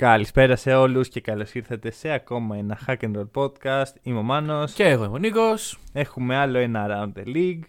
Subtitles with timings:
[0.00, 3.92] Καλησπέρα σε όλους και καλώς ήρθατε σε ακόμα ένα Hack and Roll podcast.
[4.02, 4.72] Είμαι ο Μάνος.
[4.72, 5.78] Και εγώ είμαι ο Νίκος.
[5.92, 7.62] Έχουμε άλλο ένα Around the League.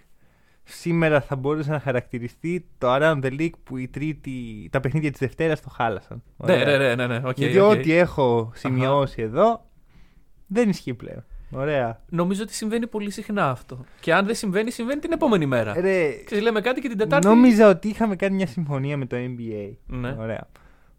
[0.63, 5.19] Σήμερα θα μπορούσε να χαρακτηριστεί το Around the League που η τρίτη, τα παιχνίδια της
[5.19, 6.23] Δευτέρας το χάλασαν.
[6.37, 6.65] Ναι, Ωραία.
[6.65, 7.27] ναι, ναι, ναι, ναι.
[7.29, 7.69] οκ, Γιατί οκ.
[7.71, 9.65] ό,τι έχω σημειώσει εδώ
[10.47, 11.25] δεν ισχύει πλέον.
[11.51, 12.01] Ωραία.
[12.09, 13.85] Νομίζω ότι συμβαίνει πολύ συχνά αυτό.
[13.99, 15.73] Και αν δεν συμβαίνει, συμβαίνει την επόμενη μέρα.
[15.73, 17.27] Ρε, Ξέρεις, λέμε κάτι και την Τετάρτη.
[17.27, 19.71] νόμιζα ότι είχαμε κάνει μια συμφωνία με το NBA.
[19.85, 20.15] Ναι.
[20.19, 20.47] Ωραία.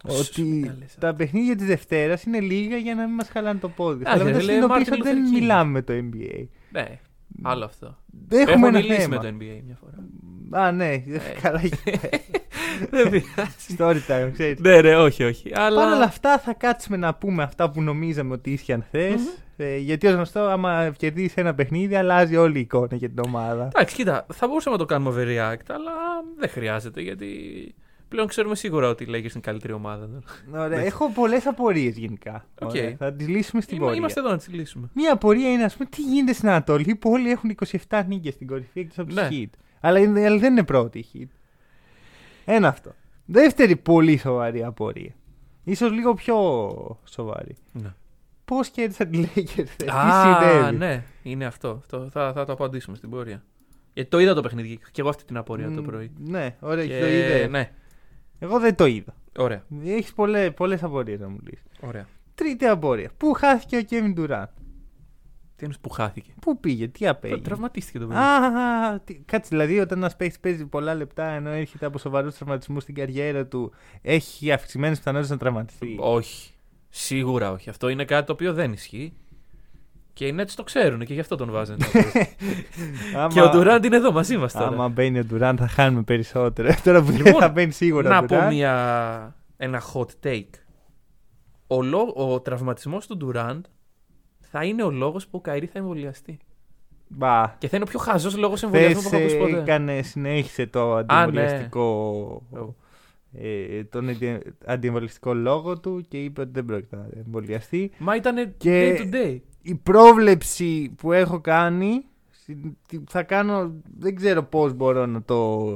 [0.08, 0.98] Σου Ότι καλέσα.
[0.98, 4.04] τα παιχνίδια της Δευτέρας είναι λίγα για να μην μας χαλάνε το πόδι.
[4.04, 5.40] Α, Αλλά ρε, μετά λέει συνειδητοποίησα Martin ότι δεν Luther King.
[5.40, 6.46] μιλάμε με το NBA.
[6.70, 6.98] Ναι,
[7.42, 7.96] άλλο αυτό.
[8.28, 9.16] Δεν έχουμε Έχουμε ένα μιλήσει θέμα.
[9.16, 10.64] με το NBA μια φορά.
[10.66, 10.96] Α, ναι,
[11.42, 11.60] καλά.
[12.90, 13.76] δεν πειράζει.
[13.78, 14.58] Story time, ξέρεις.
[14.60, 15.50] ναι, ναι, όχι, όχι.
[15.54, 15.84] Αλλά...
[15.84, 19.20] Παρ' όλα αυτά θα κάτσουμε να πούμε αυτά που νομίζαμε ότι ίσχυαν χθες.
[19.56, 23.68] Ε, γιατί ως γνωστό, άμα κερδίσεις ένα παιχνίδι, αλλάζει όλη η εικόνα για την ομάδα.
[23.74, 25.92] Εντάξει, κοίτα, θα μπορούσαμε να το κάνουμε overreact, αλλά
[26.38, 27.26] δεν χρειάζεται γιατί
[28.12, 30.08] πλέον ξέρουμε σίγουρα ότι οι Lakers είναι η καλύτερη ομάδα.
[30.54, 32.46] Ωραία, έχω πολλές απορίες γενικά.
[32.62, 32.70] Οκ.
[32.70, 33.98] Ωραία, θα τις λύσουμε στην Είμα- πορεία.
[34.00, 34.88] Είμαστε εδώ να τις λύσουμε.
[34.94, 37.50] Μία απορία είναι, ας πούμε, τι γίνεται στην Ανατολή που όλοι έχουν
[37.88, 39.28] 27 νίκες στην κορυφή εκτός από Ναι.
[39.28, 39.58] του Heat.
[39.80, 41.28] Αλλά, είναι- αλλά δεν είναι πρώτη η Heat.
[42.44, 42.92] Ένα αυτό.
[43.24, 45.14] Δεύτερη πολύ σοβαρή απορία.
[45.64, 46.36] Ίσως λίγο πιο
[47.04, 47.56] σοβαρή.
[47.72, 47.94] Ναι.
[48.44, 50.76] Πώς κέρδισαν οι Lakers, τι Α, συνέβη.
[50.76, 51.68] ναι, είναι αυτό.
[51.78, 53.42] αυτό θα, θα το απαντήσουμε στην πορεία.
[53.94, 56.10] Γιατί το είδα το παιχνίδι και εγώ αυτή την απορία το Μ, πρωί.
[56.18, 57.46] Ναι, ωραία, Και- το είδε.
[57.50, 57.70] Ναι,
[58.42, 59.14] Εγώ δεν το είδα.
[59.38, 59.64] ωραία.
[59.84, 60.12] Έχεις
[60.56, 61.66] πολλέ απορίες να μου λύσεις.
[61.80, 62.06] ωραία.
[62.34, 63.10] Τρίτη απορία.
[63.16, 64.46] Πού χάθηκε ο Kevin Durant;
[65.56, 68.18] Τι εννοείς που χάθηκε; Πού πήγε, τι απέγινε; Τραυματίστηκε το παιδί.
[68.20, 72.82] Α, τι- κάτσε δηλαδή όταν ένας παίχτη παίζει πολλά λεπτά ενώ έρχεται από σοβαρούς τραυματισμούς
[72.82, 73.72] στην καριέρα του,
[74.02, 76.52] έχει αυξημένες πιθανότητες να τραυματιστεί; Όχι.
[76.88, 77.70] Σίγουρα όχι.
[77.70, 79.12] Αυτό είναι κάτι το οποίο δεν ισχύει.
[80.14, 81.76] Και οι Nets το ξέρουν και γι' αυτό τον βάζουν.
[83.16, 84.66] Άμα- και ο Durant είναι εδώ μαζί μας τώρα.
[84.66, 86.74] Άμα μπαίνει ο Durant θα χάνουμε περισσότερο.
[86.84, 88.48] Τώρα που Λοιπόν, θα μπαίνει σίγουρα να ο πω Durant.
[88.52, 90.48] μια, ένα hot take.
[91.66, 93.60] Ο, λο- ο τραυματισμός του Durant
[94.40, 96.38] θα είναι ο λόγος που ο Καϊρή θα εμβολιαστεί.
[97.08, 97.54] Μπα.
[97.58, 99.72] Και θα είναι ο πιο χαζός λόγος εμβολιασμού που Χθες, έχω ακούσει ε, ποτέ.
[99.72, 101.00] έκανε, συνέχισε το ναι.
[101.00, 101.82] αντιεμβολιαστικό,
[102.50, 102.74] Ω.
[103.38, 107.90] ε, τον αντι- αντιεμβολιαστικό λόγο του και είπε ότι δεν πρόκειται να εμβολιαστεί.
[107.98, 109.38] Μα ήταν Και- day to day.
[109.62, 115.68] Η πρόβλεψη που έχω κάνει συ- τι- θα κάνω, δεν ξέρω πώς μπορώ να το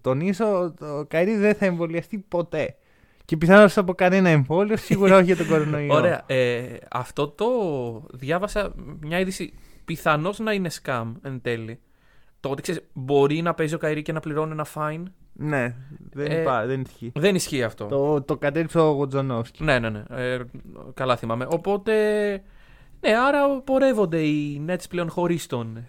[0.00, 2.76] τονίσω, το Καϊρή δεν θα εμβολιαστεί ποτέ.
[3.24, 5.94] Και πιθανώς από κανένα εμβόλιο, σίγουρα όχι για τον κορονοϊό.
[5.94, 6.22] Ωραία.
[6.26, 7.46] Ε, αυτό το
[8.12, 9.52] διάβασα μια είδηση
[9.84, 11.78] πιθανώς να είναι scam εν τέλει.
[12.40, 15.02] Το ότι ξέρεις, μπορεί να παίζει ο Kyrie και να πληρώνει ένα fine.
[15.32, 15.74] Ναι,
[16.12, 17.12] δεν, Ε, υπά, δεν ισχύει.
[17.14, 17.84] Δεν ισχύει αυτό.
[17.86, 19.64] Το, το κατέρριψε ο Wojnarowski.
[19.64, 20.02] Ναι, ναι, ναι.
[20.08, 20.38] Ε,
[20.94, 21.46] καλά θυμάμαι.
[21.50, 21.92] Οπότε.
[23.00, 25.86] Ναι, άρα πορεύονται οι Nets πλέον χωρίς τον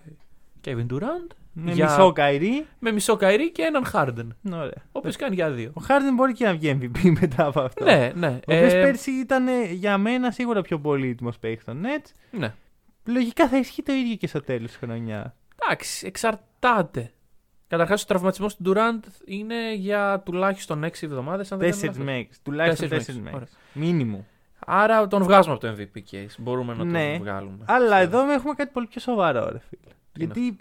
[0.65, 1.27] Kevin Durant.
[1.53, 2.65] Με για- μισό Kyrie.
[2.79, 4.27] Με μισό Καϊρή και έναν Harden.
[4.53, 4.73] Ωραία.
[4.85, 5.71] Ο οποίος κάνει για δύο.
[5.73, 7.83] Ο Χάρντεν μπορεί και να βγει MVP μετά από αυτό.
[7.83, 8.27] Ναι, ναι.
[8.27, 12.11] Ο οποίος Ε, πέρσι ήταν ε, για μένα σίγουρα πιο πολύτιμος παίκτης των Nets.
[12.31, 12.53] ναι.
[13.05, 15.31] Λογικά θα ισχύει το ίδιο και στο τέλος της χρονιάς.
[15.63, 17.11] Εντάξει, εξαρτάται.
[17.67, 21.47] Καταρχάς, ο τραυματισμός του Durant είναι για τουλάχιστον 6 εβδομάδες.
[21.47, 22.39] Τέσσερις μέξ.
[22.43, 23.57] Τουλάχιστον Τέσσερις τέσσερις μέξ, μέξ.
[23.73, 24.27] Μίνιμου.
[24.65, 26.35] Άρα τον βγάζουμε από το MVP case.
[26.37, 27.11] Μπορούμε να Ναι.
[27.11, 27.57] τον βγάλουμε.
[27.67, 29.81] Αλλά Σε- εδώ έχουμε κάτι πολύ πιο σοβαρό, ρε φίλε.
[29.83, 29.93] είναι
[30.33, 30.55] Γιατί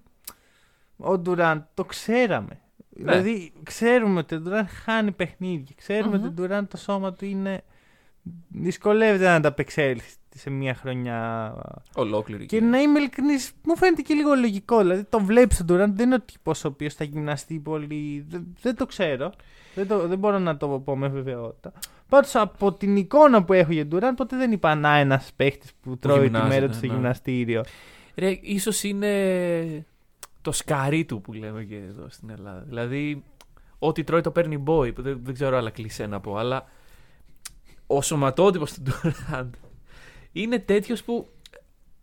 [0.97, 2.61] ο Ντουραντ το ξέραμε.
[2.91, 3.13] Ναι.
[3.13, 5.75] Δηλαδή, ξέρουμε ότι ο Ντουραντ χάνει παιχνίδια.
[5.77, 6.25] Ξέρουμε Μμμ.
[6.25, 7.63] ότι ο Ντουραντ το σώμα του είναι.
[8.49, 11.55] Δυσκολεύεται να τα απεξέλθει σε μια χρονιά.
[11.95, 12.47] Ολόκληρη.
[12.47, 14.79] Και να είμαι ειλικρινής, μου φαίνεται και λίγο λογικό.
[14.79, 18.25] Δηλαδή, τον βλέπεις τον Ντουραντ, δεν είναι ο τύπος ο οποίος θα γυμναστεί πολύ.
[18.29, 19.33] Δεν, δεν το ξέρω.
[19.75, 21.73] Δεν, το, δεν μπορώ να το πω με βεβαιότητα.
[22.09, 25.71] Πάντως από την εικόνα που έχω για τον Ντουραντ, ποτέ δεν είπα να ένας παίχτης
[25.83, 26.93] που τρώει τη γυμνάζεται, μέρα του στο ναι.
[26.93, 27.63] γυμναστήριο.
[28.15, 29.87] Ρε, ίσως είναι
[30.43, 32.65] το σκαρί του που λέμε και εδώ στην Ελλάδα.
[32.69, 33.25] Δηλαδή,
[33.79, 36.65] ό,τι τρώει το παίρνει boy, που δεν, δεν ξέρω άλλα κλεισέ να πω, αλλά
[37.87, 39.51] ο σωματότυπος του Durant
[40.33, 41.29] είναι τέτοιος που,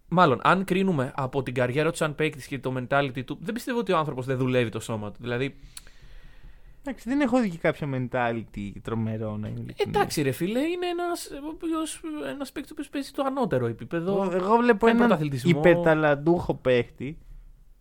[0.08, 3.80] μάλλον, αν κρίνουμε από την καριέρα του σαν παίκτης και το mentality του, δεν πιστεύω
[3.80, 5.18] ότι ο άνθρωπος δεν δουλεύει το σώμα του.
[5.22, 5.56] Δηλαδή,
[6.88, 9.96] Εντάξει, δεν έχω δει και κάποιο mentality τρομερό να είναι ειλικρινής.
[9.96, 12.02] εντάξει ρε φίλε, είναι ένας, ο οποίος,
[12.34, 14.12] ένας παίκτης που παίζει στο ανώτερο επίπεδο.
[14.12, 15.60] Εγώ, εγώ βλέπω Κάνει έναν πρωταθλητισμό.
[15.60, 17.18] υπερταλαντούχο παίχτη.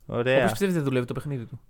[0.06, 0.34] Ο Ωραία.
[0.36, 1.60] οποίος πιστεύεις δεν δουλεύει το παιχνίδι του;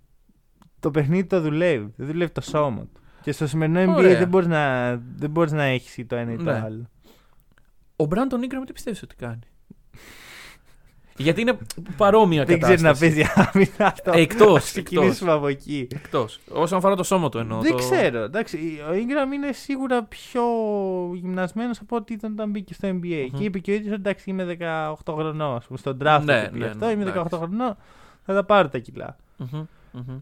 [0.79, 1.93] Το παιχνίδι το δουλεύει.
[1.97, 3.01] Δεν δουλεύει το σώμα του.
[3.21, 4.17] Και στο σημερινό NBA Ωραία.
[4.17, 6.61] δεν μπορείς να, δεν μπορείς να έχεις το ένα ή το Ναι.
[6.65, 6.89] άλλο.
[7.95, 9.39] Ο Μπράντον Ingram τι πιστεύεις ότι κάνει;
[11.17, 11.57] Γιατί είναι
[11.97, 12.83] παρόμοια Δεν κατάσταση.
[12.83, 14.11] ξέρει να παίζει άμυνα αυτό.
[14.15, 15.87] Εκτός, Ας ξεκινήσουμε από εκεί.
[15.91, 16.39] Εκτός.
[16.49, 17.61] Όσον αφορά το σώμα του εννοώ.
[17.61, 17.77] Δεν το...
[17.77, 18.19] ξέρω.
[18.19, 18.57] Εντάξει,
[18.89, 20.43] ο Ingram είναι σίγουρα πιο
[21.13, 23.27] γυμνασμένος από ό,τι ήταν όταν μπήκε στο NBA.
[23.31, 23.37] Μμμ.
[23.37, 25.55] Και είπε και ο ίδιος εντάξει, είμαι 18 χρονών.
[25.55, 26.85] Ας πούμε, στον draft Ναι, το πει ναι, αυτό.
[26.85, 27.35] ναι, είμαι 18 εντάξει.
[27.37, 27.75] χρονών.
[28.25, 29.15] Θα τα πάρω τα κιλά.
[29.37, 30.19] Μμμ, μμμ.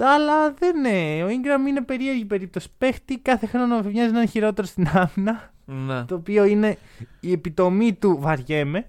[0.00, 1.22] Αλλά δεν είναι.
[1.24, 2.68] Ο Ingram είναι περίεργη περίπτωση.
[2.78, 5.52] Παίχτη κάθε χρόνο μοιάζει να είναι χειρότερο στην άμυνα.
[5.64, 6.04] Ναι.
[6.04, 6.78] Το οποίο είναι
[7.20, 8.88] η επιτομή του βαριέμαι.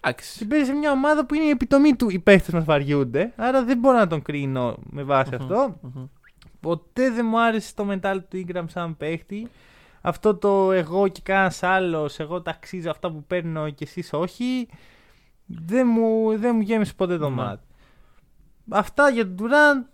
[0.00, 0.38] Εντάξει.
[0.38, 3.32] Και παίζει σε μια ομάδα που είναι η επιτομή του οι παίχτες μας βαριούνται.
[3.36, 5.78] Άρα δεν μπορώ να τον κρίνω με βάση Μμμ, αυτό.
[5.82, 6.04] μμμ.
[6.60, 9.48] Ποτέ δεν μου άρεσε το mental του Ingram σαν παίχτη.
[10.00, 14.68] Αυτό το εγώ και κανένας άλλος, εγώ ταξίζω αυτά που παίρνω και εσείς όχι.
[15.46, 17.34] Δεν μου, δεν μου γέμισε ποτέ το Ναι.
[17.34, 17.66] μάτι.
[18.70, 19.86] Αυτά για τον Durant.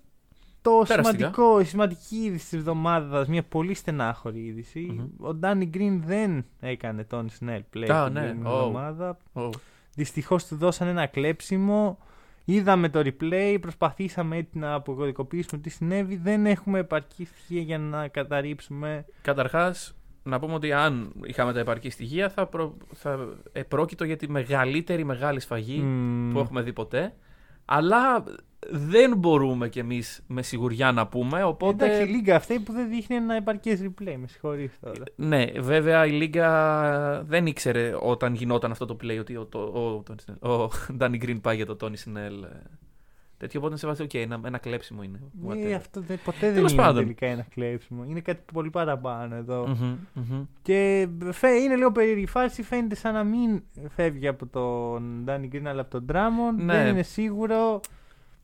[0.67, 1.17] Το Περαστικά.
[1.17, 4.81] σημαντικό, η σημαντική είδηση της εβδομάδας, μια πολύ στενάχωρη είδηση.
[4.81, 5.27] Μμμ.
[5.27, 8.21] Ο Danny Green δεν έκανε τον Snell play Α, την ναι.
[8.21, 8.51] προηγούμενη Ω.
[8.51, 9.19] εβδομάδα.
[9.33, 9.51] Ω.
[9.95, 11.99] Δυστυχώς του δώσαν ένα κλέψιμο.
[12.45, 16.17] Είδαμε το replay, προσπαθήσαμε έτσι να αποκωδικοποιήσουμε τι συνέβη.
[16.17, 19.05] Δεν έχουμε επαρκή στοιχεία για να καταρρύψουμε.
[19.23, 22.77] Καταρχάς, να πούμε ότι αν είχαμε τα επαρκή στοιχεία θα, προ...
[22.93, 26.33] θα επρόκειτο για τη μεγαλύτερη μεγάλη σφαγή Μμμ.
[26.33, 27.15] που έχουμε δει ποτέ.
[27.65, 28.25] Αλλά
[28.71, 31.43] δεν μπορούμε κι εμείς με σιγουριά να πούμε.
[31.43, 31.85] Οπότε.
[31.85, 34.15] Εντάξει, η λίγα αυτή που δεν δείχνει ένα επαρκές replay.
[34.21, 35.03] Με συγχωρείς τώρα.
[35.17, 40.03] Ναι, βέβαια η Λίγκα δεν ήξερε όταν γινόταν αυτό το play ότι ο, το, ο,
[40.11, 40.71] Tony Snell- ο
[41.01, 42.43] Danny Green πάει για το Tony Snell.
[42.45, 42.57] ε,
[43.39, 45.21] Τέτοιο οπότε σε βάζει, οκ, ένα, ένα κλέψιμο είναι.
[45.23, 45.73] Ε, whatever.
[45.77, 47.03] αυτό δεν, ποτέ δεν Τέλος είναι πάντων.
[47.03, 48.05] τελικά ένα κλέψιμο.
[48.09, 49.67] Είναι κάτι πολύ παραπάνω εδώ.
[49.67, 50.45] Μμμ, μμμ.
[50.63, 52.63] Και φε- είναι λίγο περίεργη η φάση.
[52.63, 56.63] Φαίνεται σαν να μην φεύγει από τον Danny Green αλλά από τον Drummond.
[56.65, 56.73] Ναι.
[56.73, 57.81] Δεν είναι σίγουρο.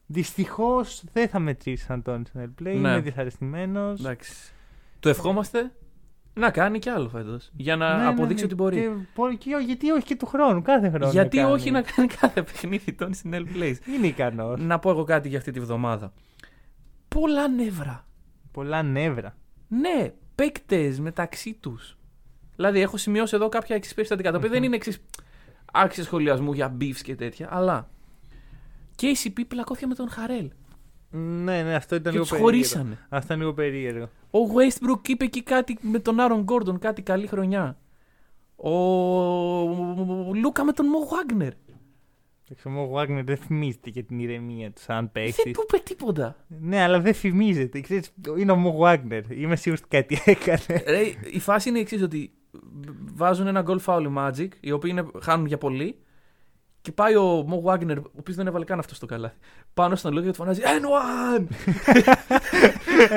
[0.06, 2.50] Δυστυχώς δεν θα μετρήσει σαν τον Snell play.
[2.62, 2.70] Ναι.
[2.70, 4.00] Είμαι δυσαρεστημένος.
[4.00, 4.32] Εντάξει.
[5.00, 5.72] Του ευχόμαστε
[6.34, 7.50] να κάνει κι άλλο φέτος.
[7.56, 8.76] Για να αποδείξει ότι μπορεί.
[8.76, 11.10] Ναι, Και, πο- και, γιατί όχι και του χρόνου, κάθε χρόνο.
[11.10, 11.52] Γιατί κάνει.
[11.52, 13.75] όχι να κάνει κάθε παιχνίδι Tony Snell plays.
[13.96, 14.60] Είναι ικανός.
[14.60, 16.12] να πω εγώ κάτι για αυτή τη βδομάδα.
[17.08, 18.06] Πολλά νεύρα.
[18.52, 19.37] Πολλά νεύρα.
[19.69, 21.96] Ναι, παίκτες μεταξύ τους.
[22.56, 24.99] Δηλαδή, έχω σημειώσει εδώ κάποια εξυπηρετικά τα οποία δεν είναι εξής
[25.72, 27.90] άξια σχολιασμού για beefs και τέτοια, αλλά.
[29.00, 30.50] KCP πλακώθηκε με τον Χαρέλ.
[31.10, 32.56] Ναι, ναι, αυτό ήταν Και λίγο τους περίεργο.
[32.58, 32.98] χωρίσανε.
[33.08, 34.04] Αυτό ήταν λίγο περίεργο.
[34.30, 37.76] Ο Westbrook είπε εκεί κάτι με τον Άρον Γκόρντον, κάτι καλή χρονιά.
[38.56, 38.70] Ο
[40.34, 41.52] Λούκα με τον Μο Βάγνερ.
[42.50, 45.50] Εντάξει, Ο Wagner δεν φημίζεται για την ηρεμία του σαν Δεν παίχτη.
[45.50, 46.36] του είπε τίποτα.
[46.60, 47.80] Ναι, αλλά δεν φημίζεται.
[47.80, 49.22] Ξέρεις, είναι ο Mo Wagner.
[49.30, 50.82] Είμαι σίγουρος ότι κάτι έκανε.
[50.86, 51.00] Ρε,
[51.32, 52.32] η φάση είναι η εξής: ότι
[53.14, 55.96] βάζουν ένα goal foul οι Magic, οι οποίοι είναι, χάνουν για πολύ.
[56.82, 59.37] Και πάει ο Mo Wagner, ο οποίος δεν έβαλε καν αυτό στο καλάθι,
[59.75, 61.44] πάνω στον λόγο και του φωνάζει N1!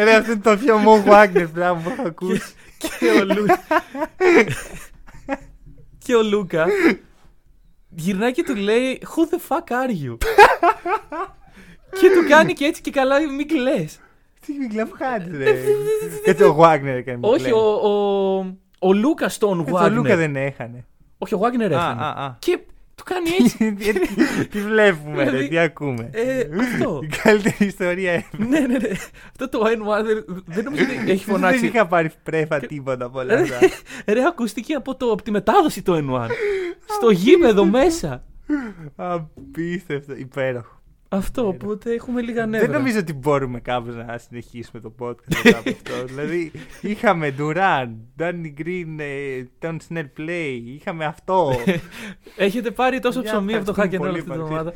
[0.03, 2.53] Ρε, αυτό είναι το πιο Mo Wagner πράγμα που έχω ακούσει.
[2.99, 3.45] και, ο Λου...
[5.97, 6.65] και ο Λούκα
[7.89, 10.17] γυρνάει και του λέει Who the fuck are you?
[11.99, 13.99] και του κάνει και έτσι και καλά μην κλαις.
[14.45, 15.55] Τι γλαφχάτης ρε.
[16.25, 17.17] Έτσι ο Wagner έκανε.
[17.21, 18.37] Όχι, ο, ο,
[18.79, 20.17] ο Λούκας στον Έτσι ο Λούκα Wagner.
[20.17, 20.85] δεν έχανε.
[21.17, 22.01] Όχι, ο Wagner Α, έφανε.
[22.03, 22.35] α, α.
[22.39, 22.59] Και
[22.95, 23.73] του κάνει έτσι.
[23.73, 26.09] Τι- Τι βλέπουμε, ρε, Δηλαδή, τι ακούμε.
[26.13, 26.99] ε, αυτό.
[27.03, 28.37] Η καλύτερη ιστορία ever.
[28.47, 28.89] ναι, ναι, ναι.
[29.31, 31.65] Αυτό το N1 δεν, δεν νομίζω ότι έχει Δεν φωνάξει.
[31.65, 33.59] είχα πάρει πρέφα τίποτα από όλα Ρε, αυτά.
[34.13, 36.27] ρε, ακούστηκε από, το, από τη μετάδοση το N1.
[36.85, 38.23] Στο γήπεδο μέσα.
[38.95, 40.74] Απίστευτο, υπέροχο.
[41.09, 42.67] Αυτό, οπότε έχουμε λίγα νεύρα.
[42.67, 46.05] Δεν νομίζω ότι μπορούμε κάπως να συνεχίσουμε το podcast μετά από αυτό.
[46.13, 47.87] δηλαδή, είχαμε Duran,
[48.19, 51.51] Danny Green, ε, Τον Snell Play, είχαμε αυτό.
[52.37, 54.59] Έχετε πάρει τόσο Για ψωμί από το hack and ευχαριστούμε roll πολύ, αυτή την Παρτίδα.
[54.59, 54.73] εβδομάδα.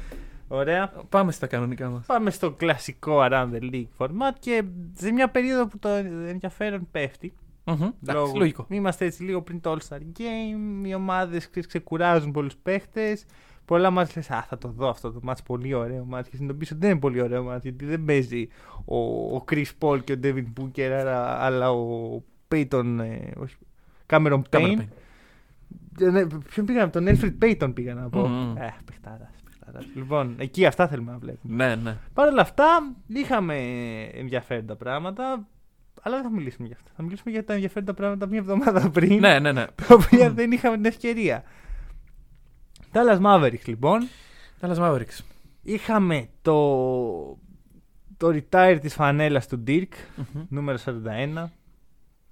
[0.48, 0.88] Ωραία.
[1.10, 2.06] Πάμε στα κανονικά μας.
[2.06, 5.90] Πάμε στο κλασικό Around the League format και σε μια περίοδο που το
[6.28, 7.34] ενδιαφέρον πέφτει.
[8.14, 8.66] λόγω- Λογικό.
[8.70, 10.86] Είμαστε έτσι λίγο πριν το All Star Game.
[10.88, 13.26] Οι ομάδες ξεκουράζουν πολλούς παίχτες.
[13.70, 16.30] Πολλά μάτια λες, Α, θα το δω αυτό το μάτς, πολύ ωραίο μάτς.
[16.30, 18.48] Και συνειδητοποιήσω ότι δεν είναι πολύ ωραίο μάτς, γιατί δεν παίζει
[18.86, 18.98] ο,
[19.36, 23.56] ο Chris Paul και ο David Booker, αλλά, αλλά ο Peyton, ε, όχι,
[24.08, 24.42] Cameron Payne.
[24.50, 24.88] Cameron Payne.
[26.02, 28.28] Ε, ναι, Ποιον πήγα, τον Alfred Payton πήγα να πω.
[28.28, 28.58] Μμμ.
[28.58, 29.86] Ε, παιχτάρας, παιχτάρας.
[29.96, 31.56] Λοιπόν, εκεί αυτά θέλουμε να βλέπουμε.
[31.66, 31.98] Ναι, ναι.
[32.14, 33.56] Παρ' όλα αυτά, είχαμε
[34.14, 35.48] ενδιαφέροντα πράγματα,
[36.02, 36.92] αλλά δεν θα μιλήσουμε για αυτά.
[36.96, 39.66] Θα μιλήσουμε για τα ενδιαφέροντα πράγματα μια εβδομάδα πριν, Ναι, ναι, ναι.
[39.88, 41.44] τα οποία δεν είχαμε την ευκαιρία.
[42.94, 44.08] Dallas Mavericks λοιπόν,
[44.62, 45.20] Dallas Mavericks.
[45.62, 46.56] είχαμε το,
[48.18, 50.44] το retire της φανέλας του Dirk, Μμμ.
[50.50, 51.46] νούμερο 41.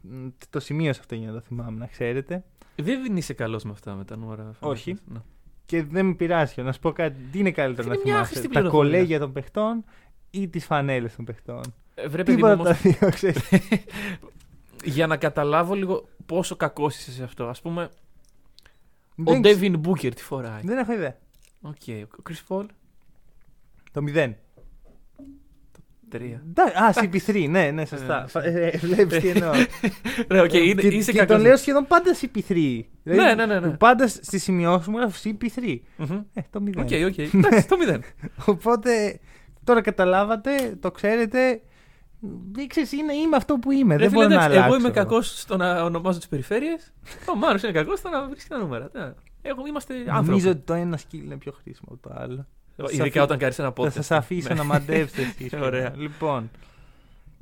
[0.02, 2.44] Μ, Το σημείωσα αυτό για να το θυμάμαι, να ξέρετε.
[2.76, 4.52] Δεν είσαι καλός με αυτά με τα νούμερα.
[4.60, 4.98] Όχι.
[5.06, 5.20] Ναι.
[5.66, 6.62] Και δεν με πειράζει.
[6.62, 7.22] Να σου πω κάτι.
[7.32, 8.92] Τι είναι καλύτερο Είναι να μια θυμάσαι, άχρηστη τα πληροφορία.
[8.92, 9.84] κολέγια των παιχτών
[10.30, 11.62] ή τις φανέλες των παιχτών;
[11.96, 13.50] Ε, Βρε, παιδί μου, Τίποτα από όμως, τα δύο, ξέρεις.
[14.96, 17.44] για να καταλάβω λίγο πόσο κακός είσαι σε αυτό.
[17.46, 17.92] Α πούμε, Δεν
[19.24, 20.62] Ο ξε- Devin Booker τι φοράει.
[20.64, 21.18] Δεν έχω ιδέα.
[21.62, 22.08] Οκ.
[22.18, 22.66] Ο Chris Paul.
[23.92, 24.34] Το 0.
[26.10, 26.44] Τρία.
[26.74, 28.30] Α, CP3, ναι, ναι, σωστά.
[28.44, 29.52] Ε, Βλέπεις τι εννοώ.
[30.32, 31.36] Ναι, οκ, είναι- και, είσαι και κακός.
[31.36, 32.80] τον λέω σχεδόν πάντα CP3.
[33.04, 33.70] Ναι, ναι, ναι, ναι.
[33.70, 35.78] Πάντα στη σημειώση μου γράφω CP3.
[35.98, 36.22] Μμμ.
[36.34, 36.70] Ε, το 0.
[36.78, 37.18] OK, OK.
[37.18, 38.04] Εντάξει, το μηδέν.
[38.46, 39.20] Οπότε
[39.64, 41.62] τώρα καταλάβατε, το ξέρετε.
[42.52, 43.96] Δεν ξέρεις, είναι, είμαι αυτό που είμαι.
[43.96, 44.76] Ρε δεν φίλε, μπορώ να εντάξει, αλλάξω.
[44.76, 46.94] Εγώ είμαι κακός στο να ονομάζω τις περιφέρειες.
[47.34, 48.90] Ο Μάρος είναι κακός στο να βρίσκει τα νούμερα.
[48.94, 49.14] Ναι.
[49.42, 50.26] Εγώ είμαστε άνθρωποι.
[50.28, 52.46] Νομίζω ότι το ένα σκύλ είναι πιο χρήσιμο από το άλλο.
[52.90, 54.02] Ειδικά αφή- όταν κάνεις ένα Θα podcast.
[54.04, 54.56] σα αφήσω Ναι.
[54.56, 55.54] να μαντεύσετε εσείς.
[55.54, 55.94] Ωραία.
[55.96, 56.50] Λοιπόν,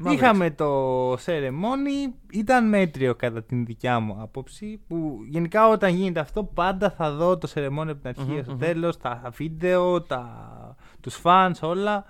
[0.06, 0.12] Mavericks.
[0.14, 2.14] είχαμε το ceremony.
[2.32, 4.80] Ήταν μέτριο κατά την δικιά μου άποψη.
[4.88, 8.52] Που γενικά όταν γίνεται αυτό, πάντα θα δω το ceremony από την αρχή Μμμ, στο
[8.52, 8.60] μμμ.
[8.60, 10.76] τέλος, τα βίντεο, τα...
[11.02, 12.06] τους fans, όλα.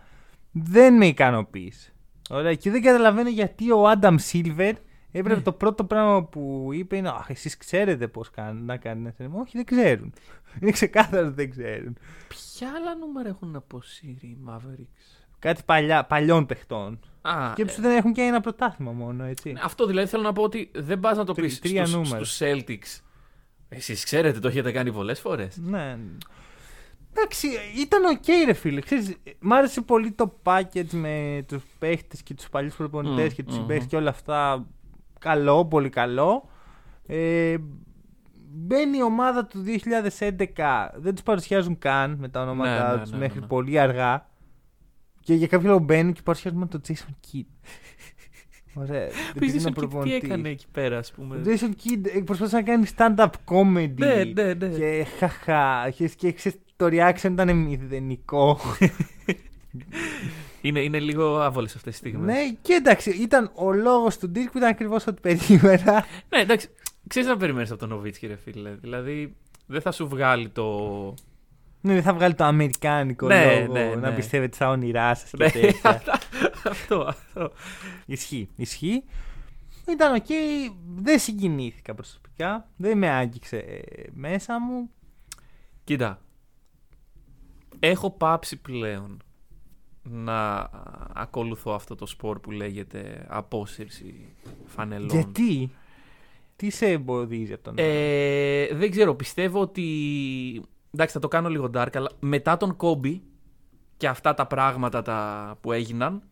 [0.52, 1.90] Δεν με ικανοποίησε.
[2.30, 4.76] Ωραία, και δεν καταλαβαίνω γιατί ο Άνταμ Σίλβερ
[5.12, 5.42] έπρεπε Ναι.
[5.44, 8.30] το πρώτο πράγμα που είπε είναι Αχ, εσείς ξέρετε πώς
[8.66, 9.42] να κάνει ένα ceremony.
[9.42, 10.14] Όχι, δεν ξέρουν.
[10.62, 11.98] Είναι ξεκάθαρο ότι δεν ξέρουν.
[12.28, 17.00] Ποια άλλα νούμερα έχουν αποσύρει οι Mavericks; Κάτι παλιά, παλιών παιχτών.
[17.22, 19.54] Α, Και ε, δεν έχουν και ένα πρωτάθλημα μόνο, έτσι.
[19.64, 22.24] αυτό δηλαδή θέλω να πω ότι δεν πας να το Τρι- πεις τρία στους, νούμερα.
[22.26, 23.02] στους Celtics.
[23.70, 25.58] Εσείς ξέρετε, το έχετε κάνει πολλές φορές.
[25.58, 25.98] Ναι.
[27.18, 27.48] Εντάξει,
[27.82, 28.82] ήταν οκ ρε φίλε.
[28.82, 33.44] Ξέρεις, μ' άρεσε πολύ το package με τους παίχτες και τους παλιούς προπονητές Μμ, και
[33.44, 33.62] τους μμμ.
[33.62, 34.68] συμπαίχτες και όλα αυτά.
[35.20, 36.50] Καλό, πολύ καλό.
[37.08, 37.56] Ε,
[38.52, 43.12] μπαίνει η ομάδα του 2011, δεν τους παρουσιάζουν καν με τα ονόματά Ναι, ναι, τους
[43.12, 43.48] ναι, μέχρι ναι.
[43.48, 44.30] πολύ αργά.
[45.20, 46.94] Και για κάποιο λόγο μπαίνουν και παρουσιάζουν με τον Jason
[47.28, 47.46] Kidd.
[48.82, 49.08] Ωραία.
[49.08, 50.16] Πεις επειδή είναι τι προπονητής.
[50.16, 51.36] έκανε εκεί πέρα, ας πούμε.
[51.36, 53.94] Ο Jason Kidd ε, προσπάθησε να κάνει stand-up comedy.
[53.98, 54.68] Ναι, ναι, ναι.
[54.68, 55.90] Και χαχα.
[55.90, 58.60] Και, και ξέρεις, το reaction ήταν μηδενικό.
[60.62, 62.36] Είναι, είναι λίγο άβολες αυτές τις στιγμές.
[62.36, 66.06] ναι, και εντάξει, ήταν ο λόγος του Dirk που ήταν ακριβώς ό,τι περίμενα.
[66.30, 66.70] Ναι, εντάξει.
[67.08, 68.70] Ξέρεις να περιμένεις από τον Νοβίτσκι, ρε φίλε.
[68.82, 70.64] Δηλαδή, δεν θα σου βγάλει το...
[71.82, 74.16] ναι, δεν θα βγάλει το αμερικάνικο Ναι, λόγο ναι, να ναι.
[74.16, 76.02] πιστεύετε στα όνειρά σας Ναι, και τέτοια.
[76.72, 77.52] αυτό, αυτό.
[78.06, 79.04] ισχύει, ισχύει.
[79.90, 80.26] Ήταν οκ,
[80.96, 82.70] δεν συγκινήθηκα προσωπικά.
[82.78, 83.82] Δεν με άγγιξε ε,
[84.14, 84.90] μέσα μου.
[85.84, 86.20] Κοίτα.
[87.80, 89.24] Έχω πάψει πλέον
[90.04, 90.70] να
[91.14, 95.10] ακολουθώ αυτό το σπορ που λέγεται απόσυρση φανελών.
[95.10, 95.72] Γιατί,
[96.56, 99.86] τι σε εμποδίζει από τον Ε, δεν ξέρω, πιστεύω ότι.
[100.92, 103.22] Εντάξει, θα το κάνω λίγο dark, αλλά μετά τον Kobe
[103.98, 106.24] και αυτά τα πράγματα τα που έγιναν,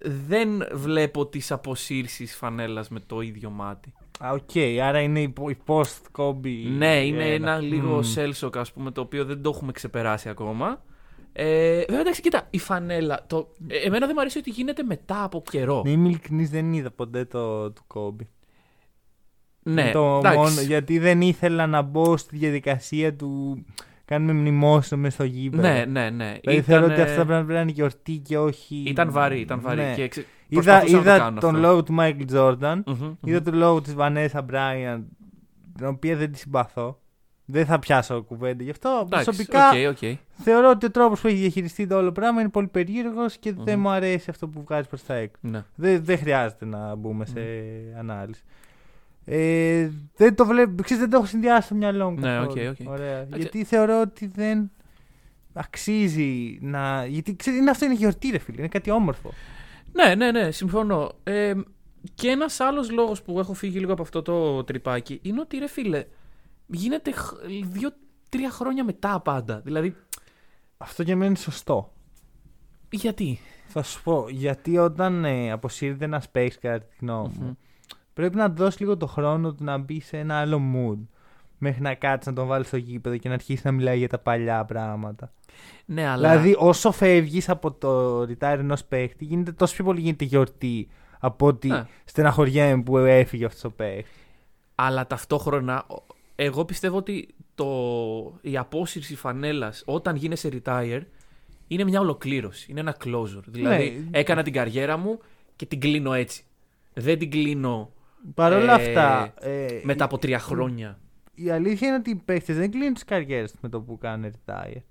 [0.00, 3.92] δεν βλέπω τις αποσύρσεις φανέλας με το ίδιο μάτι.
[4.24, 6.64] Α, οκ, άρα είναι η πο- η post-Kobe.
[6.76, 7.30] Ναι, είναι era.
[7.30, 8.02] ένα λίγο Μμμ.
[8.02, 10.82] shell shock, ας πούμε, το οποίο δεν το έχουμε ξεπεράσει ακόμα.
[11.32, 13.24] Ε, βέβαια, εντάξει, κοίτα, η φανέλα.
[13.26, 13.48] Το...
[13.68, 15.82] ε, εμένα δεν μου αρέσει ότι γίνεται μετά από καιρό.
[15.84, 18.26] Να είμαι ειλικρινή, δεν είδα ποτέ το του Kobe.
[19.62, 20.38] Ναι, το εντάξει.
[20.38, 23.64] μόνο, γιατί δεν ήθελα να μπω στη διαδικασία του
[24.08, 25.62] κάνουμε μνημόσυνο μέσα στο γήπεδο.
[25.62, 26.34] ναι, ναι, ναι.
[26.42, 28.76] Δηλαδή θεωρώ Ήτανε- ότι αυτά πρέπει να είναι γιορτή και όχι.
[28.86, 29.80] Ήταν βαρύ, ήταν βαρύ.
[29.80, 29.94] Ναι.
[29.94, 30.24] Και ξε...
[30.48, 31.66] Είδα, προσπαθούσα να το είδα κάνω τον αυτό.
[31.68, 32.82] λόγο του Michael Jordan.
[32.86, 33.14] Μμμ, μμμ.
[33.24, 35.06] Είδα τον λόγο της Vanessa Bryant,
[35.76, 37.00] την οποία δεν τη συμπαθώ.
[37.50, 39.02] Δεν θα πιάσω κουβέντα γι' αυτό.
[39.06, 40.18] Εντάξει, Προσωπικά OK, OK.
[40.32, 43.74] θεωρώ ότι ο τρόπος που έχει διαχειριστεί το όλο πράγμα είναι πολύ περίεργος και δεν
[43.76, 43.82] Μμμ.
[43.82, 45.40] μου αρέσει αυτό που βγάζει προς τα έξω.
[45.40, 45.64] Ναι.
[45.74, 47.40] Δεν, δεν χρειάζεται να μπούμε σε
[47.98, 48.42] ανάλυση.
[49.30, 52.18] Ε, δεν το βλέπω, ξέρεις, δεν το έχω συνδυάσει στο μυαλό μου.
[52.20, 52.68] Ναι, καθόλου.
[52.70, 52.88] OK, OK.
[52.88, 53.16] Ωραία.
[53.18, 53.38] Εντάξει.
[53.40, 54.70] Γιατί θεωρώ ότι δεν
[55.52, 57.06] αξίζει να.
[57.06, 58.58] Γιατί ξέρεις, είναι αυτό είναι γιορτή, ρε φίλε.
[58.58, 59.32] Είναι κάτι όμορφο.
[59.92, 61.12] ναι, ναι, ναι, συμφωνώ.
[61.22, 61.54] Ε,
[62.14, 65.68] και ένας άλλος λόγος που έχω φύγει λίγο από αυτό το τριπάκι είναι ότι ρε
[65.68, 66.04] φίλε,
[66.66, 69.60] γίνεται χ- δύο-τρία χρόνια μετά πάντα.
[69.64, 69.94] Δηλαδή,
[70.78, 71.92] Αυτό για μένα είναι σωστό.
[72.90, 77.52] γιατί; Θα σου πω, γιατί όταν ε, αποσύρεται ένα space, κατά τη γνώμη μου, Μμμ.
[78.18, 80.98] Πρέπει να του δώσει λίγο το χρόνο του να μπει σε ένα άλλο mood.
[81.58, 84.18] Μέχρι να κάτσεις να τον βάλεις στο γήπεδο και να αρχίσεις να μιλάει για τα
[84.18, 85.32] παλιά πράγματα.
[85.84, 86.28] Ναι, αλλά.
[86.30, 90.88] Δηλαδή, όσο φεύγεις από το retire ενός παίχτη, γίνεται τόσο πιο πολύ γίνεται γιορτή
[91.20, 91.84] από ότι Ναι.
[92.04, 94.12] στεναχωριέμαι που έφυγε αυτός ο παίχτης.
[94.74, 96.02] Αλλά ταυτόχρονα, ο-
[96.34, 97.66] εγώ πιστεύω ότι το,
[98.40, 101.00] η απόσυρση φανέλας όταν γίνεσαι retire
[101.66, 102.70] είναι μια ολοκλήρωση.
[102.70, 103.42] Είναι ένα closure.
[103.46, 104.18] Δηλαδή, Ναι.
[104.18, 105.18] έκανα την καριέρα μου
[105.56, 106.42] και την κλείνω έτσι.
[106.94, 107.92] Δεν την κλείνω
[108.34, 110.98] Παρ' όλα Ε, αυτά, ε, μετά από τρία χρόνια.
[111.34, 114.82] η αλήθεια είναι ότι οι παίχτε δεν κλείνουν τις καριέρες με το που κάνουν retire.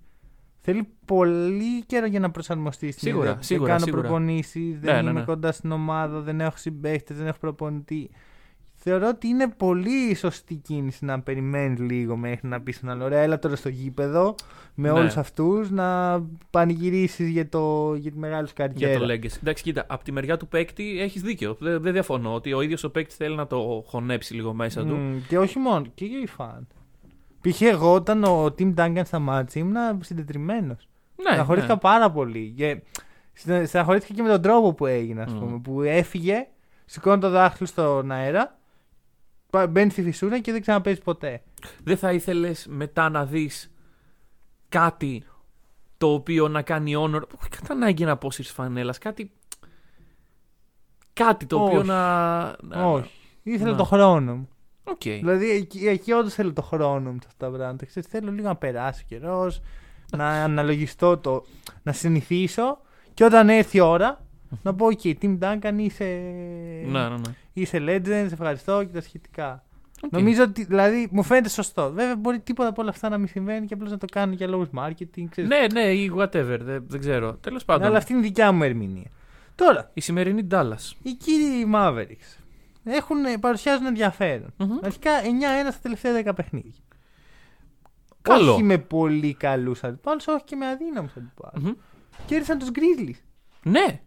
[0.62, 3.41] Θέλει πολύ καιρό για να προσαρμοστεί στην Σίγουρα, ιδέα.
[3.41, 4.01] σίγουρα, Δεν κάνω σίγουρα.
[4.07, 5.25] προπονήσεις, δεν Ναι, ναι, είμαι ναι.
[5.25, 8.10] κοντά στην ομάδα, δεν έχω συμπαίχτες, δεν έχω προπονητή.
[8.89, 13.20] Θεωρώ ότι είναι πολύ σωστή κίνηση να περιμένεις λίγο μέχρι να πεις στον άλλο: Ωραία,
[13.22, 14.36] έλα τώρα στο γήπεδο
[14.74, 15.00] με Ναι.
[15.00, 19.00] όλους αυτούς να πανηγυρίσεις για, το, για τη μεγάλη σου Για καριέρα.
[19.00, 19.38] το legacy.
[19.41, 21.56] Εντάξει, κοίτα, από τη μεριά του παίκτη έχεις δίκιο.
[21.60, 24.96] Δεν, δεν διαφωνώ ότι ο ίδιος ο παίκτη θέλει να το χωνέψει λίγο μέσα του.
[24.96, 26.67] Μμ, και όχι μόνο, και για οι φαν.
[27.41, 27.62] Π.χ.
[27.62, 30.88] εγώ όταν ο Tim Duncan σταμάτησε ήμουν συντετριμένος.
[31.15, 31.79] Ναι, Στεναχωρήθηκα ναι.
[31.79, 32.53] πάρα πολύ.
[32.58, 32.82] Και
[33.34, 35.39] στε- στεναχωρήθηκα και με τον τρόπο που έγινε, ας Μμμ.
[35.39, 35.60] πούμε.
[35.60, 36.48] Που έφυγε,
[36.86, 38.57] σηκώνει το δάχτυλο στον αέρα, πα-
[39.70, 41.42] μπαίνεις στη φυσούρα και δεν ξαναπέζεις ποτέ.
[41.84, 43.72] Δεν θα ήθελες μετά να δεις
[44.70, 45.24] κάτι
[45.98, 48.98] το οποίο να κάνει honor; Όχι κατά ανάγκη να απόσυρση φανέλας.
[48.98, 49.32] Κάτι.
[51.13, 51.88] Κάτι το οποίο Όχι.
[51.88, 52.42] να.
[52.62, 53.12] να- Όχι.
[53.44, 53.77] Ήθελα να.
[53.77, 54.50] το χρόνο μου.
[54.84, 55.01] Οκ.
[55.01, 57.86] Δηλαδή εκεί, εκεί όντως θέλω το χρόνο μου σε αυτά τα πράγματα.
[57.86, 59.62] Ξέρεις, θέλω λίγο να περάσει ο καιρός,
[60.18, 61.44] να αναλογιστώ το.
[61.84, 62.77] να συνηθίσω
[63.13, 64.25] και όταν έρθει η ώρα
[64.62, 66.04] να πω: OK, Tim Duncan είσαι.
[66.86, 67.34] Ναι, ναι, ναι.
[67.54, 69.63] Είσαι legend, σε ευχαριστώ και τα σχετικά.
[70.01, 70.12] Οκ.
[70.12, 71.92] Νομίζω ότι δηλαδή μου φαίνεται σωστό.
[71.92, 74.48] Βέβαια μπορεί τίποτα από όλα αυτά να μην συμβαίνει και απλώς να το κάνουν για
[74.48, 75.25] λόγους marketing.
[75.30, 75.50] Ξέρεις.
[75.50, 76.58] Ναι, ναι, ή whatever.
[76.62, 77.34] Δεν, δεν ξέρω.
[77.34, 77.88] Τέλος πάντων.
[77.88, 79.12] Αλλά αυτή είναι η δικιά μου ερμηνεία.
[79.56, 80.92] Τώρα, Η σημερινή Dallas.
[81.01, 82.38] οι κύριοι Mavericks
[82.84, 84.54] έχουν, παρουσιάζουν ενδιαφέρον.
[84.58, 84.77] Μμμ.
[84.84, 85.25] Αρχικά 9-1
[85.72, 86.82] στα τελευταία 10 παιχνίδια.
[88.22, 88.54] Καλό.
[88.54, 91.63] Όχι με πολύ καλούς αντιπάλους, όχι και με αδύναμους αντιπάλους.
[91.63, 91.74] Μμμ.
[92.25, 93.22] Κέρδισαν τους Grizzlies.
[93.63, 94.01] Ναι.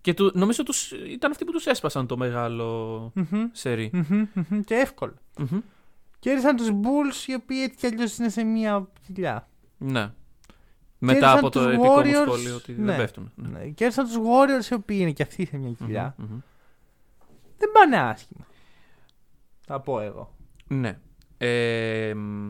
[0.00, 3.90] Και του, νομίζω τους, ήταν αυτοί που τους έσπασαν το μεγάλο Μμμ, σερί.
[3.92, 5.14] μμμ, μμμ, Και εύκολα.
[5.38, 5.60] Μμμ.
[6.18, 9.48] Κέρδισαν τους Bulls οι οποίοι έτσι κι αλλιώς είναι σε μία κοιλιά.
[9.78, 10.12] Ναι.
[10.98, 12.84] Μετά Κέρδισαν από το τους επικό μου Warriors, σχόλιο ότι ναι.
[12.84, 13.32] δεν πέφτουν.
[13.34, 13.48] Ναι.
[13.48, 13.68] Ναι.
[13.68, 16.14] Κέρδισαν τους Warriors οι οποίοι είναι και αυτοί σε μία κοιλιά.
[16.18, 16.40] Μμμ, μμμ.
[17.58, 18.46] Δεν πάνε άσχημα.
[19.66, 20.36] Θα πω εγώ.
[20.66, 20.98] Ναι.
[21.38, 22.48] Ε, μ,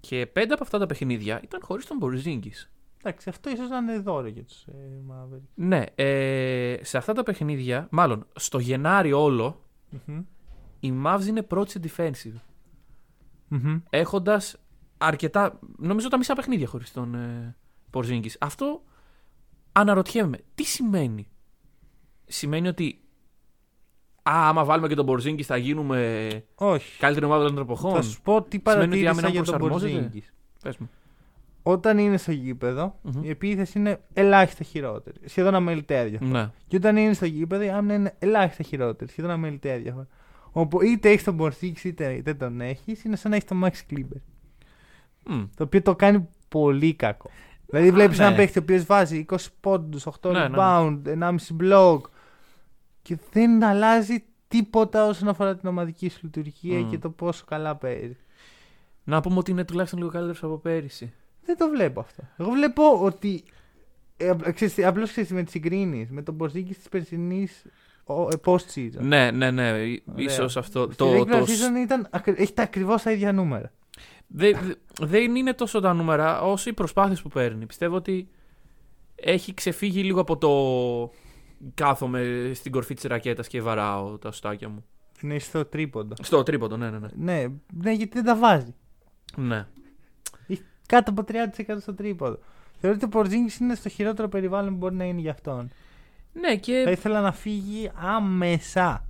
[0.00, 2.70] και πέντε από αυτά τα παιχνίδια ήταν χωρίς τον Μπορζίνγκης.
[3.02, 5.48] Εντάξει, αυτό ίσως να είναι δώρο για τους ε, Mavericks.
[5.54, 5.84] Ναι.
[5.94, 9.64] Ε, σε αυτά τα παιχνίδια, μάλλον στο Γενάρη όλο,
[10.06, 10.22] Μμμ,
[10.80, 12.40] η Mavs είναι πρώτη σε defensive.
[13.48, 13.80] μμμ.
[13.90, 14.56] Έχοντας
[14.98, 17.56] αρκετά, νομίζω τα μισά παιχνίδια χωρίς τον ε,
[17.90, 18.36] Μπορζίνγκης.
[18.40, 18.82] Αυτό
[19.72, 20.38] αναρωτιέμαι.
[20.54, 21.28] Τι σημαίνει;
[22.26, 23.02] Σημαίνει ότι
[24.22, 26.98] Α, άμα βάλουμε και τον Μπορζίνγκη θα γίνουμε Όχι.
[26.98, 27.94] καλύτερη ομάδα των εποχών.
[27.94, 30.32] Θα σου πω τι Σημαίνει ότι η παρατήρησα άμυνα για τον προσαρμόζεται; Porzingis.
[30.62, 30.90] Πες μου.
[31.70, 33.22] Όταν είναι στο γήπεδο, Μμμ.
[33.24, 35.16] η επίθεση είναι ελάχιστα χειρότερη.
[35.24, 36.30] Σχεδόν αμεληταία διαφορά.
[36.42, 36.50] Ναι.
[36.66, 39.10] Και όταν είναι στο γήπεδο, η άμυνα είναι ελάχιστα χειρότερη.
[39.10, 40.06] Σχεδόν αμεληταία διαφορά.
[40.52, 43.92] Όπου είτε έχεις τον Porzingis είτε δεν τον έχεις, είναι σαν να έχεις τον Max
[43.92, 44.20] Kleber.
[45.26, 45.44] Μμ.
[45.56, 47.30] Το οποίο το κάνει πολύ κακό.
[47.66, 48.24] Δηλαδή βλέπεις ναι.
[48.24, 50.56] έναν παίχτη ο οποίος βάζει 20 πόντους, 8 Ναι, ναι, ναι.
[50.58, 52.00] rebound, 1,5 block
[53.02, 56.90] και δεν αλλάζει τίποτα όσον αφορά την ομαδική σου λειτουργία Μμ.
[56.90, 58.16] και το πόσο καλά παίζει.
[59.04, 61.12] Να πούμε ότι είναι τουλάχιστον λίγο καλύτερος από πέρυσι.
[61.48, 62.22] Δεν το βλέπω αυτό.
[62.36, 63.42] Εγώ βλέπω ότι.
[64.16, 64.34] Ε,
[64.84, 67.64] Απλώς ξέρεις με τις συγκρίνεις με τον Porzingis της περσινής
[68.44, 68.98] post season.
[69.00, 69.70] Ναι, ναι, ναι.
[69.72, 69.98] Ωραία.
[70.16, 70.82] ίσως αυτό.
[70.84, 73.72] Στη Το, regular το, season ήταν, ακρι- έχει τα ακριβώς τα ίδια νούμερα.
[74.26, 74.56] δεν,
[75.00, 77.66] δεν είναι τόσο τα νούμερα όσο οι προσπάθειες που παίρνει.
[77.66, 78.28] Πιστεύω ότι
[79.14, 80.50] έχει ξεφύγει λίγο από το
[81.74, 84.84] κάθομαι στην κορφή της ρακέτας και βαράω τα στάκια μου.
[85.22, 86.14] Είναι στο τρίποντο.
[86.22, 87.08] Στο τρίποντο, ναι, ναι, ναι.
[87.16, 88.74] Ναι, ναι, γιατί δεν τα βάζει.
[89.36, 89.66] ναι.
[90.90, 91.24] Έχει κάτω από
[91.74, 92.38] 30% στο τρίποντο.
[92.80, 95.70] Θεωρώ ότι ο Porzingis είναι στο χειρότερο περιβάλλον που μπορεί να είναι για αυτόν.
[96.32, 99.04] Ναι, και Θα ήθελα να φύγει άμεσα.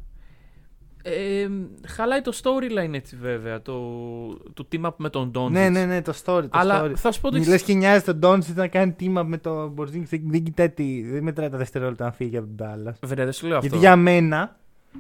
[1.02, 1.48] ε,
[1.86, 3.78] χαλάει το storyline έτσι βέβαια, το,
[4.54, 5.50] το team up με τον Doncic.
[5.50, 6.42] Ναι, ναι, ναι, το story.
[6.42, 6.94] Το Αλλά story.
[6.94, 10.02] θα σου πω το Λες και νοιάζει τον Ντόνσιτ να κάνει τίμα με τον Porzingis.
[10.08, 11.02] Δεν, δεν κοιτάει τι.
[11.02, 12.92] Δεν μετράει τα δευτερόλεπτα να φύγει από τον Dallas.
[13.02, 13.66] Βέβαια, δεν σου λέω αυτό.
[13.68, 14.56] Γιατί για μένα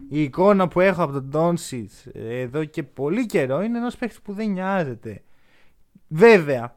[0.08, 4.32] η εικόνα που έχω από τον Dončić εδώ και πολύ καιρό είναι ενός παίχτης που
[4.32, 5.22] δεν νοιάζεται.
[6.08, 6.76] Βέβαια,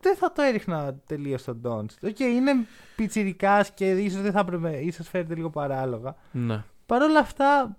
[0.00, 2.04] δεν θα το έριχνα τελείως στον Dončić.
[2.04, 2.52] OK, είναι
[2.96, 6.16] πιτσιρικάς και ίσως δεν θα έπρεπε, ίσως φέρεται λίγο παράλογα.
[6.32, 6.64] Ναι.
[6.86, 7.76] Παρ' όλα αυτά,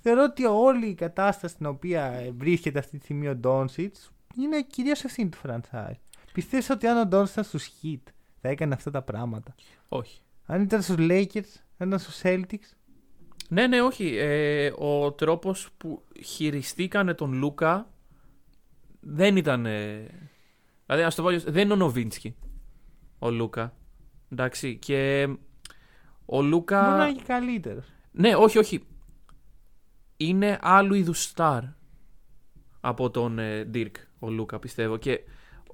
[0.00, 5.04] θεωρώ ότι όλη η κατάσταση στην οποία βρίσκεται αυτή τη στιγμή ο Dončić είναι κυρίως
[5.04, 5.98] ευθύνη του franchise.
[6.32, 9.54] Πιστεύεις ότι αν ο Dončić ήταν στους Heat θα έκανε αυτά τα πράγματα;
[9.88, 10.20] Όχι.
[10.46, 12.76] Αν ήταν στους Lakers, αν ήταν στους Celtics;
[13.48, 14.16] Ναι, ναι, όχι.
[14.16, 17.88] Ε, ο τρόπος που χειριστήκανε τον Λούκα
[19.06, 19.66] δεν ήταν...
[19.66, 20.06] ε,
[20.86, 22.36] δηλαδή, ας το πω, αλλιώς, δεν είναι ο Νοβίνσκι
[23.18, 23.74] ο Λούκα.
[24.32, 25.28] Εντάξει, και
[26.26, 26.84] ο Λούκα...
[26.84, 27.86] Μπορεί να είναι και καλύτερος.
[28.10, 28.86] Ναι, όχι, όχι.
[30.16, 31.62] Είναι άλλου είδους στάρ
[32.80, 34.96] από τον ε, Dirk, ο Λούκα, πιστεύω.
[34.96, 35.20] Και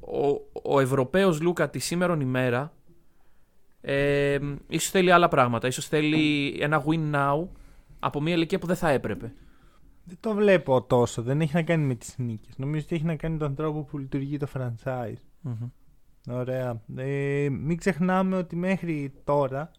[0.00, 0.26] ο,
[0.62, 2.72] ο Ευρωπαίος Λούκα τη σήμερον ημέρα
[3.80, 4.38] ε,
[4.68, 5.66] ίσως θέλει άλλα πράγματα.
[5.66, 7.48] Ίσως θέλει ένα win now
[7.98, 9.34] από μια ηλικία που δεν θα έπρεπε.
[10.04, 11.22] Δεν το βλέπω τόσο.
[11.22, 12.58] Δεν έχει να κάνει με τις νίκες.
[12.58, 15.14] Νομίζω ότι έχει να κάνει με τον τρόπο που λειτουργεί το franchise.
[16.28, 16.82] Ωραία.
[16.96, 19.70] Ε, μην ξεχνάμε ότι μέχρι τώρα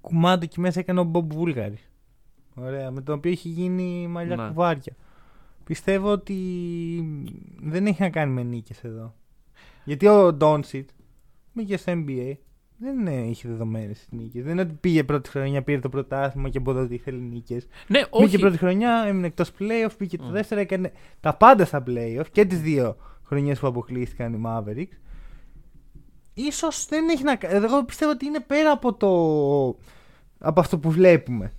[0.00, 1.78] κουμάντο εκεί μέσα έκανε ο Μπομπ Βούλγαρη.
[2.54, 2.90] Ωραία.
[2.90, 4.48] Με τον οποίο έχει γίνει μαλλιά Ναι.
[4.48, 4.96] κουβάρια.
[5.64, 6.34] Πιστεύω ότι
[7.62, 9.14] δεν έχει να κάνει με νίκες εδώ.
[9.84, 10.88] Γιατί ο Ντόνσιτ
[11.52, 12.32] μπήκε στο NBA.
[12.80, 14.42] Δεν ε, είχε δεδομένες νίκες.
[14.42, 17.66] Δεν είναι ότι πήγε πρώτη χρονιά, πήρε το πρωτάθλημα και από εδώ ότι ήθελε νίκες.
[17.86, 18.38] Ναι, Μπήκε όχι.
[18.38, 20.32] πρώτη χρονιά, έμεινε εκτός playoff, πήγε το Mm.
[20.32, 24.96] δεύτερο, έκανε τα πάντα στα playoff και τις δύο χρονιές που αποκλείστηκαν οι Mavericks.
[26.34, 27.64] Ίσως δεν έχει να κάνει.
[27.64, 29.08] Εγώ πιστεύω ότι είναι πέρα από το.
[30.38, 31.52] από αυτό που βλέπουμε.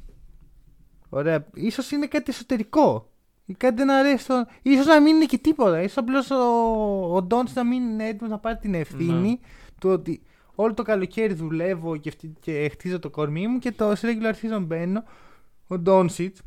[1.09, 1.45] Ωραία.
[1.53, 3.09] Ίσως είναι κάτι εσωτερικό.
[3.45, 4.23] Ή κάτι δεν αρέσει.
[4.23, 4.45] Στο...
[4.61, 5.81] Ίσως να μην είναι και τίποτα.
[5.81, 9.35] Ίσως απλώς ο, ο Ντόντς να μην είναι έτοιμος να πάρει την ευθύνη Ναι.
[9.79, 10.21] του ότι
[10.61, 14.33] όλο το καλοκαίρι δουλεύω και, αυτή- και χτίζω το κορμί μου και το σε regular
[14.33, 15.03] season μπαίνω.
[15.67, 16.41] Ο Ντόνσιτς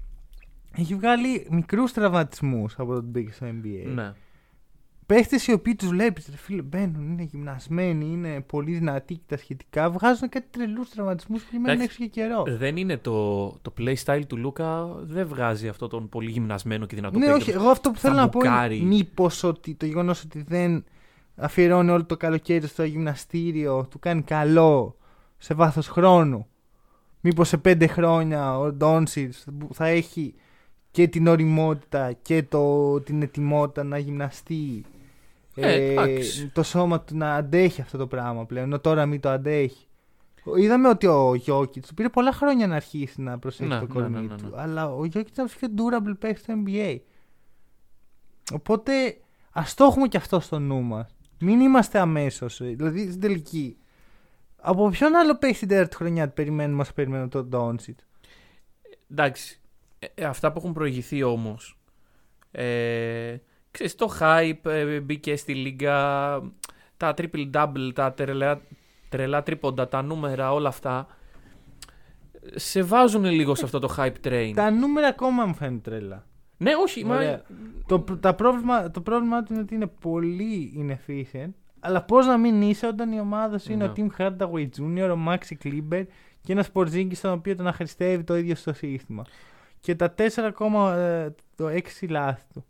[0.76, 3.92] έχει βγάλει μικρούς τραυματισμούς από το μπήκε στο NBA.
[3.94, 4.12] Ναι.
[5.06, 9.36] Παίχτες οι οποίοι τους βλέπεις, ρε φίλε, μπαίνουν, είναι γυμνασμένοι, είναι πολύ δυνατοί και τα
[9.36, 9.90] σχετικά.
[9.90, 11.84] Βγάζουν κάτι τρελούς τραυματισμούς που μένουν Εντάξει.
[11.84, 12.44] έξω και καιρό.
[12.58, 17.18] Δεν είναι το, το playstyle του Λούκα, δεν βγάζει αυτό τον πολύ γυμνασμένο και δυνατό
[17.18, 17.40] ναι, παίκτη.
[17.40, 18.76] όχι, εγώ αυτό που θα θέλω να πω μπουκάρει.
[18.76, 20.84] είναι μήπως ότι το γεγονός ότι δεν
[21.36, 24.96] αφιερώνει όλο το καλοκαίρι στο γυμναστήριο του κάνει καλό
[25.38, 26.46] σε βάθος χρόνου.
[27.20, 30.34] Μήπως σε πέντε χρόνια ο Ντόνσιτς θα έχει
[30.90, 34.84] και την οριμότητα και το, την ετοιμότητα να γυμναστεί.
[35.54, 36.48] Ε, εντάξει.
[36.48, 39.86] το σώμα του να αντέχει αυτό το πράγμα πλέον, ενώ τώρα μην το αντέχει.
[40.56, 43.92] Είδαμε ότι ο Γιώκητς του πήρε πολλά χρόνια να αρχίσει να προσέχει Ναι, το ναι,
[43.92, 44.36] κορμί ναι, ναι, ναι.
[44.36, 44.52] του.
[44.56, 46.96] Αλλά ο Γιώκητς ήταν ο πιο durable παίκτη στο NBA.
[48.52, 48.92] Οπότε
[49.52, 51.16] ας το έχουμε και αυτό στο νου μας.
[51.42, 52.60] Μην είμαστε αμέσως.
[52.62, 53.76] Δηλαδή στην τελική.
[54.56, 57.98] Από ποιον άλλο παίκτη την τέταρτη χρονιά του περιμένουμε όσο περιμένουμε τον Ντόνσιτ.
[59.10, 59.60] Εντάξει.
[59.98, 61.78] ε, ε, αυτά που έχουν προηγηθεί όμως.
[62.50, 63.36] Ε,
[63.70, 65.94] ξέρεις, το hype ε, μπήκε στη λίγα.
[66.96, 68.60] Τα triple double, τα τρελά,
[69.08, 71.06] τρελά τρίποντα, τα νούμερα, όλα αυτά.
[72.54, 74.52] Σε βάζουν λίγο σε αυτό το hype train.
[74.54, 76.26] Τα νούμερα ακόμα μου φαίνουν τρέλα.
[76.62, 77.16] Ναι, όχι, μα.
[77.16, 77.42] Ωραία.
[77.86, 81.50] Το, τα πρόβλημα, το πρόβλημά του είναι ότι είναι πολύ inefficient.
[81.80, 83.90] Αλλά πώς να μην είσαι όταν η ομάδα σου είναι Ναι.
[83.90, 86.04] ο Tim Hardaway Jr., ο Maxi Kleber
[86.42, 89.24] και ένας Porzingis τον οποίο τον αχρηστεύει το ίδιο στο σύστημα.
[89.80, 92.64] Και τα 4,6 λάθη του.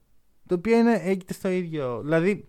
[0.47, 2.01] Το οποίο είναι, έγινε στο ίδιο.
[2.03, 2.49] Δηλαδή,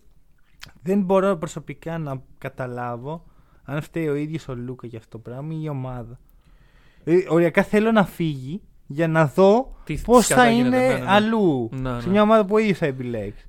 [0.82, 3.24] δεν μπορώ προσωπικά να καταλάβω
[3.64, 6.18] αν φταίει ο ίδιος ο Λούκα για αυτό το πράγμα ή η ομάδα.
[7.04, 8.62] Δηλαδή, οριακά θέλω να φύγει
[8.94, 11.04] για να δω Τι πώς σκατά θα γίνεται, είναι ναι, ναι, ναι.
[11.08, 11.68] αλλού.
[11.72, 12.12] Ναι, Σε ναι.
[12.12, 13.48] μια ομάδα που ο ίδιο θα επιλέξεις.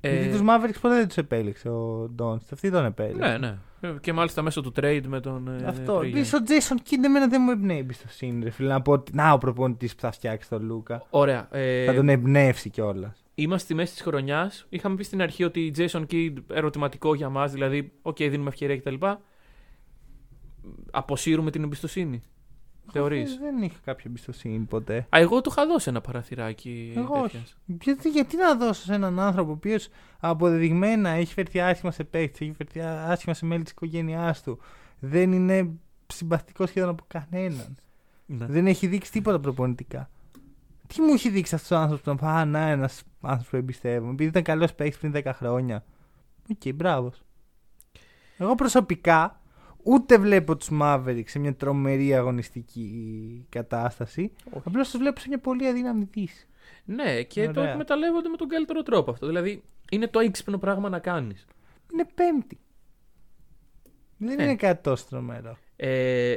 [0.00, 2.52] Ε, Γιατί τους Mavericks ποτέ δεν τους επέλεξε ο Ντόνστ.
[2.52, 3.30] Αυτή τον επέλεξε.
[3.30, 3.56] Ναι, ναι.
[3.80, 5.48] Ε, Και μάλιστα μέσω του trade με τον.
[5.48, 5.98] ε, Αυτό.
[5.98, 6.06] Trey Young.
[6.06, 8.44] Επίσης ο Jason Kidd εμένα δεν μου εμπνέει εμπιστοσύνη.
[8.44, 11.02] Ρε, φίλε, να πω ότι να ο προπονητής που θα φτιάξει τον Λούκα.
[11.10, 11.48] Ωραία.
[11.50, 13.24] Ε, θα τον εμπνεύσει κιόλας.
[13.34, 14.66] Είμαστε στη μέση της χρονιάς.
[14.68, 18.94] Είχαμε πει στην αρχή ότι Jason Kidd ερωτηματικό για μας, δηλαδή, οκ, δίνουμε ευκαιρία κτλ.
[20.90, 22.22] Αποσύρουμε την εμπιστοσύνη.
[22.92, 24.96] Θεωρείς; Ε, Δεν είχα κάποια εμπιστοσύνη ποτέ.
[24.96, 26.92] Α, εγώ του είχα δώσει ένα παραθυράκι.
[26.96, 27.42] Εγώ τέτοιας.
[27.42, 27.78] όχι.
[27.82, 29.88] Γιατί, γιατί να δώσω σε έναν άνθρωπο ο οποίος
[30.20, 34.58] αποδεδειγμένα έχει φερθεί άσχημα σε παίκτες, έχει φερθεί άσχημα σε μέλη της οικογένειάς του.
[34.98, 35.70] Δεν είναι
[36.06, 37.76] συμπαθητικός σχεδόν από κανέναν.
[38.26, 38.46] Ναι.
[38.46, 40.10] Δεν έχει δείξει τίποτα προπονητικά.
[40.86, 43.56] Τι μου έχει δείξει αυτός ο άνθρωπος που να πω, Α, να, ένας άνθρωπος που
[43.56, 44.12] εμπιστεύομαι.
[44.12, 45.84] Επειδή ήταν καλός παίκτης πριν 10 χρόνια.
[46.50, 47.22] Οκ, μπράβος.
[48.38, 49.40] Εγώ προσωπικά
[49.84, 54.32] ούτε βλέπω τους Mavericks σε μια τρομερή αγωνιστική κατάσταση.
[54.64, 56.46] Απλώς τους βλέπω σε μια πολύ αδύναμη δύση.
[56.84, 57.72] Ναι, και το Ωραία.
[57.72, 59.26] εκμεταλλεύονται με τον καλύτερο τρόπο αυτό.
[59.26, 61.46] Δηλαδή, είναι το έξυπνο πράγμα να κάνεις.
[61.92, 62.58] Είναι πέμπτη.
[64.16, 64.42] Δεν Ε.
[64.42, 65.56] είναι κάτι τόσο τρομερό.
[65.76, 66.34] Ε,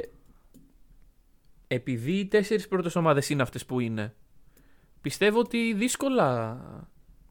[1.66, 4.14] επειδή οι τέσσερις πρώτες ομάδες είναι αυτές που είναι,
[5.00, 6.60] πιστεύω ότι δύσκολα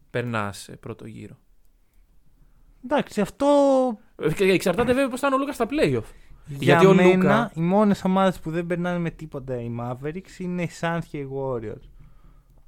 [0.09, 1.37] περνάς πρώτο γύρο.
[2.89, 3.47] Εντάξει, αυτό
[4.15, 6.03] Ε, και Εξαρτάται βέβαια πώς θα είναι ο Λούκας στα playoff.
[6.45, 10.39] για Γιατί ο μένα Λούκα- οι μόνες ομάδες που δεν περνάνε με τίποτα οι Mavericks
[10.39, 11.89] είναι οι Suns και οι Warriors.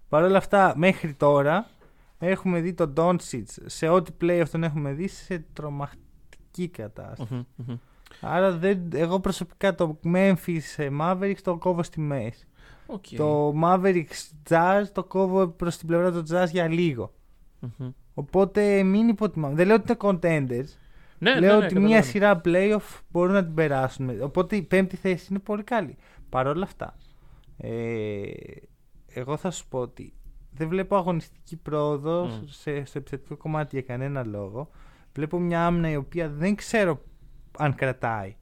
[0.10, 1.69] Παρ' όλα αυτά, μέχρι τώρα
[2.17, 7.34] έχουμε δει τον Doncic σε ό,τι playoff τον έχουμε δει σε τρομακτική κατάσταση.
[7.34, 7.75] Μμμ, μμμ.
[8.21, 12.47] Άρα δεν, εγώ προσωπικά το Memphis ε, Mavericks το κόβω στη μέση.
[12.86, 13.03] Οκ.
[13.17, 17.13] Το Mavericks Jazz το κόβω προς την πλευρά του Jazz για λίγο.
[17.60, 17.89] Μμμ.
[18.19, 19.55] Οπότε μην υποτιμάμε.
[19.55, 20.69] Δεν λέω ότι είναι contenders.
[21.17, 22.03] Ναι, λέω ναι, ναι, ότι μία καταλαβαίνω.
[22.03, 24.21] σειρά playoff μπορούν να την περάσουν.
[24.21, 25.97] Οπότε η πέμπτη θέση είναι πολύ καλή.
[26.29, 26.95] Παρ' όλα αυτά,
[27.58, 28.32] ε,
[29.08, 30.13] εγώ θα σου πω ότι
[30.51, 32.45] δεν βλέπω αγωνιστική πρόοδο Μμ.
[32.45, 34.69] σε, στο επιθετικό κομμάτι για κανένα λόγο.
[35.13, 37.01] Βλέπω μια άμυνα η οποία δεν ξέρω
[37.58, 38.36] αν κρατάει.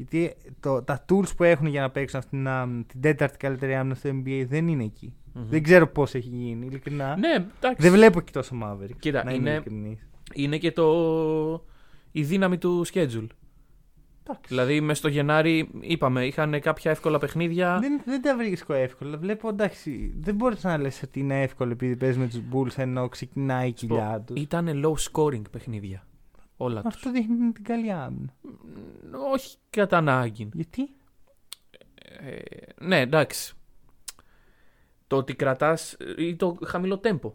[0.00, 3.74] Γιατί το, τα tools που έχουν για να παίξουν αυτήν την, άμυνα, την τέταρτη καλύτερη
[3.74, 5.14] άμυνα στο NBA δεν είναι εκεί.
[5.32, 5.44] Μμμ.
[5.48, 7.16] Δεν ξέρω πώς έχει γίνει, ειλικρινά.
[7.16, 7.82] Ναι, εντάξει.
[7.82, 8.96] Δεν βλέπω και τόσο Maverick.
[8.98, 10.08] Κοίτα, να είμαι είναι- ειλικρινής.
[10.34, 11.64] Είναι και το...
[12.10, 13.26] η δύναμη του schedule.
[14.22, 14.46] Εντάξει.
[14.48, 17.78] Δηλαδή, μες στο Γενάρη, είπαμε, είχαν κάποια εύκολα παιχνίδια.
[17.80, 19.16] Δεν, δεν τα βρίσκω εύκολα.
[19.16, 23.08] Βλέπω εντάξει, δεν μπορείς να λες ότι είναι εύκολο επειδή παίζεις με τους Bulls ενώ
[23.08, 24.40] ξεκινάει η Σου πω, κοιλιά τους.
[24.40, 26.04] Ήταν low scoring παιχνίδια.
[26.62, 26.94] Όλα τους.
[26.94, 28.34] Αυτό δείχνει την καλή άμυνα.
[29.32, 30.48] Όχι κατά ανάγκη.
[30.52, 30.88] Γιατί;
[32.20, 32.38] Ε,
[32.80, 33.54] ναι, εντάξει.
[35.06, 37.34] Το ότι κρατάς ή το χαμηλό τέμπο.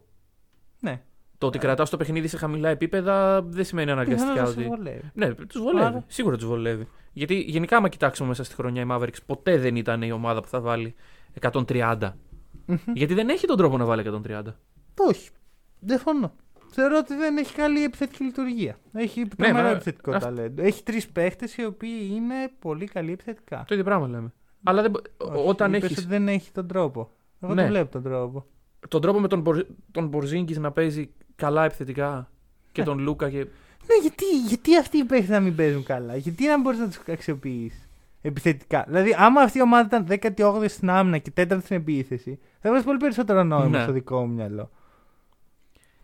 [0.80, 1.02] Ναι.
[1.38, 4.70] Το ότι κρατάς το παιχνίδι σε χαμηλά επίπεδα δεν σημαίνει αναγκαστικά Πιθανώς να ότι.
[4.70, 5.12] σε βολεύει.
[5.14, 5.86] Ναι, τους βολεύει.
[5.86, 6.04] Άρα.
[6.08, 6.88] Σίγουρα τους βολεύει.
[7.14, 10.48] Γιατί γενικά, άμα κοιτάξουμε μέσα στη χρονιά, η Mavericks ποτέ δεν ήταν η ομάδα που
[10.48, 10.96] θα βάλει
[11.42, 12.12] 130.
[12.66, 12.78] Μμμ.
[12.94, 14.42] Γιατί δεν έχει τον τρόπο να βάλει 130.
[14.98, 15.30] Όχι.
[15.80, 16.34] Δεν φωνώ.
[16.76, 18.78] Θεωρώ ότι δεν έχει καλή επιθετική λειτουργία.
[18.94, 20.62] Έχει τρομερό μα- επιθετικό αυτό- ταλέντο.
[20.64, 23.58] Έχει τρεις παίχτες οι οποίοι είναι πολύ καλοί επιθετικά.
[23.68, 24.34] Το ίδιο πράγμα λέμε.
[24.64, 27.10] Αλλά δεν, μπο- Όχι, όταν είπες έχει ότι δεν έχει τον τρόπο.
[27.42, 27.62] Εγώ Ναι.
[27.62, 28.46] δεν βλέπω τον τρόπο.
[28.88, 32.30] τον τρόπο με τον, Μπορ, τον Μπορζίνγκης να παίζει καλά επιθετικά
[32.72, 32.88] και Ναι.
[32.88, 33.38] τον Λούκα και.
[33.38, 37.00] Ναι, γιατί, γιατί αυτοί οι παίχτες να μην παίζουν καλά; Γιατί να μπορείς να τους
[37.08, 37.88] αξιοποιήσει
[38.22, 42.68] επιθετικά; Δηλαδή, άμα αυτή η ομάδα ήταν 18η στην άμυνα και 4η στην επίθεση, θα
[42.68, 43.84] έβγαζε πολύ περισσότερο νόημα Ναι.
[43.84, 44.72] στο δικό μου μυαλό.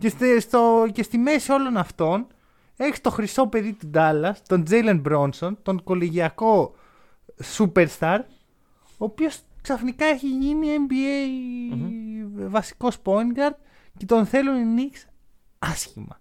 [0.01, 2.27] Και, στη, στο, και στη μέση όλων αυτών
[2.77, 6.75] έχεις το χρυσό παιδί του Ντάλλας, τον Τζέιλεν Μπρόνσον, τον κολεγιακό
[7.57, 8.19] superstar,
[8.97, 11.29] ο οποίος ξαφνικά έχει γίνει NBA
[12.49, 13.55] βασικός point guard
[13.97, 15.09] και τον θέλουν οι Knicks
[15.59, 16.19] άσχημα.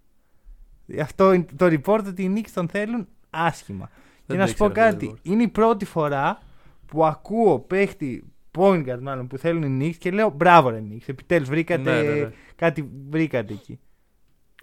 [1.00, 3.90] Αυτό είναι το report ότι οι Knicks τον θέλουν άσχημα.
[4.26, 5.30] Δεν και να το σου πω ήξερα αυτό το κάτι, report.
[5.30, 6.38] είναι η πρώτη φορά
[6.86, 11.02] που ακούω παίχτη point guard μάλλον που θέλουν οι Knicks και λέω μπράβο ρε Knicks,
[11.06, 12.30] επιτέλους βρήκατε Ναι, ναι, ναι.
[12.56, 13.78] κάτι βρήκατε εκεί.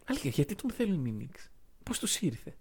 [0.10, 1.46] Αλήθεια, γιατί τον θέλουν οι Knicks;
[1.84, 2.54] Πώς τους ήρθε;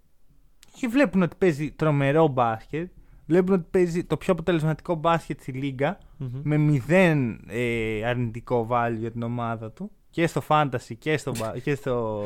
[0.75, 2.91] Και βλέπουν ότι παίζει τρομερό μπάσκετ,
[3.25, 5.97] βλέπουν ότι παίζει το πιο αποτελεσματικό μπάσκετ στη λίγα
[6.43, 11.57] με μηδέν ε, αρνητικό value για την ομάδα του και στο fantasy και στο, μπα-
[11.63, 12.23] και στο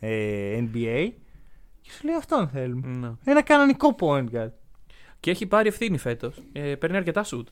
[0.00, 1.08] ε, NBA
[1.80, 2.86] και σου λέει αυτόν θέλουμε.
[2.86, 3.12] Ναι.
[3.24, 4.50] Ένα κανονικό point guard.
[5.20, 6.42] Και έχει πάρει ευθύνη φέτος.
[6.52, 7.48] Ε, παίρνει αρκετά σουτ.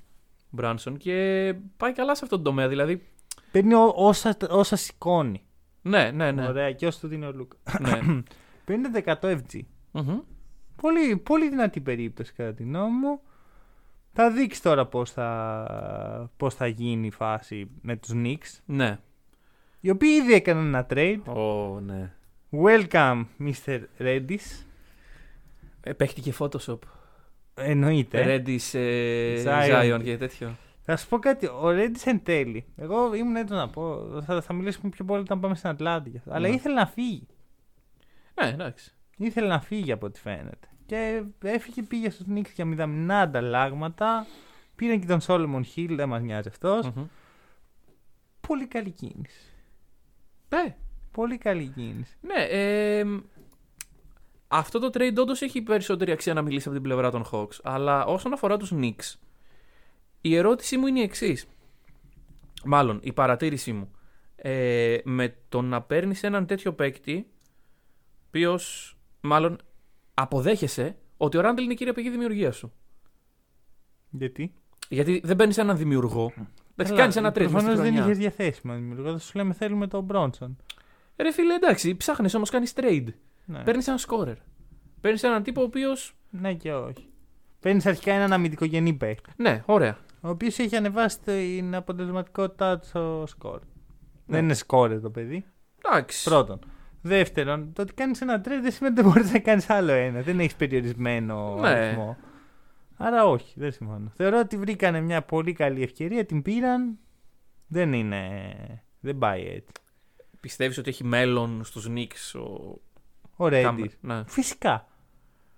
[0.54, 2.68] Μπράνσον και πάει καλά σε αυτόν τον τομέα.
[2.68, 3.06] Δηλαδή.
[3.50, 5.42] Παίρνει ό- όσα, όσα σηκώνει.
[5.82, 6.46] Ναι, ναι, ναι.
[6.48, 7.56] Ωραία, και όσο του δίνει ο Λούκα.
[7.80, 8.00] ναι.
[8.64, 9.60] Παίρνει 100 FG.
[9.92, 10.18] Μμμ.
[10.80, 13.20] Πολύ, πολύ δυνατή περίπτωση κατά τη γνώμη μου.
[14.12, 18.60] Θα δείξει τώρα πώς θα, πώς θα γίνει η φάση με τους Knicks.
[18.64, 18.98] ναι.
[19.80, 21.20] Οι οποίοι ήδη έκαναν ένα trade.
[21.36, 22.12] Ω, ναι.
[22.64, 23.80] Welcome, Mr.
[23.98, 24.64] Redis.
[25.80, 26.78] Ε, παίχτηκε Photoshop.
[27.54, 28.24] Εννοείται.
[28.46, 29.94] Reddish, ε, Zion.
[29.96, 30.56] Zion και τέτοιο.
[30.80, 31.46] Θα σου πω κάτι.
[31.46, 32.64] Ο Reddish εν τέλει.
[32.76, 33.96] Εγώ ήμουν έτοιμο να πω.
[34.26, 36.10] Θα, θα μιλήσουμε πιο πολύ όταν πάμε στην Ατλάντη.
[36.10, 36.30] γι' αυτό.
[36.32, 36.54] Αλλά Ναι.
[36.54, 37.26] ήθελε να φύγει.
[38.42, 38.92] Ναι, εντάξει.
[39.16, 40.68] Ήθελε να φύγει από ό,τι φαίνεται.
[40.86, 44.26] Και έφυγε, πήγε στους Knicks για μηδαμινά ανταλλάγματα.
[44.76, 46.90] Πήραν και τον Solomon Hill, δεν μας νοιάζει αυτός.
[46.90, 47.04] Μμμ.
[48.48, 49.52] Πολύ καλή κίνηση.
[50.48, 50.76] Ναι,
[51.12, 52.16] Πολύ καλή κίνηση.
[52.20, 52.42] ναι.
[52.42, 53.04] ε,
[54.58, 57.58] αυτό το trade όντως έχει περισσότερη αξία να μιλήσει από την πλευρά των Hawks.
[57.62, 59.14] Αλλά όσον αφορά τους Knicks,
[60.20, 61.46] η ερώτησή μου είναι η εξής.
[62.64, 63.90] Μάλλον, η παρατήρησή μου.
[64.36, 67.26] Ε, με το να παίρνεις έναν τέτοιο παίκτη,
[68.26, 69.58] οποίος μάλλον
[70.14, 72.72] αποδέχεσαι ότι ο Ράντελ είναι η κύρια πηγή δημιουργίας σου.
[74.10, 74.54] Γιατί;
[74.88, 76.32] Γιατί δεν παίρνεις έναν δημιουργό.
[76.76, 77.38] Εντάξει, Καλά, κάνεις ένα trade.
[77.38, 78.02] μες στη Προφανώς δεν χρονιά.
[78.04, 79.12] είχες διαθέσιμο δημιουργό.
[79.12, 80.56] Θα σου λέμε θέλουμε τον Μπρόνσον.
[81.16, 83.06] Ρε φίλε, εντάξει, ψάχνεις όμως, κάνεις trade.
[83.44, 83.62] Ναι.
[83.62, 84.36] Παίρνεις έναν scorer.
[85.00, 85.90] Παίρνεις έναν τύπο ο οποίο.
[86.30, 87.08] ναι και όχι.
[87.60, 89.30] Παίρνεις αρχικά έναν αμυντικογενή παίκτη.
[89.36, 89.98] Ναι, ωραία.
[90.20, 93.60] Ο οποίος έχει ανεβάσει την αποτελεσματικότητά του στο σκορ.
[93.60, 94.36] Ναι.
[94.36, 95.44] Δεν είναι σκόρ το παιδί.
[95.84, 96.24] Εντάξει.
[96.24, 96.58] Πρώτον.
[97.00, 100.20] Δεύτερον, το ότι κάνεις ένα trade δεν σημαίνει ότι δεν μπορείς να κάνεις άλλο ένα.
[100.22, 101.68] Δεν έχεις περιορισμένο Ναι.
[101.68, 102.16] αριθμό.
[102.96, 104.12] Άρα όχι, δεν συμφωνώ.
[104.14, 106.98] Θεωρώ ότι βρήκανε μια πολύ καλή ευκαιρία, την πήραν.
[107.66, 108.52] Δεν είναι.
[109.00, 109.72] Δεν πάει έτσι.
[110.40, 112.80] Πιστεύεις ότι έχει μέλλον στους Knicks ο.
[113.36, 113.62] Ο Redis.
[113.62, 113.88] Κάμερ.
[114.00, 114.22] Ναι.
[114.26, 114.86] Φυσικά.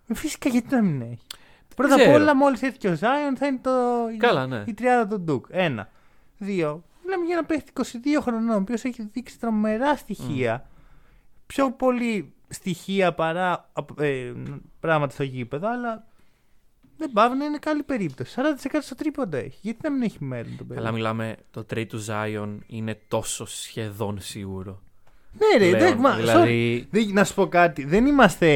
[0.09, 1.27] Ε, Φυσικά γιατί να μην έχει.
[1.77, 2.15] Πρώτα απ' ξέρω.
[2.15, 3.71] όλα, μόλις έρθει και ο Ζάιον, θα είναι το...
[4.19, 4.65] Καλά, ναι.
[4.67, 5.47] η τριάδα του Ντουκ.
[5.51, 5.89] Ένα.
[6.39, 6.85] Δύο.
[7.05, 10.69] Μιλάμε για ένα παίχτη 22 χρονών, ο οποίος έχει δείξει τρομερά στοιχεία.
[11.47, 14.33] Πιο πολύ στοιχεία παρά ε,
[14.81, 16.07] πράγματα στο γήπεδο, αλλά
[16.97, 18.35] δεν πάβει να είναι καλή περίπτωση.
[18.39, 19.59] 40% στο τρίποντο έχει.
[19.61, 21.37] Γιατί να μην έχει μέλλον το παιδί; Καλά, μιλάμε.
[21.51, 24.83] Το trade του Zion είναι τόσο σχεδόν σίγουρο.
[25.33, 25.75] Ναι, ρε, πλέον.
[25.83, 26.83] εντάξει, μα, δηλαδή.
[26.83, 26.89] sorry.
[26.91, 27.85] Δεν- να σου πω κάτι.
[27.85, 28.49] Δεν είμαστε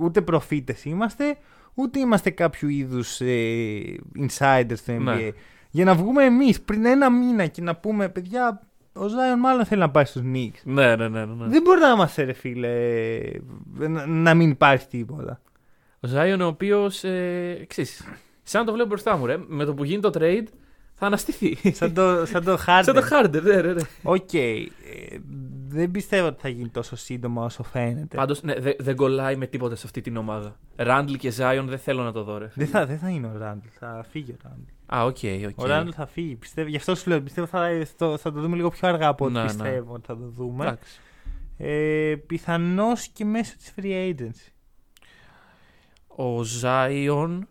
[0.00, 1.36] ούτε προφήτες είμαστε,
[1.74, 5.00] ούτε είμαστε κάποιο είδους ε, insiders στο NBA.
[5.02, 5.28] Ναι.
[5.70, 9.80] Για να βγούμε εμείς πριν ένα μήνα και να πούμε, παιδιά, ο Ζάιον μάλλον θέλει
[9.80, 10.60] να πάει στους Knicks.
[10.64, 11.24] Ναι, ναι, ναι.
[11.24, 11.46] ναι.
[11.46, 12.70] Δεν μπορεί να είμαστε, ρε φίλε,
[13.78, 15.40] να, να μην υπάρχει τίποτα.
[16.00, 17.04] Ο Zion ο οποίος.
[17.04, 18.04] Ε, εξής,
[18.42, 19.36] σαν να το βλέπω μπροστά μου, ρε.
[19.46, 20.44] Με το που γίνει το trade
[20.94, 21.56] θα αναστηθεί.
[21.72, 22.80] σαν το, σαν το Harden.
[22.84, 23.82] Σαν το Harden, ναι, ναι, ναι.
[24.02, 24.34] Οκ.
[24.34, 24.66] ε,
[25.74, 28.16] δεν πιστεύω ότι θα γίνει τόσο σύντομα όσο φαίνεται.
[28.16, 30.56] Πάντως, ναι, δεν δεν κολλάει με τίποτα σε αυτή την ομάδα.
[30.76, 32.50] Ράντλ και Zion δεν θέλω να το δω, ρε.
[32.54, 33.66] Δεν θα, δεν θα είναι ο Ράντλ.
[33.78, 34.62] Θα φύγει ο Ράντλ.
[34.86, 35.16] Α, οκ,
[35.48, 35.58] οκ.
[35.64, 36.36] Ο Ράντλ θα φύγει.
[36.36, 37.20] Πιστεύω, γι' αυτό σου λέω.
[37.22, 39.46] Πιστεύω θα, θα, θα το δούμε λίγο πιο αργά από ό,τι Ναι, ναι.
[39.46, 40.64] πιστεύω ότι θα το δούμε.
[40.64, 41.00] Εντάξει.
[41.56, 44.52] Ε, Πιθανώς και μέσω της free agency.
[46.06, 47.48] Ο Ζάιον.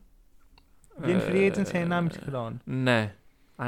[0.98, 2.58] Βγαίνει ε, free agent σε 1,5 χρόνο.
[2.64, 3.16] Ναι.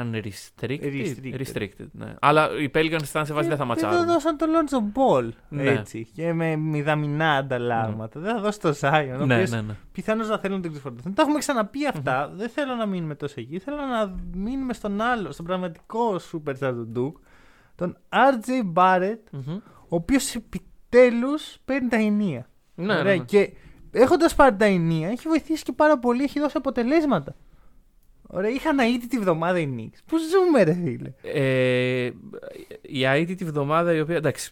[0.00, 0.80] Unrestricted.
[0.82, 1.40] Restricted.
[1.40, 2.14] Restricted, ναι.
[2.20, 3.96] Αλλά οι Pelicans ήταν σε βάση δεν θα Δεν ματσάρουν.
[3.98, 5.62] θα δώσαν τον Lonzo Ball Ναι.
[5.62, 6.08] έτσι.
[6.14, 8.20] Και με μηδαμινά ανταλλάγματα.
[8.20, 9.18] Δεν θα δώσει το Zion.
[9.20, 9.74] ο Ναι, οποίος ναι, ναι.
[9.92, 11.14] Πιθανώς να θέλουν να τον ξεφορτωθούν.
[11.14, 12.32] Τα έχουμε ξαναπεί αυτά.
[12.34, 13.58] Δεν θέλω να μείνουμε τόσο εκεί.
[13.58, 17.20] Θέλω να μείνουμε στον άλλο, στον πραγματικό superstar του Duke.
[17.74, 19.54] Τον RJ Barrett, Μμμ.
[19.78, 22.46] ο οποίος επιτέλους παίρνει τα ενία.
[22.74, 23.24] Ναι, ναι, Ωραία, ναι.
[23.24, 23.52] Και
[23.90, 27.34] έχοντας πάρει τα ενία, έχει βοηθήσει και πάρα πολύ, έχει δώσει αποτελέσματα.
[28.26, 29.98] Ωραία, είχαν αίτητη τη βδομάδα οι Knicks.
[30.06, 32.10] Πού ζούμε, ρε φίλε; Ε,
[32.82, 34.16] η αίτητη βδομάδα η οποία.
[34.16, 34.50] Εντάξει,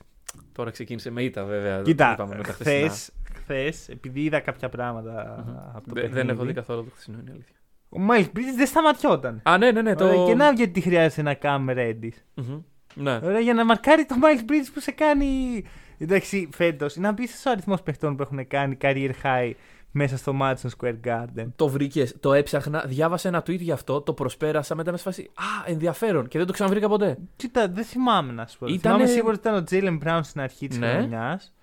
[0.52, 1.82] τώρα ξεκίνησε με ήττα βέβαια.
[1.82, 3.18] Κοίτα, είπαμε με τα χθες, χθεσινά.
[3.34, 5.56] χθες, επειδή είδα κάποια πράγματα Μμμ.
[5.74, 7.54] από το Δε- παιχνίδι, Δεν έχω δει καθόλου το χθεσινό, είναι η αλήθεια.
[7.88, 9.40] Ο Miles Bridges δεν σταματιόταν.
[9.42, 9.94] Α, ναι, ναι, ναι.
[9.94, 10.04] Το...
[10.04, 12.08] Ωραία, Και να γιατί χρειάζεται ένα cam ready.
[12.34, 12.60] Μμμ.
[12.94, 13.20] Ναι.
[13.22, 15.62] Ωραία, για να μαρκάρει το Miles Bridges που σε κάνει.
[15.98, 19.52] Εντάξει, φέτος είναι απίστευτο ο αριθμός παιχτών που έχουν κάνει career high
[19.96, 21.46] μέσα στο Madison Square Garden.
[21.56, 25.22] Το βρήκες, το έψαχνα, διάβασα ένα tweet γι' αυτό, το προσπέρασα, μετά με σφάση.
[25.22, 27.18] Α, ενδιαφέρον και δεν το ξαναβρήκα ποτέ.
[27.36, 28.66] Κοίτα, δεν θυμάμαι να σου πω.
[28.66, 30.92] Ήτανε- Θυμάμαι σίγουρα ότι ήταν ο Jalen Brown στην αρχή της Ναι.
[30.92, 31.54] χρονιάς.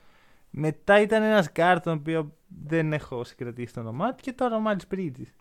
[0.49, 2.31] Μετά ήταν ένας guard τον οποίο
[2.65, 5.31] δεν έχω συγκρατήσει το όνομά του και τώρα ο Miles Bridges.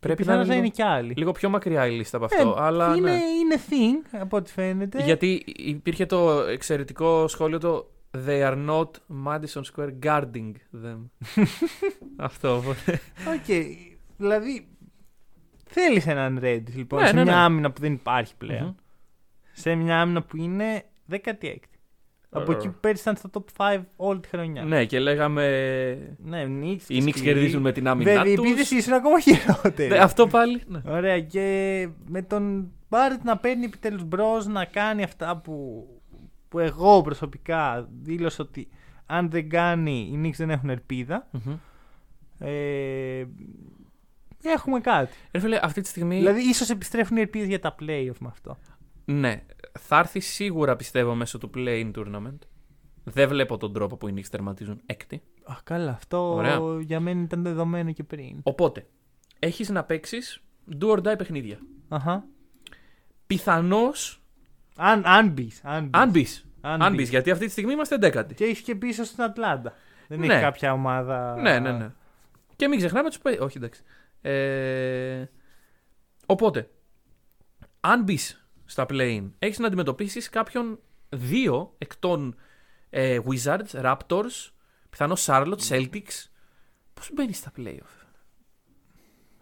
[0.00, 1.12] Πρέπει να Πιθανώς είναι να είναι λίγο, και άλλοι.
[1.16, 2.48] λίγο πιο μακριά η λίστα από αυτό.
[2.58, 3.16] Ε, αλλά είναι, ναι.
[3.16, 5.02] είναι thing από ό,τι φαίνεται.
[5.02, 7.90] Γιατί υπήρχε το εξαιρετικό σχόλιο το
[8.26, 8.90] They are not
[9.26, 10.52] Madison Square guarding
[10.84, 10.98] them.
[12.16, 12.56] αυτό.
[12.56, 13.00] οπότε-
[13.34, 13.64] Οκ,
[14.16, 14.68] δηλαδή
[15.66, 17.38] θέλεις έναν Reddish λοιπόν Ναι, σε ναι, μια ναι.
[17.40, 18.64] άμυνα που δεν υπάρχει πλέον.
[18.64, 18.74] Μμμ.
[19.52, 21.54] Σε μια άμυνα που είναι 16η.
[22.34, 22.54] Από Ε.
[22.54, 24.62] εκεί που πέρυσι ήταν στο top 5 όλη τη χρονιά.
[24.64, 26.14] ναι, και λέγαμε.
[26.18, 27.10] Ναι, Knicks Οι Knicks σκληροί.
[27.22, 28.46] κερδίζουν με την άμυνά Βέβαια, οι τους.
[28.46, 29.88] επίθεση ήσουν ακόμα χειρότερη.
[29.88, 30.62] Ναι, αυτό πάλι.
[30.66, 30.80] Ναι.
[30.86, 35.86] Ωραία, και με τον Μπάρετ να παίρνει επιτέλους μπρος να κάνει αυτά που,
[36.52, 38.68] που εγώ προσωπικά δήλωσα ότι
[39.06, 41.28] αν δεν κάνει οι Knicks δεν έχουν ελπίδα.
[41.30, 41.56] Μμμ.
[42.38, 43.24] Ε,
[44.42, 45.12] έχουμε κάτι.
[45.32, 46.16] Ρε φίλε, αυτή τη στιγμή.
[46.16, 48.58] Δηλαδή, ίσως επιστρέφουν οι ελπίδες για τα playoff με αυτό.
[49.04, 49.44] Ναι,
[49.80, 52.38] θα έρθει σίγουρα πιστεύω μέσω του play-in tournament.
[53.04, 55.22] Δεν βλέπω τον τρόπο που οι Knicks τερματίζουν έκτη.
[55.44, 56.60] Α, καλά, αυτό Ωραία.
[56.80, 58.40] για μένα ήταν δεδομένο και πριν.
[58.42, 58.86] Οπότε,
[59.38, 60.42] έχεις να παίξεις
[60.80, 61.58] do or die παιχνίδια.
[61.88, 62.24] Αχα.
[63.26, 64.21] Πιθανώς,
[64.76, 65.60] Αν, αν μπεις.
[65.64, 66.00] Αν μπεις.
[66.00, 66.44] αν μπεις.
[66.60, 66.96] Αν Αν μπεις.
[66.96, 68.34] μπεις, γιατί αυτή τη στιγμή είμαστε εντέκατοι.
[68.34, 69.74] Και έχεις και πίσω στην Ατλάντα.
[70.08, 70.26] Δεν Ναι.
[70.34, 71.36] έχει κάποια ομάδα.
[71.36, 71.90] Ναι, ναι, ναι.
[72.56, 73.40] Και μην ξεχνάμε του παί...
[73.40, 73.82] Όχι, εντάξει.
[74.20, 75.24] Ε...
[76.26, 76.70] Οπότε,
[77.80, 82.36] αν μπεις στα play-in, έχεις να αντιμετωπίσεις κάποιον δύο εκ των
[82.90, 84.50] ε, Wizards, Raptors,
[84.90, 86.26] πιθανώς Charlotte, Celtics.
[86.94, 88.01] Πώς μπαίνεις στα playoff;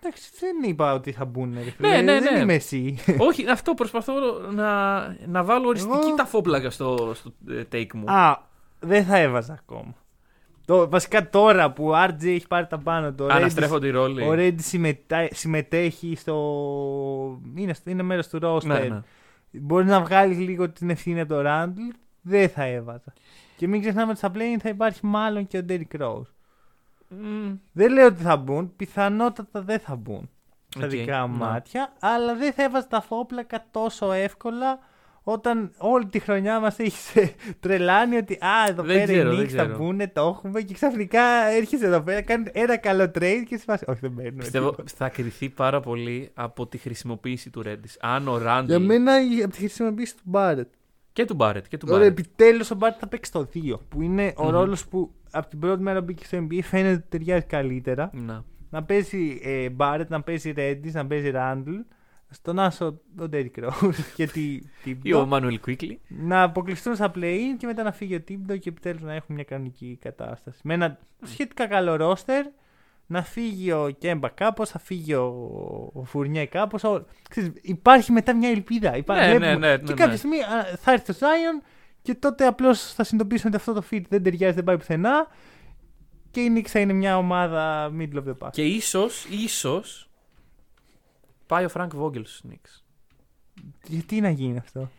[0.02, 1.54] Εντάξει, δεν είπα ότι θα μπουν.
[1.54, 2.00] Ρε, Ναι, φίλε.
[2.02, 2.38] ναι, Δεν ναι.
[2.40, 2.98] είμαι εσύ.
[3.28, 4.12] Όχι, αυτό προσπαθώ
[4.52, 8.10] να, να βάλω οριστική Εγώ- ταφόπλακα στο, στο ε, take μου.
[8.10, 8.42] Α,
[8.80, 9.94] δεν θα έβαζα ακόμα.
[10.64, 13.24] Το, βασικά τώρα που ο RJ έχει πάρει τα πάνω του.
[13.24, 14.22] ο Reddish- Αναστρέφονται οι ρόλοι.
[14.22, 16.36] Ο Reddish συμμετά- συμμετέχει στο.
[17.54, 18.64] Είναι, στο- είναι μέρος του roster.
[18.64, 19.02] Ναι, ναι.
[19.50, 21.94] Μπορεί να βγάλει λίγο την ευθύνη από το Randle.
[22.22, 23.12] Δεν θα έβαζα.
[23.56, 26.32] Και μην ξεχνάμε ότι στα play-in θα υπάρχει μάλλον και ο Derrick Rose.
[27.10, 28.72] Μμ, Δεν λέω ότι θα μπουν.
[28.76, 30.30] Πιθανότατα δεν θα μπουν
[30.68, 31.44] στα οκ, δικά μου ναι.
[31.44, 31.92] μάτια.
[32.00, 34.78] Αλλά δεν θα έβαζα ταφόπλακα τόσο εύκολα
[35.22, 39.44] όταν όλη τη χρονιά μας έχει τρελάνει ότι Α, εδώ Δεν πέρα ξέρω, οι δεν
[39.44, 39.76] Knicks θα ξέρω.
[39.78, 43.84] μπουν, το έχουμε και ξαφνικά έρχεσαι εδώ πέρα, κάνει ένα καλό trade και σε φάση.
[43.88, 44.42] Όχι, δεν παίρνουμε.
[44.42, 44.90] Πιστεύω τίποτα».
[44.96, 47.96] θα κριθεί πάρα πολύ από τη χρησιμοποίηση του Reddish.
[48.00, 50.66] Αν ο Randall Για μένα η- από τη χρησιμοποίηση του Barrett.
[51.12, 52.10] και του Barrett και του Ωραία, Barrett.
[52.10, 53.80] επιτέλους ο Barrett θα παίξει το 2.
[53.88, 54.50] Που είναι ο Μμμ.
[54.50, 58.10] ρόλος που από την πρώτη μέρα που μπήκε στο NBA φαίνεται ότι ταιριάζει καλύτερα.
[58.12, 58.44] Να.
[58.70, 61.84] να παίζει ε, Barrett, να παίζει Reddish, να παίζει Randall.
[62.32, 62.86] Στον Άσο
[63.18, 64.60] ο Derrick Rose και τη
[65.02, 65.32] Ή ο Thibodeau.
[65.32, 65.96] Manuel Quickly.
[66.08, 69.44] Να αποκλειστούν στα play-in και μετά να φύγει ο Thibodeau και επιτέλους να έχουν μια
[69.44, 70.60] κανονική κατάσταση.
[70.62, 72.46] Με ένα σχετικά καλό ρόστερ,
[73.06, 75.26] να φύγει ο Κέμπα κάπως, θα φύγει ο,
[75.94, 76.84] ο Φουρνιέ κάπως.
[76.84, 77.06] Ο...
[77.28, 78.96] Ξέρεις, υπάρχει μετά μια ελπίδα.
[78.96, 79.14] Υπά...
[79.14, 79.46] Ναι, βλέπουμε.
[79.46, 79.94] ναι, ναι, ναι, και ναι.
[79.94, 81.64] κάποια στιγμή α, θα έρθει το Zion
[82.02, 85.26] και τότε απλώς θα συνειδητοποιήσουν ότι αυτό το fit δεν ταιριάζει, δεν πάει πουθενά
[86.30, 88.50] και η Knicks θα είναι μια ομάδα middle of the pack.
[88.52, 90.08] Και ίσως, ίσως.
[91.46, 92.82] Πάει ο Frank Vogel στους Knicks.
[93.86, 94.90] Γιατί να γίνει αυτό;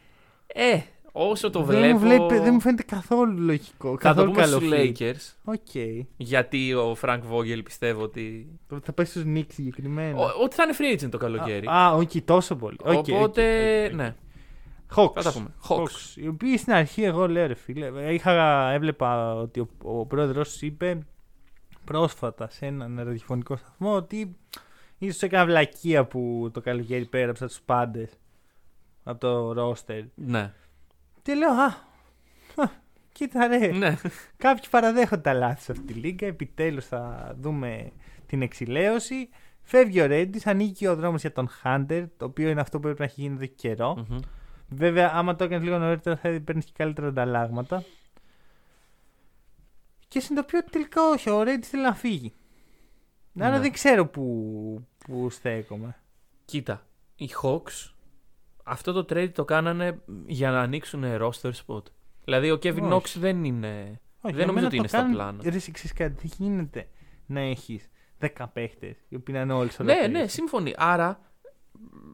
[0.47, 0.79] Ε,
[1.11, 1.93] όσο το δεν, βλέπω.
[1.93, 3.87] μου βλέπει- δεν μου φαίνεται καθόλου λογικό.
[3.89, 4.91] θα το καθόλου πούμε καλό στους fit.
[4.97, 5.33] Lakers.
[5.43, 5.99] Οκ.
[6.17, 8.47] Γιατί ο Frank Vogel πιστεύω ότι.
[8.83, 10.17] Θα πάει στους Knicks συγκεκριμένα.
[10.17, 11.67] Ο- ότι θα είναι free agent το καλοκαίρι.
[11.67, 12.77] Α, α, οκ, τόσο πολύ.
[12.83, 13.95] Οκ, οκ, Οπότε, οκ, οκ.
[13.95, 14.15] ναι.
[14.95, 15.13] Hawks.
[15.13, 15.53] Θα τα πούμε.
[15.69, 15.77] Hawks.
[15.77, 16.15] Hawks.
[16.15, 21.05] Οι οποίοι στην αρχή, εγώ λέω ρε φίλε, είχα, έβλεπα ότι ο, ο πρόεδρος είπε
[21.85, 24.35] πρόσφατα σε έναν ραδιοφωνικό σταθμό ότι
[24.97, 28.09] ίσως έκανα βλακεία που το καλοκαίρι υπέγραψα τους πάντες
[29.03, 30.03] από το ρόστερ.
[30.15, 30.53] Ναι.
[31.21, 31.73] Και λέω, α, α,
[32.55, 32.69] οκ,
[33.11, 33.67] κοίτα ρε.
[33.71, 33.97] Ναι.
[34.37, 36.27] Κάποιοι παραδέχονται τα λάθη σε αυτή τη λίγκα.
[36.27, 37.91] Επιτέλους θα δούμε
[38.25, 39.29] την εξιλέωση.
[39.61, 42.99] Φεύγει ο Reddish, ανοίγει ο δρόμος για τον Hunter, το οποίο είναι αυτό που πρέπει
[42.99, 44.05] να έχει γίνει εδώ και καιρό.
[44.09, 44.19] Μμμ.
[44.73, 47.83] Βέβαια, άμα το έκανες λίγο νωρίτερα, θα παίρνεις και καλύτερα ανταλλάγματα.
[50.07, 52.33] Και συνειδητοποιώ ότι τελικά όχι, ο Ρέντι θέλει να φύγει.
[53.39, 53.59] Άρα Ναι.
[53.59, 55.95] δεν ξέρω που, που στέκομαι.
[56.45, 57.91] Κοίτα, οι Hawks
[58.63, 61.81] αυτό το trade το κάνανε για να ανοίξουν roster spot.
[62.23, 62.89] Δηλαδή ο Kevin Όχι.
[62.91, 63.99] Knox δεν είναι.
[64.21, 65.41] Όχι, δεν για νομίζω μένα ότι το είναι στα κάνουν- πλάνα.
[65.43, 66.87] Ρε, εσύ ξέρεις κάτι, δεν γίνεται
[67.25, 70.09] να έχεις 10 παίχτες οι οποίοι να είναι όλοι στο Ναι, rotation.
[70.09, 70.73] ναι, σύμφωνοι.
[70.77, 71.19] Άρα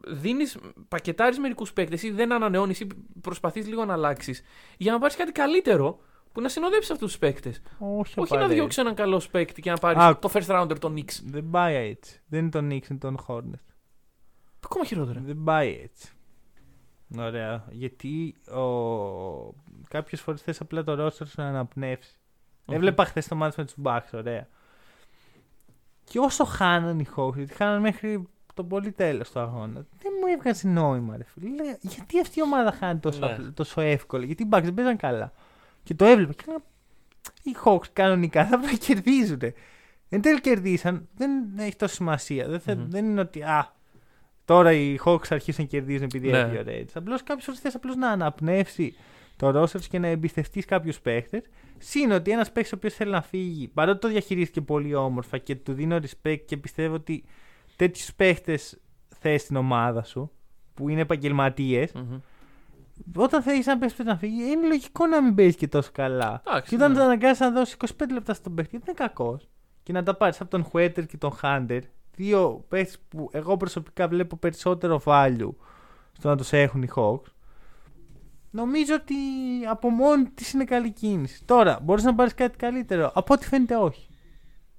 [0.06, 0.58] δίνεις,
[0.88, 2.86] πακετάρεις μερικούς παίκτες ή δεν ανανεώνεις ή
[3.20, 4.42] προσπαθείς λίγο να αλλάξεις
[4.76, 5.98] για να πάρεις κάτι καλύτερο
[6.32, 7.62] που να συνοδέψει αυτούς τους παίκτες.
[7.78, 8.54] Όχι, Όχι να απαραίτητα.
[8.54, 10.18] διώξεις έναν καλό παίκτη και να πάρεις Α.
[10.18, 11.20] το first rounder τον Knicks.
[11.24, 12.20] Δεν πάει έτσι.
[12.26, 13.74] Δεν είναι τον Knicks, είναι τον Hornets.
[14.64, 15.20] Ακόμα χειρότερα.
[15.24, 16.12] Δεν πάει έτσι.
[17.18, 17.64] Ωραία.
[17.70, 19.54] Γιατί ο...
[19.88, 22.18] κάποιες φορές θες απλά το roster σου να αναπνεύσει.
[22.64, 22.76] Οχι.
[22.76, 24.48] Έβλεπα χθες το μάτι με τους Bucks, ωραία.
[26.04, 28.28] Και όσο χάναν οι Hawks, γιατί χάναν μέχρι
[28.62, 31.48] το πολύ τέλο του αγώνα, δεν μου έβγαζε νόημα, ρε φίλε.
[31.64, 33.32] Λέω, γιατί αυτή η ομάδα χάνει τόσο, Ναι.
[33.32, 35.32] απλ- τόσο εύκολα, γιατί οι Bucks δεν παίζαν καλά.
[35.82, 36.62] Και το έβλεπα και λέω,
[37.42, 39.40] οι Hawks κανονικά θα πρέπει να κερδίζουν.
[40.08, 42.48] Εν τέλει κερδίσαν, δεν έχει τόσο σημασία.
[42.48, 42.90] Δεν, θε- Μμμ.
[42.90, 43.72] δεν είναι ότι, α,
[44.44, 46.38] τώρα οι Hawks αρχίσαν να κερδίζουν επειδή Ναι.
[46.38, 46.90] έφυγε ο Reds.
[46.94, 48.94] Απλώς κάποιες φορές θες απλώς να αναπνεύσει
[49.36, 51.42] το roster σου και να εμπιστευτείς κάποιους παίχτες.
[51.78, 55.54] Συν ότι ένας παίχτη ο οποίος θέλει να φύγει, παρότι το διαχειρίστηκε πολύ όμορφα και
[55.56, 57.24] του δίνω respect και πιστεύω ότι
[57.78, 58.78] τέτοιους παίχτες
[59.18, 60.30] θες στην ομάδα σου,
[60.74, 62.18] που είναι επαγγελματίες, Μμμ.
[63.16, 66.42] όταν θέλεις ένα παίχτη να φύγεις, είναι λογικό να μην παίζεις και τόσο καλά.
[66.46, 66.96] Εντάξει, Και όταν ναι.
[66.96, 69.48] τον αναγκάζεις να δώσεις 25 λεπτά στον παίχτη, δεν είναι κακός.
[69.82, 71.82] Και να τα πάρεις από τον Χουέτερ και τον Χάντερ,
[72.16, 75.50] δύο παίχτες που εγώ προσωπικά βλέπω περισσότερο value
[76.12, 77.32] στο να τους έχουν οι Hawks.
[78.50, 79.14] Νομίζω ότι
[79.70, 81.44] από μόνη της είναι καλή κίνηση.
[81.44, 83.10] Τώρα, μπορείς να πάρεις κάτι καλύτερο.
[83.14, 84.08] Από ό,τι φαίνεται, όχι.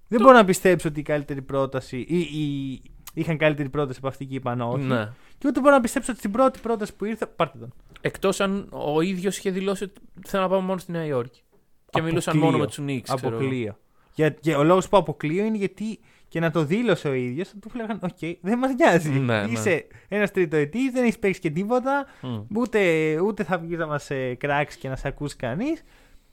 [0.10, 1.98] Δεν μπορώ να πιστέψω ότι η καλύτερη πρόταση.
[2.08, 2.82] Ή, ή,
[3.14, 4.84] είχαν καλύτερη πρόταση από αυτή και είπαν όχι.
[4.86, 5.10] Ναι.
[5.38, 7.26] Και ούτε μπορώ να πιστέψω ότι στην πρώτη πρόταση που ήρθε.
[7.26, 7.74] Πάρτε τον.
[8.02, 11.42] Εκτός αν ο ίδιος είχε δηλώσει ότι θέλω να πάμε μόνο στη Νέα Υόρκη.
[11.90, 12.52] Και μιλούσαν Αποκλείω.
[12.52, 13.02] μόνο με τους Knicks.
[13.04, 13.36] ξέρω εγώ.
[13.38, 13.78] Αποκλείω.
[14.16, 17.56] Για, και ο λόγος που αποκλείω είναι γιατί και να το δήλωσε ο ίδιος, θα
[17.62, 19.10] του λέγανε: Οκ, δεν μας νοιάζει.
[19.10, 19.52] Ναι, ναι.
[19.52, 22.58] Είσαι ένας τριτοετής, δεν έχεις παίξει και τίποτα, Μμ.
[22.58, 22.80] ούτε,
[23.20, 25.84] ούτε θα βγεις να μας κράξεις και να σε ακούσει κανείς.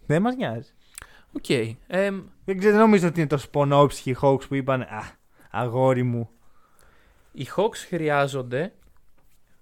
[0.07, 0.71] Δεν μας νοιάζει.
[1.37, 1.49] Οκ.
[1.87, 5.03] Εμ, Δεν ξέρω, δεν νομίζω ότι είναι τόσο πονόψυχοι οι Hawks που είπαν Α,
[5.51, 6.31] αγόρι μου.
[7.33, 8.73] οι Hawks χρειάζονται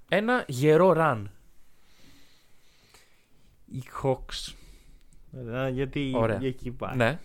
[0.08, 1.22] ένα γερό run.
[3.66, 4.54] Οι Hawks.
[5.52, 6.36] Ε, Γιατί Ωραία.
[6.38, 6.96] για εκεί πάει.
[6.96, 7.18] Ναι.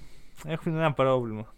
[0.46, 1.54] Έχουν ένα πρόβλημα.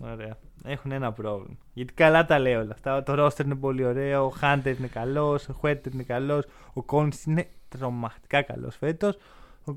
[0.00, 0.38] Ωραία.
[0.64, 1.56] Έχουν ένα πρόβλημα.
[1.72, 3.02] Γιατί καλά τα λέω όλα αυτά.
[3.02, 4.24] Το roster είναι πολύ ωραίο.
[4.26, 5.48] Ο Hunter είναι καλός.
[5.48, 6.44] Ο Huerter είναι καλός.
[6.74, 9.18] Ο Collins είναι τρομακτικά καλός φέτος.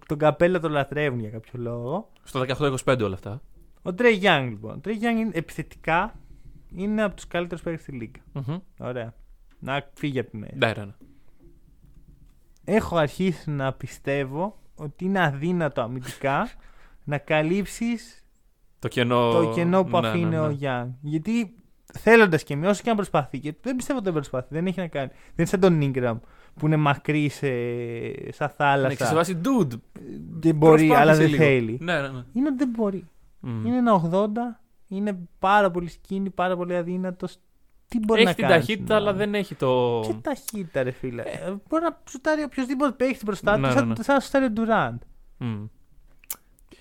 [0.06, 2.12] Τον Καπέλα τον λατρεύουν για κάποιο λόγο.
[2.24, 2.46] Στο
[2.86, 3.42] 18-25 όλα αυτά.
[3.82, 4.76] Ο Trey Young λοιπόν.
[4.76, 6.16] Ο Trey Young είναι, επιθετικά
[6.76, 8.22] είναι από τους καλύτερους παίκτες στη λίγα.
[8.34, 8.58] Μμμ.
[8.78, 9.14] Ωραία.
[9.60, 10.56] Να φύγει από τη μέση.
[10.58, 10.94] Ναι, ναι, ναι.
[12.64, 16.50] Έχω αρχίσει να πιστεύω ότι είναι αδύνατο αμυντικά
[17.04, 18.26] να καλύψεις
[18.80, 20.46] Το κενό, το κενό που ναι, αφήνει ναι, ναι.
[20.46, 20.88] ο Young.
[21.02, 21.54] Γιατί
[21.94, 24.80] θέλοντας και με όσο και αν προσπαθεί, και δεν πιστεύω ότι δεν προσπαθεί, δεν έχει
[24.80, 25.08] να κάνει.
[25.08, 26.20] Δεν είναι σαν τον Ingram
[26.60, 27.48] που είναι μακρύ σε,
[28.32, 28.96] σαν Ναι, θάλασσα.
[28.96, 29.80] και σε βάση dude.
[30.40, 31.44] δεν μπορεί, προσπάθησε αλλά δεν λίγο.
[31.44, 31.78] θέλει.
[31.82, 32.24] Ναι, ναι, ναι.
[32.34, 33.08] Είναι ότι δεν μπορεί.
[33.40, 33.66] Μμ.
[33.66, 34.28] Είναι ένα 80,
[34.88, 37.38] είναι πάρα πολύ σκίνη, πάρα πολύ αδύνατος.
[37.88, 38.58] Τι μπορεί Έχει να την κάνεις.
[38.66, 39.18] ταχύτητα, στην αλλά ομάδα.
[39.26, 40.00] δεν έχει το.
[40.06, 41.22] Και ταχύτητα, ρε φίλε.
[41.22, 44.04] Ε, μπορεί να σουτάρει οποιοδήποτε παίχτη μπροστά του, Ναι, σαν, ναι, ναι.
[44.04, 44.98] σαν να σουτάρει ο Durant.
[45.38, 45.66] Μμ.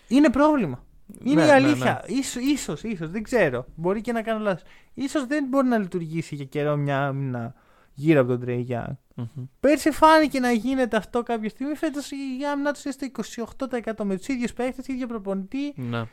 [0.09, 0.85] Είναι πρόβλημα.
[1.24, 2.05] Είναι Ναι, η ναι, αλήθεια.
[2.07, 3.66] Ίσως, ίσως, ίσως, δεν ξέρω.
[3.74, 4.62] Μπορεί και να κάνω λάθος.
[4.95, 7.55] Ίσως δεν μπορεί να λειτουργήσει για καιρό μια άμυνα
[7.99, 8.97] γύρω από τον Trae Young.
[9.15, 9.45] Μμμ.
[9.61, 11.75] Πέρσι φάνηκε να γίνεται αυτό κάποια στιγμή.
[11.75, 12.17] Φέτος η
[12.53, 15.73] άμυνα του είναι στο 28η με τους ίδιους παίχτες, ίδιο προπονητή.
[15.77, 16.05] Ναι.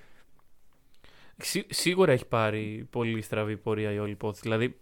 [1.38, 4.42] Σί- σίγουρα έχει πάρει πολύ στραβή πορεία η όλη υπόθεση.
[4.44, 4.80] Δηλαδή,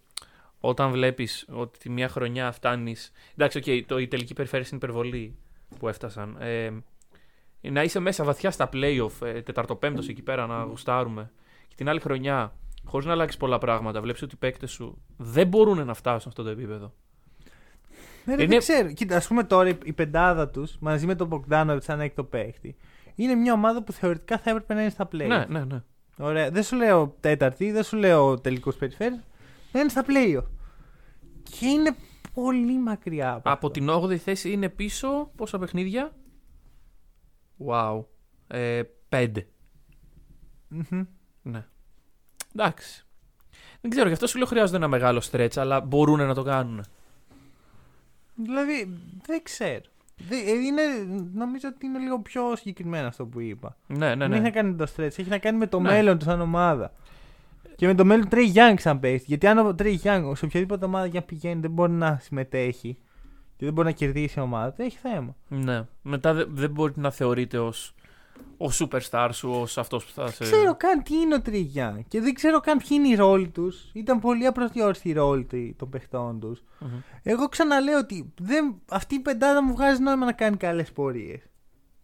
[0.59, 3.11] όταν βλέπεις ότι τη μία χρονιά φτάνεις.
[3.33, 5.35] Εντάξει, οκ, το, η τελική περιφέρεια είναι υπερβολή
[5.79, 6.37] που έφτασαν.
[6.39, 6.71] Ε,
[7.61, 11.31] να είσαι μέσα βαθιά στα playoff, ε, τεταρτοπέμπτος εκεί πέρα να γουστάρουμε.
[11.67, 12.53] Και την άλλη χρονιά,
[12.85, 16.27] χωρίς να αλλάξεις πολλά πράγματα, βλέπεις ότι οι παίκτες σου δεν μπορούν να φτάσουν σε
[16.29, 16.93] αυτό το επίπεδο.
[18.25, 18.91] Ναι, ρε, Είναι- Δεν ξέρω.
[18.91, 22.75] Κοίτα, ας πούμε τώρα η, η πεντάδα τους μαζί με τον Bogdanovic σαν έκτο παίχτη
[23.15, 25.27] είναι μια ομάδα που θεωρητικά θα έπρεπε να είναι στα play.
[25.27, 25.83] Ναι, ναι, ναι.
[26.17, 26.51] Ωραία.
[26.51, 29.21] Δεν σου λέω τέταρτη, δεν σου λέω τελικούς περιφέρειες.
[29.71, 30.43] Να είναι στα play.
[31.43, 31.95] Και είναι
[32.33, 33.71] πολύ μακριά από, Από αυτό.
[33.71, 36.15] την 8η θέση είναι πίσω πόσα παιχνίδια;
[37.67, 38.03] Wow.
[38.47, 39.47] Ε, πέντε.
[40.67, 41.05] Μμμ.
[41.41, 41.65] Ναι.
[42.55, 43.05] Εντάξει.
[43.81, 46.83] Δεν ξέρω, γι' αυτό σου λέω χρειάζεται ένα μεγάλο stretch, αλλά μπορούν να το κάνουν.
[48.35, 49.81] Δηλαδή, δεν ξέρω.
[50.27, 50.81] Δε- ε, είναι,
[51.33, 53.77] νομίζω ότι είναι λίγο πιο συγκεκριμένο αυτό που είπα.
[53.87, 54.35] Ναι, ναι, Δεν ναι.
[54.35, 55.89] έχεις να κάνεις με το stretch, έχει να κάνει με το Ναι.
[55.89, 56.91] μέλλον του σαν ομάδα.
[57.75, 59.25] Και με το μέλλον του Trey Young σαν παίχτη.
[59.27, 62.97] Γιατί αν ο Trey Young σε οποιαδήποτε ομάδα για πηγαίνει δεν μπορεί να συμμετέχει
[63.57, 65.35] και δεν μπορεί να κερδίσει η ομάδα, του, έχει θέμα.
[65.47, 65.85] Ναι.
[66.01, 67.95] Μετά δε- δεν μπορεί να θεωρείται ως
[68.57, 70.45] ο superstar σου, ω αυτός που θα σε.
[70.45, 73.15] Δεν ξέρω καν τι είναι ο Trey Young και δεν ξέρω καν ποιοι είναι οι
[73.15, 73.89] ρόλοι τους.
[73.93, 76.63] Ήταν πολύ απροσδιόριστοι οι ρόλοι του- των παιχτών τους.
[76.79, 76.89] Μμμ.
[77.23, 81.41] Εγώ ξαναλέω ότι δεν, αυτή η πεντάδα μου βγάζει νόημα να κάνει καλές πορείες.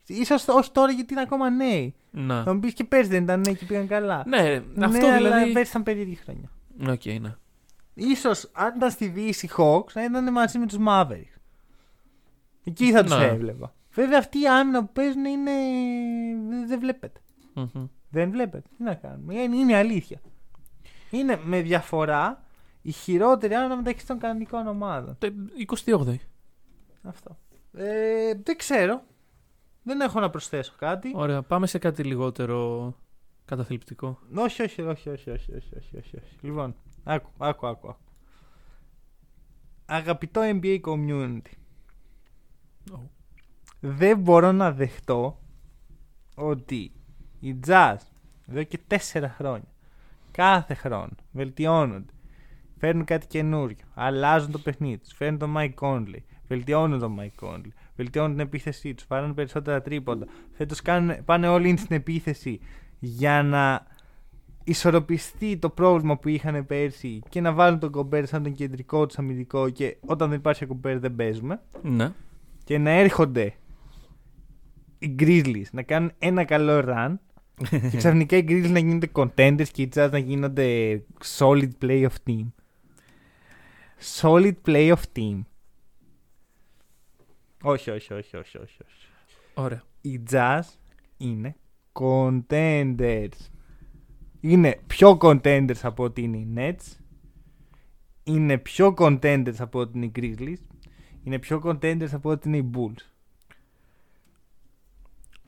[0.05, 1.95] Ίσως όχι τώρα γιατί είναι ακόμα νέοι.
[2.11, 2.43] Ναι.
[2.43, 4.23] Θα μου πεις και πέρσι δεν ήταν νέοι και πήγαν καλά.
[4.27, 4.37] Ναι,
[4.85, 5.25] αυτό ναι, δηλαδή.
[5.25, 6.51] αλλά πέρσι ήταν περίεργη χρονιά.
[6.89, 7.35] Οκ, ναι.
[7.93, 11.37] Ίσως αν ήταν στη Δύση οι Hawks να ήταν μαζί με τους Mavericks.
[12.63, 13.25] Εκεί θα τους Ναι.
[13.25, 13.73] έβλεπα.
[13.91, 15.51] Βέβαια αυτή η άμυνα που παίζουν είναι.
[16.67, 17.19] δεν βλέπεται.
[18.09, 18.69] Δεν βλέπεται.
[18.77, 19.35] Τι να κάνουμε.
[19.35, 20.21] Είναι, είναι αλήθεια.
[21.09, 22.43] Είναι με διαφορά
[22.81, 25.17] η χειρότερη άμυνα μεταξύ των κανονικών ομάδων.
[25.85, 26.15] 28η.
[27.01, 27.37] Αυτό.
[27.73, 29.03] Ε, δεν ξέρω.
[29.83, 31.11] Δεν έχω να προσθέσω κάτι.
[31.15, 32.93] Ωραία, πάμε σε κάτι λιγότερο
[33.45, 34.19] καταθλιπτικό.
[34.35, 36.37] Όχι, όχι, όχι, όχι, όχι, όχι, όχι, όχι.
[36.41, 37.95] Λοιπόν, άκου, άκου, άκου.
[39.85, 41.53] Αγαπητό NBA community
[43.79, 45.39] δεν μπορώ να δεχτώ
[46.35, 46.91] ότι
[47.39, 47.95] οι Jazz
[48.47, 49.67] εδώ και τέσσερα χρόνια
[50.31, 52.13] κάθε χρόνο βελτιώνονται.
[52.79, 53.77] Φέρνουν κάτι καινούριο.
[53.93, 55.13] Αλλάζουν το παιχνίδι τους.
[55.13, 56.21] Φέρνουν τον Mike Conley.
[56.47, 57.71] Βελτιώνουν τον Mike Conley.
[57.95, 59.05] Βελτιώνουν την επίθεσή τους.
[59.05, 60.25] Πάρουν περισσότερα τρίποντα.
[60.51, 60.81] Φέτος
[61.25, 62.59] πάνε όλοι στην επίθεση
[62.99, 63.85] για να
[64.63, 69.17] ισορροπιστεί το πρόβλημα που είχαν πέρσι και να βάλουν τον κομπέρ σαν τον κεντρικό τους
[69.17, 72.11] αμυντικό και όταν δεν υπάρχει κομπέρ δεν παίζουμε Ναι.
[72.63, 73.53] και να έρχονται
[74.99, 77.15] οι Grizzlies να κάνουν ένα καλό run
[77.69, 81.01] και ξαφνικά οι Grizzlies να γίνονται contenders και οι Jazz να γίνονται
[81.37, 82.47] solid playoff team.
[84.21, 85.41] Solid playoff team.
[87.61, 88.57] Όχι, όχι, όχι, όχι, όχι.
[88.57, 89.07] όχι.
[89.53, 89.83] Ωραία.
[90.01, 90.61] Οι Jazz
[91.17, 91.55] είναι
[91.93, 93.29] contenders.
[94.39, 96.97] Είναι πιο contenders από ότι είναι οι Nets.
[98.23, 100.77] Είναι πιο contenders από ότι είναι οι Grizzlies.
[101.23, 103.18] Είναι πιο contenders από ότι είναι οι Bulls.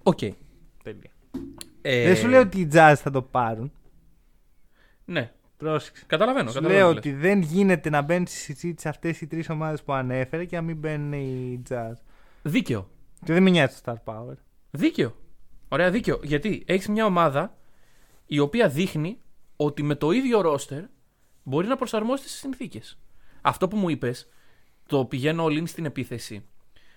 [0.03, 0.17] Οκ.
[0.83, 1.11] Τέλεια.
[1.81, 3.71] Ε, Δεν σου λέω ότι οι Jazz θα το πάρουν.
[5.05, 6.03] Ναι, Πρόσεξε.
[6.07, 6.49] καταλαβαίνω.
[6.49, 7.15] Σου καταλαβαίνω λέω τι λες.
[7.15, 10.61] ότι δεν γίνεται να μπαίνουν στη συζήτηση αυτές οι τρεις ομάδες που ανέφερε και να
[10.61, 11.93] μην μπαίνουν οι Jazz.
[12.41, 12.89] Δίκαιο.
[13.25, 14.33] Και δεν με νοιάζει το Star Power.
[14.71, 15.15] Δίκαιο.
[15.69, 16.19] Ωραία, δίκαιο.
[16.23, 17.57] Γιατί έχεις μια ομάδα
[18.25, 19.17] η οποία δείχνει
[19.55, 20.83] ότι με το ίδιο ρόστερ
[21.43, 22.99] μπορεί να προσαρμόσει τι συνθήκες.
[23.41, 24.29] Αυτό που μου είπες,
[24.85, 26.45] το πηγαίνω all in στην επίθεση,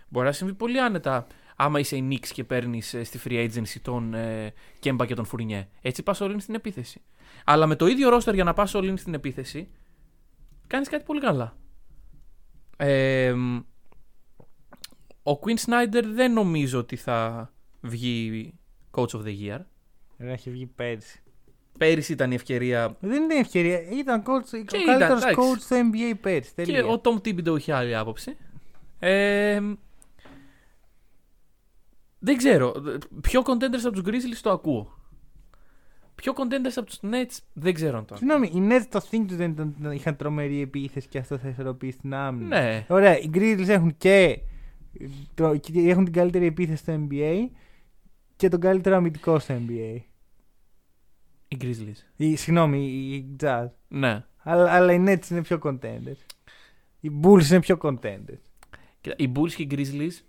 [0.09, 1.27] μπορεί να συμβεί πολύ άνετα
[1.57, 5.69] άμα είσαι η Knicks και παίρνεις στη free agency τον ε, Κέμπα και τον Φουρνιέ.
[5.81, 7.01] Έτσι πας all in στην επίθεση.
[7.45, 9.69] Αλλά με το ίδιο ρόστερ για να πας all in στην επίθεση,
[10.67, 11.57] κάνεις κάτι πολύ καλά.
[12.77, 13.35] Ε,
[15.23, 17.51] ο Quinn Snyder δεν νομίζω ότι θα
[17.81, 18.55] βγει
[18.91, 19.59] coach of the year.
[20.17, 21.19] Δεν έχει βγει πέρσι.
[21.79, 23.81] Πέρυσι ήταν η ευκαιρία Δεν είναι ευκαιρία.
[23.81, 25.41] Ήταν coach, ο ήταν, καλύτερος εντάξει.
[25.41, 26.53] coach στο NBA πέρσι.
[26.55, 26.87] και Τελεία.
[26.87, 28.37] ο Tom Thibodeau είχε άλλη άποψη.
[28.99, 29.61] Ε,
[32.25, 32.75] δεν ξέρω.
[33.21, 34.99] Πιο contenders από τους Grizzlies το ακούω.
[36.15, 38.29] Πιο contenders από τους Nets δεν ξέρω αν το ακούω.
[38.41, 41.99] Συγγνώμη, οι Nets το think τους δεν ήταν, είχαν τρομερή επίθεση και αυτό θα ισορροπήσει
[41.99, 42.61] την άμυνα.
[42.63, 42.87] Ναι.
[42.89, 44.39] Ωραία, οι Grizzlies έχουν και,
[45.35, 47.49] το- και έχουν την καλύτερη επίθεση στο NBA
[48.37, 49.99] και τον καλύτερο αμυντικό στο NBA.
[51.49, 52.03] Οι Grizzlies.
[52.17, 53.67] Οι, συγγνώμη, οι οι Jazz.
[53.89, 54.25] Ναι.
[54.43, 56.21] Αλλά, αλλά οι Nets είναι πιο contenders.
[57.01, 58.41] Οι Bulls είναι πιο contenders.
[59.01, 60.25] Κοίτα, οι Bulls και οι Grizzlies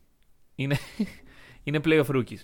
[0.55, 0.75] είναι,
[1.65, 2.39] είναι playoff rookies.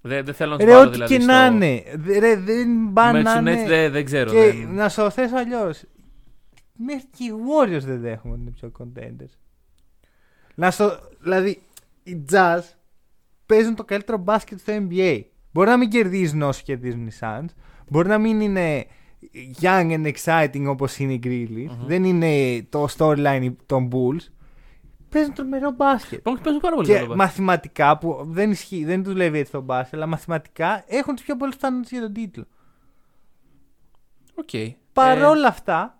[0.00, 1.32] Δεν, δεν θέλω να τους Ρε, βάλω ό,τι δηλαδή και στο...
[1.32, 1.82] να είναι.
[1.94, 3.66] Δε- Ρε, δεν πάνε Με να τους Nets είναι.
[3.66, 4.30] δεν, δεν ξέρω.
[4.30, 5.84] Και δεν- να σου το θέσω αλλιώς.
[6.76, 9.38] Μέχρι και οι Warriors δεν δέχομαι ότι είναι πιο contenders.
[10.54, 11.62] Να στο, δηλαδή,
[12.02, 12.60] οι Jazz
[13.46, 15.20] παίζουν το καλύτερο μπάσκετ στο NBA.
[15.52, 17.44] Μπορεί να μην κερδίζουν όσο κερδίζουν οι Suns.
[17.90, 18.84] Μπορεί να μην είναι
[19.60, 21.76] young and exciting όπως είναι οι Grizzlies.
[21.78, 21.86] Μμμ.
[21.86, 24.28] Δεν είναι το storyline των Bulls.
[25.14, 26.22] Παίζουν τρομερό μπάσκετ.
[26.22, 27.26] Παίζουν- Παίζουν πάρα πολύ Και καλό μπάσκετ.
[27.26, 31.50] μαθηματικά που δεν ισχύει, δεν δουλεύει έτσι το μπάσκετ, αλλά μαθηματικά έχουν τις πιο πολλές
[31.52, 32.44] πιθανότητες για τον τίτλο.
[34.34, 34.48] Οκ.
[34.92, 35.98] Παρόλα αυτά,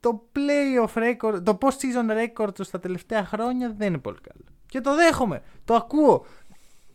[0.00, 2.10] το playoff record, το post-season
[2.44, 4.44] record τους στα τελευταία χρόνια δεν είναι πολύ καλό.
[4.66, 5.42] Και το δέχομαι.
[5.64, 6.24] Το ακούω.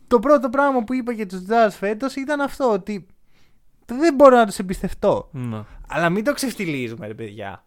[0.06, 3.06] Το πρώτο πράγμα που είπα για τους Jazz φέτος ήταν αυτό, ότι
[3.86, 5.30] δεν μπορώ να τους εμπιστευτώ.
[5.34, 5.62] Ε, ναι.
[5.88, 7.64] Αλλά μην το ξεφτιλίζουμε, ρε παιδιά.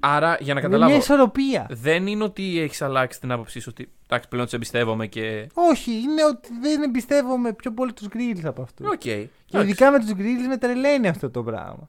[0.00, 1.66] Άρα, για να Είναι καταλάβω, μια ισορροπία.
[1.70, 5.46] δεν είναι ότι έχεις αλλάξει την άποψή σου ότι εντάξει, πλέον τους εμπιστεύομαι και.
[5.54, 8.86] Όχι, είναι ότι δεν εμπιστεύομαι πιο πολύ τους Grizz από αυτούς.
[8.86, 8.98] Οκ.
[8.98, 9.28] Και εντάξει.
[9.70, 11.84] ειδικά με τους Grizz με τρελαίνει αυτό το πράγμα.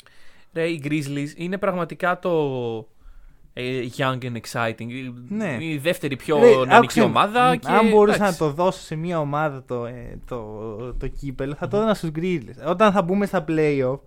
[0.53, 2.31] Ρε, οι Grizzlies είναι πραγματικά το,
[3.53, 5.13] ε, young and exciting.
[5.27, 5.57] Ναι.
[5.59, 7.49] Η δεύτερη πιο Ρε, νεανική άκουσε, ομάδα.
[7.53, 8.39] μ, Και, αν μπορούσα να εντάξει.
[8.39, 12.67] το δώσω σε μια ομάδα το, ε, το, το κύπελο, θα το έδωνα στους Grizzlies.
[12.67, 13.99] Όταν θα μπούμε στα playoff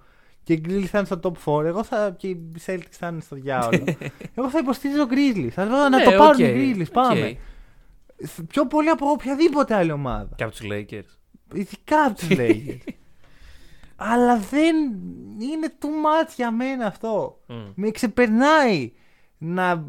[0.44, 3.20] και οι Grizzlies θα είναι στο top 4, εγώ θα, και οι Celtics θα είναι
[3.20, 3.84] στο διάολο.
[4.36, 5.48] εγώ θα υποστηρίζω Grizzlies.
[5.50, 6.86] Θα λέω να Ναι, το πάρουν οκ, οι Grizzlies.
[6.86, 6.92] οκ.
[6.92, 7.36] Πάμε.
[8.48, 10.28] Πιο πολύ από οποιαδήποτε άλλη ομάδα.
[10.36, 11.16] Και από τους Lakers.
[11.54, 12.78] Ειδικά από τους Lakers.
[13.96, 14.76] Αλλά δεν
[15.38, 17.40] είναι too much για μένα αυτό.
[17.46, 17.54] Μμ.
[17.74, 18.92] Με ξεπερνάει
[19.38, 19.84] να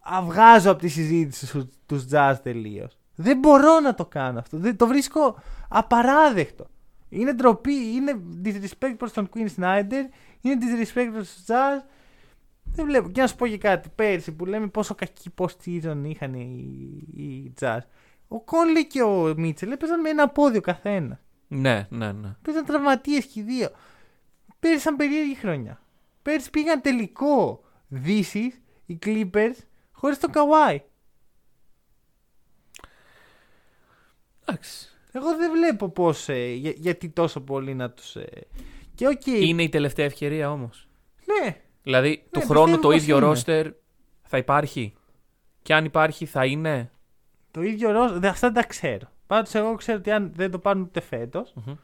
[0.00, 2.98] βγάζω από τη συζήτηση σου τους Jazz τελείως.
[3.14, 4.56] Δεν μπορώ να το κάνω αυτό.
[4.58, 5.38] Δεν, το βρίσκω
[5.68, 6.66] απαράδεκτο.
[7.08, 10.04] Είναι ντροπή, είναι disrespect προς τον Queen Snyder,
[10.40, 11.84] είναι disrespect προς τους jazz.
[12.64, 13.10] Δεν βλέπω.
[13.10, 13.88] Και να σου πω και κάτι.
[13.94, 16.44] Πέρσι που λέμε πόσο κακή post-season είχαν οι,
[17.16, 17.78] οι jazz.
[18.28, 21.20] Ο Κόνλι και ο Μίτσελ έπαιζαν με ένα πόδιο καθένα.
[21.48, 22.34] Ναι, ναι, ναι.
[22.42, 23.68] Παίζαν τραυματίες και οι δύο.
[24.58, 25.82] Πέρυσι ήταν περίεργη χρονιά.
[26.22, 28.54] Πέρυσι πήγαν τελικό Δύση
[28.86, 29.54] οι Clippers
[29.92, 30.82] χωρίς τον Καουάι.
[34.44, 34.95] Εντάξει.
[35.16, 36.28] Εγώ δεν βλέπω πώς.
[36.76, 38.16] γιατί τόσο πολύ να τους.
[38.94, 39.26] Και οκ.
[39.26, 40.88] Είναι η τελευταία ευκαιρία όμως.
[41.24, 43.26] Ναι, Δηλαδή, του Ναι, χρόνου πιστεύω το πως ίδιο είναι.
[43.26, 43.66] ρόστερ
[44.22, 44.94] θα υπάρχει;
[45.62, 46.90] Και αν υπάρχει, θα είναι;
[47.50, 48.12] το ίδιο ρόστερ.
[48.12, 49.06] Δε, αυτά δεν τα ξέρω.
[49.26, 51.74] Πάντως, εγώ ξέρω ότι αν δεν το πάρουν ούτε φέτος, Μμμ.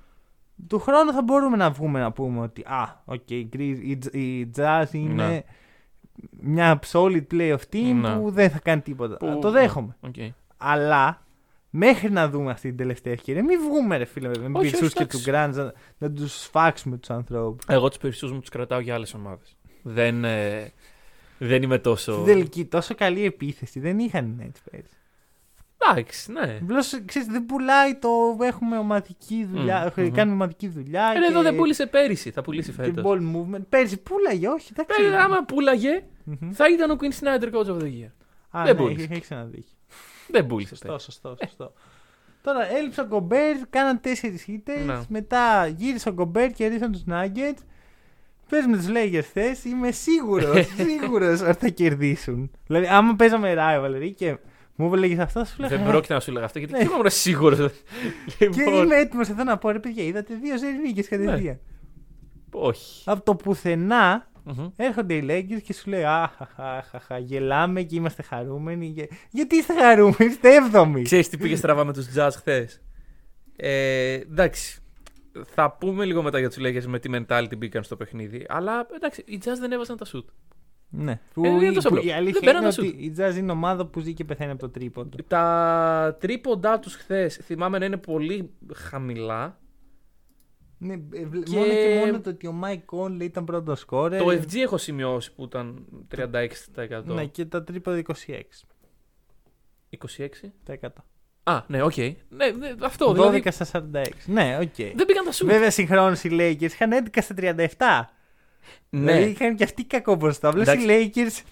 [0.66, 4.51] του χρόνου θα μπορούμε να βγούμε να πούμε ότι Α, οκ, οι, Grizz- οι, οι
[4.57, 5.43] Jazz είναι Ναι.
[6.41, 8.16] μια solid playoff team Ναι.
[8.16, 9.16] που δεν θα κάνει τίποτα.
[9.16, 9.97] Που- Το δέχομαι.
[10.01, 10.14] Οκ.
[10.57, 11.22] Αλλά
[11.74, 14.94] μέχρι να δούμε αυτή την τελευταία ευκαιρία, μην βγούμε ρε φίλε με Όχι, πυρσού όχι,
[14.94, 15.30] και του εντάξει.
[15.30, 17.64] Γκραντ να, να τους σφάξουμε τους ανθρώπους.
[17.68, 19.56] Εγώ τους περισσότερου μου τους κρατάω για άλλες ομάδες.
[19.82, 20.72] Δεν, ε,
[21.38, 22.12] δεν είμαι τόσο.
[22.12, 24.96] Στην τελική, τόσο καλή επίθεση δεν είχαν οι Nets πέρυσι.
[25.90, 26.58] Εντάξει, ναι.
[26.62, 28.08] Απλώς, ξέρεις, δεν πουλάει το
[28.42, 30.12] έχουμε ομαδική δουλειά, Μμμ, μμμ.
[30.12, 31.12] κάνουμε ομαδική δουλειά.
[31.16, 33.04] Ε, και, εδώ δεν πούλησε πέρυσι, θα πουλήσει και φέτος.
[33.06, 33.62] ball movement.
[33.68, 34.72] Πέρυσι πουλάγε, όχι.
[34.76, 35.02] Εντάξει.
[35.04, 36.50] Ε, άμα πούλαγε, Μμμ.
[36.52, 38.10] θα ήταν ο Queen Snyder Coach of the Year.
[38.50, 39.02] Α, δεν ναι, πούλησε.
[39.02, 39.76] έχει, έχεις ένα δίκιο.
[40.33, 41.05] Δεν πούλησε Σωστό, πέρυσι.
[41.05, 41.72] σωστό, σωστό.
[42.43, 44.78] Τώρα έλειψε ο Γκομπέρ, κάναν τέσσερις χίτε.
[44.85, 44.99] Ναι.
[45.09, 47.62] Μετά γύρισε ο Γκομπέρ και ρίξαν τους Nuggets.
[48.49, 52.51] Πες με του Lakers θες, είμαι σίγουρος, σίγουρος ότι θα κερδίσουν.
[52.66, 54.37] Δηλαδή, άμα παίζαμε rivalry και
[54.76, 55.91] μου έλεγες αυτό, σου Δεν λέγα.
[55.91, 56.78] πρόκειται να σου λέγα αυτό γιατί Ναι.
[56.78, 57.59] δεν ήμουν σίγουρος.
[58.39, 61.59] Και λοιπόν, είμαι έτοιμος εδώ να πω, ρε παιδιά, είδατε δύο ζέρι νίκες κατευθείαν.
[62.53, 63.03] όχι.
[63.11, 64.68] Από το πουθενά Μμμ.
[64.76, 68.86] έρχονται οι Lakers και σου λέει Αχαχαχαχα, γελάμε και είμαστε χαρούμενοι.
[68.86, 71.03] Γε- Γιατί είστε χαρούμενοι, είστε έβδομοι.
[71.03, 72.82] Ξέρεις τι πήγε στραβά με τους Jazz χθες;
[73.57, 74.76] Ε, εντάξει.
[75.55, 78.45] Θα πούμε λίγο μετά για τους Lakers με τι mentality μπήκαν στο παιχνίδι.
[78.49, 80.24] Αλλά εντάξει, οι Jazz δεν έβαζαν τα shoot.
[80.95, 81.12] Ναι.
[81.12, 82.07] Ε, Που, είναι η, τόσο που απλό.
[82.09, 84.51] η Δεν αλήθεια παίρνουν είναι τα ότι η Jazz είναι ομάδα που ζει και πεθαίνει
[84.51, 85.16] από το τρίποντο.
[85.26, 89.61] Τα τρίποντά τους χθες θυμάμαι να είναι πολύ χαμηλά.
[90.85, 94.20] Ναι, ε, βλέ- Και- Μόνο και μόνο το ότι ο Mike Conley ήταν πρώτος σκόρερ.
[94.22, 97.03] Το FG έχω σημειώσει που ήταν 36%.
[97.05, 98.66] Ναι, και τα τρίποντα 26%.
[99.91, 100.53] 26%.
[100.64, 100.89] Τοις 100.
[101.45, 101.97] Α, ναι, οκ.
[101.97, 102.14] Ναι,
[102.59, 103.12] ναι, αυτό.
[103.12, 104.05] Δηλαδή, 12 στα 46.
[104.26, 104.74] Ναι, οκ.
[104.76, 105.44] δεν πήγαν τα σουτ.
[105.47, 108.14] Βέβαια, συγχρόνως οι Lakers είχαν 11 στα 37.
[108.91, 109.01] Ναι.
[109.12, 110.49] Δηλαδή είχαν και αυτοί κακό ποσοστό.
[110.49, 111.11] Απλώς οι Εντάξει.
[111.14, 111.43] Lakers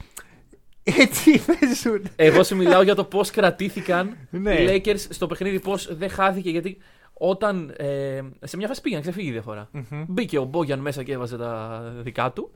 [1.03, 2.03] έτσι παίζουν.
[2.17, 4.55] Εγώ σου μιλάω για το πώς κρατήθηκαν Ναι.
[4.55, 6.51] οι Lakers στο παιχνίδι, πώς δεν χάθηκε.
[6.51, 6.79] Γιατί
[7.23, 9.69] όταν ε, σε μια φάση πήγαν, ξεφύγει η διαφορά.
[9.73, 10.05] Μμμ.
[10.09, 12.51] Μπήκε ο Bojan μέσα και έβαζε τα δικά του.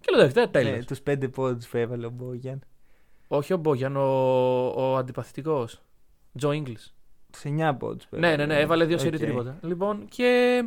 [0.00, 0.70] Και λέω εντάξει, τέλος.
[0.70, 2.62] Ναι, τους πέντε πόντους που έβαλε ο Μπόγιαν.
[3.28, 4.02] Όχι ο Μπόγιαν, ο,
[4.66, 5.82] ο αντιπαθητικός.
[6.38, 6.72] Τζο Ίγκλ.
[7.32, 8.06] Τους 9 πόντους.
[8.10, 9.58] Ναι, ναι, ναι, έβαλε δύο σερή τρίποτα.
[9.62, 10.62] Λοιπόν, και.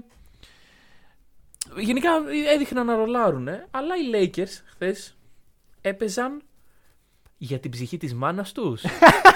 [1.78, 2.10] Γενικά
[2.54, 5.18] έδειχναν να ρολάρουν, αλλά οι Lakers χθες
[5.82, 6.42] έπαιζαν
[7.38, 8.84] για την ψυχή της μάνας τους.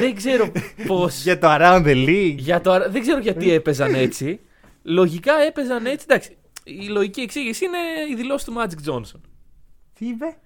[0.00, 0.52] δεν ξέρω
[0.86, 1.22] πώς...
[1.22, 2.34] Για το Around the League.
[2.38, 4.40] Για το, δεν ξέρω γιατί έπαιζαν έτσι.
[4.82, 6.06] Λογικά έπαιζαν έτσι.
[6.08, 7.78] Εντάξει, η λογική εξήγηση είναι
[8.10, 9.20] η δηλώση του Magic Johnson.
[9.94, 10.36] Τι είπε;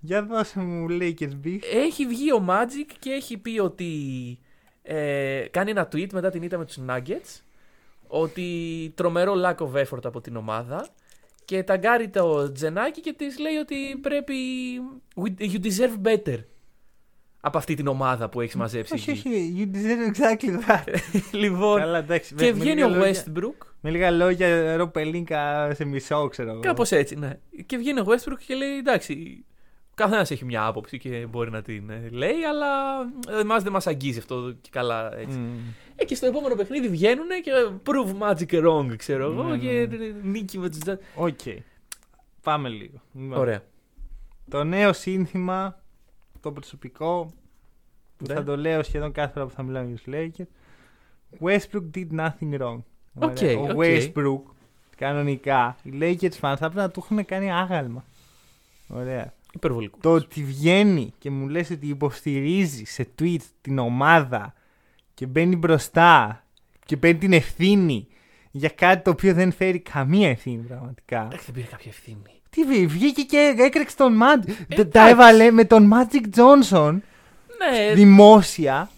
[0.00, 1.58] Για δώσε μου Lakers beef.
[1.74, 3.92] Έχει βγει ο Magic και έχει πει ότι
[4.82, 7.40] ε, κάνει ένα tweet μετά την ήττα με τους Nuggets
[8.06, 10.88] ότι τρομερό lack of effort από την ομάδα
[11.44, 14.34] και ταγκάρει το Τζενάκι και της λέει ότι πρέπει
[15.16, 16.38] "We- you deserve better
[17.40, 18.94] από αυτή την ομάδα που έχεις μαζέψει.
[18.94, 19.28] Όχι, εκεί».
[19.28, 19.54] όχι.
[19.72, 20.94] You deserve exactly that.
[21.42, 22.34] λοιπόν, Καλά, εντάξει.
[22.34, 26.28] και με- με βγαίνει λίγα ο λόγια- Westbrook Με λίγα λόγια, Rob Pelinka σε μισό,
[26.28, 26.60] ξέρω εγώ.
[26.60, 27.38] Κάπως έτσι, ναι.
[27.66, 29.44] Και βγαίνει ο Westbrook και λέει: Εντάξει,
[29.94, 32.68] καθένας έχει μια άποψη και μπορεί να την ε, λέει, αλλά
[33.40, 35.38] εμάς δεν μας αγγίζει αυτό και καλά έτσι.
[35.38, 35.58] Μμμ.
[35.96, 37.50] Ε, και στο επόμενο παιχνίδι βγαίνουν και
[37.86, 39.96] prove Magic wrong, ξέρω εγώ, Ναι, και ναι.
[40.22, 40.78] νίκη με τους
[41.14, 41.38] Οκ.
[42.42, 43.02] Πάμε λίγο.
[43.12, 43.62] Λοιπόν, Ωραία.
[44.50, 45.79] Το νέο σύνθημα,
[46.40, 47.32] το προσωπικό,
[48.16, 48.34] που Ναι.
[48.34, 50.46] θα το λέω σχεδόν κάθε φορά που θα μιλάω για τους Lakers.
[51.40, 52.78] Westbrook did nothing wrong.
[53.14, 53.58] Οκ, Ωραία.
[53.58, 53.70] Ο οκ.
[53.76, 54.42] Westbrook,
[54.96, 58.04] κανονικά, οι Lakers fans θα πρέπει να του έχουν κάνει άγαλμα.
[58.88, 59.32] Ωραία.
[59.52, 59.98] Υπερβολικού.
[60.00, 64.54] Το ότι βγαίνει και μου λες ότι υποστηρίζει σε tweet την ομάδα
[65.14, 66.44] και μπαίνει μπροστά
[66.86, 68.06] και παίρνει την ευθύνη
[68.50, 71.20] για κάτι το οποίο δεν φέρει καμία ευθύνη πραγματικά.
[71.24, 72.39] Εντάξει, δεν πήρε κάποια ευθύνη.
[72.50, 74.46] Τι βγήκε βγήκε και έκραξε τον Magic.
[74.46, 75.10] Τα- Τα εντάξει.
[75.12, 76.98] έβαλε με τον Magic Johnson
[77.58, 78.90] Ναι, δημόσια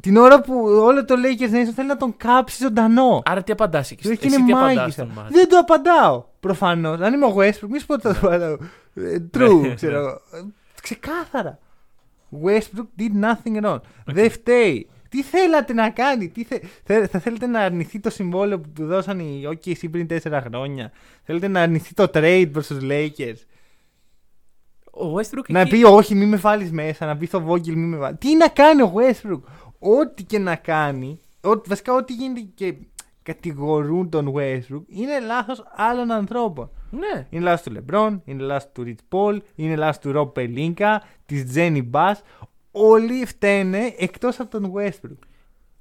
[0.00, 3.22] την ώρα που όλο το Lakers Nation θέλει να τον κάψει ζωντανό.
[3.24, 4.02] άρα τι απαντάς εκεί.
[4.02, 4.90] Του Εσύ έχει είναι τι απαντάς μάγισσα.
[5.04, 5.30] στον Magic.
[5.30, 6.24] Δεν το απαντάω.
[6.40, 7.00] Προφανώς.
[7.00, 8.56] Αν είμαι ο Westbrook, μη σου πω ότι θα το απαντάω.
[8.94, 9.96] Ε, True, Ναι, ξέρω.
[9.96, 10.08] εγώ.
[10.08, 10.40] Ε,
[10.82, 11.58] Ξεκάθαρα.
[12.44, 13.78] Westbrook did nothing wrong.
[14.06, 14.88] Δεν φταίει.
[15.10, 16.58] Τι θέλατε να κάνει, τι θε...
[16.84, 20.92] θε- θα θέλετε να αρνηθεί το συμβόλαιο που του δώσαν οι OKC πριν 4 χρόνια;
[21.22, 23.36] Θέλετε να αρνηθεί το trade προς τους Lakers;
[24.92, 27.06] Ο Westbrook Να εκεί- πει όχι, μη με βάλεις μέσα.
[27.06, 28.16] Να πει στο Vogel, μη με βάλει.
[28.16, 29.40] Τι να κάνει ο Westbrook;
[29.78, 31.20] Ό,τι και να κάνει.
[31.40, 32.74] Ό, βασικά, ό,τι γίνεται και
[33.22, 36.70] κατηγορούν τον Westbrook είναι λάθος άλλων ανθρώπων.
[36.90, 37.26] Ναι.
[37.30, 40.96] Είναι λάθος του LeBron, είναι λάθος του Rich Paul, είναι λάθος του Rob Pelinka,
[41.26, 42.14] της Jenny Bass.
[42.70, 45.18] Όλοι φταίνε εκτός από τον Westbrook.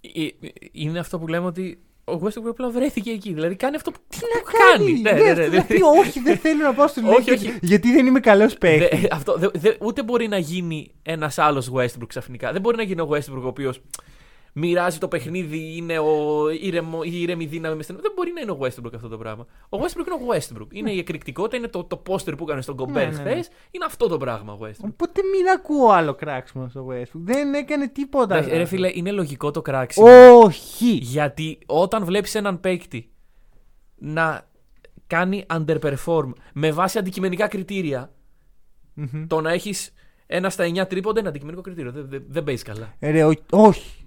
[0.02, 3.34] Ε, ε, Είναι αυτό που λέμε ότι ο Westbrook απλά βρέθηκε εκεί.
[3.34, 5.64] Δηλαδή κάνει αυτό που, Τι που να κάνει, Ναι, ναι, ναι, ναι, να ναι.
[5.64, 7.58] πει, όχι, δεν θέλω να πάω στου Όχι, Lakers όχι.
[7.62, 8.96] γιατί δεν είμαι καλός παίκτη.
[8.98, 12.52] Δε- αυτό, δε- δε- ούτε μπορεί να γίνει ένας άλλος Westbrook ξαφνικά.
[12.52, 13.82] Δεν μπορεί να γίνει ο Westbrook ο οποίος
[14.60, 17.99] μοιράζει το παιχνίδι, είναι ο ήρεμο, η ήρεμη δύναμη μες στενό.
[18.01, 19.45] Δεν μπορεί να είναι ο Westbrook αυτό το πράγμα.
[19.70, 20.68] Ο Westbrook είναι ο Westbrook.
[20.72, 23.24] Είναι η εκρηκτικότητα, είναι το, το πόστερ που έκανε στον Gobert Ναι, ναι, χθες.
[23.26, 23.55] ναι.
[23.72, 24.89] Είναι αυτό το πράγμα ο Westbrook.
[24.91, 27.22] Οπότε μην ακούω άλλο κράξιμο στο Westbrook.
[27.24, 28.36] Δεν έκανε τίποτα.
[28.38, 30.07] Εντάξει, Ρε φίλε, είναι λογικό το κράξιμο.
[30.43, 30.89] Όχι.
[30.91, 33.10] Γιατί όταν βλέπεις έναν παίκτη
[33.95, 34.47] να
[35.07, 38.12] κάνει underperform με βάση αντικειμενικά κριτήρια,
[38.93, 39.28] Μμμ.
[39.28, 39.93] το να έχεις
[40.28, 41.91] ένα στα 9 τρίποντα είναι αντικειμενικό κριτήριο.
[41.91, 42.93] Δεν, δεν, δεν παίζει καλά.
[42.99, 43.99] Ε, Ρε, ό- όχι.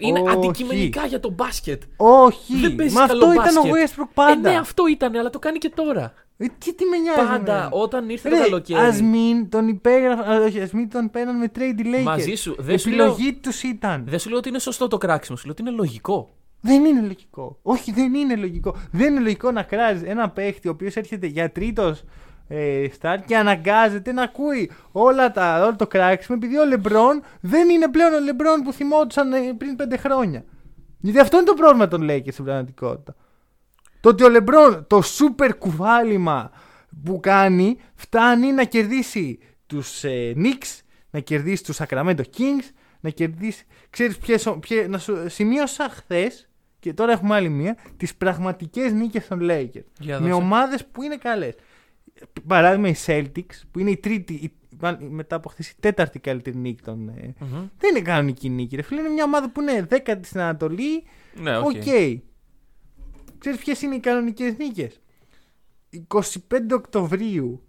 [0.00, 0.36] Είναι Όχι.
[0.36, 1.82] αντικειμενικά για το μπάσκετ.
[1.96, 2.56] Όχι.
[2.56, 3.98] Δεν παίζει Μα καλό αυτό ήταν ο μπάσκετ.
[3.98, 4.48] Westbrook πάντα.
[4.48, 6.12] Ε, ναι, αυτό ήταν, αλλά το κάνει και τώρα.
[6.36, 7.18] Ε, τι, τι με νοιάζει.
[7.28, 7.68] Πάντα εμένα.
[7.72, 8.80] όταν ήρθε Ρε, το καλοκαίρι.
[8.80, 10.30] Ας μην τον υπέγραφαν.
[10.32, 12.02] α, Όχι, ας μην τον παίρναν με trade οι Lakers.
[12.02, 12.54] Μαζί σου.
[12.58, 14.04] Δεν σου Επιλογή τους ήταν.
[14.08, 16.34] Δεν σου λέω ότι είναι σωστό το κράξιμο, σου λέω ότι είναι λογικό.
[16.60, 17.58] Δεν είναι λογικό.
[17.62, 18.76] Όχι, δεν είναι λογικό.
[18.92, 22.04] Δεν είναι λογικό να κράζεις ένα παίχτη ο οποίος έρχεται για τρίτος
[22.54, 27.68] ε, στάρ και αναγκάζεται να ακούει όλα τα, όλο το κράξιμο επειδή ο Λεμπρόν δεν
[27.68, 30.44] είναι πλέον ο Λεμπρόν που θυμόντουσαν ε, πριν πέντε χρόνια.
[30.98, 33.14] Γιατί αυτό είναι το πρόβλημα των Lakers στην πραγματικότητα.
[34.00, 36.50] Το ότι ο Λεμπρόν το σούπερ κουβάλιμα
[37.04, 40.80] που κάνει φτάνει να κερδίσει τους ε, Knicks,
[41.10, 42.68] να κερδίσει τους Sacramento Kings,
[43.00, 43.64] να κερδίσει...
[43.90, 46.48] Ξέρεις ποιες, ο- ποιε- να σου σημείωσα χθες
[46.78, 49.84] και τώρα έχουμε άλλη μία, τις πραγματικές νίκες των Lakers.
[49.98, 50.42] Για με δώσε.
[50.42, 51.54] ομάδες που είναι καλές.
[52.46, 56.56] Παράδειγμα οι Celtics που είναι η τρίτη, η- μάλλον μετά από χθες η τέταρτη καλύτερη
[56.56, 57.08] νίκη των...
[57.08, 57.50] ε, Μμμ.
[57.78, 61.02] δεν είναι κανονική νίκη ρε φίλε, είναι μια ομάδα που είναι δέκατη στην Ανατολή,
[61.40, 61.64] Ναι, οκ.
[61.64, 61.72] Οκ.
[63.38, 65.00] Ξέρεις ποιες είναι οι κανονικές νίκες;
[66.08, 66.28] 25
[66.72, 67.62] Οκτωβρίου,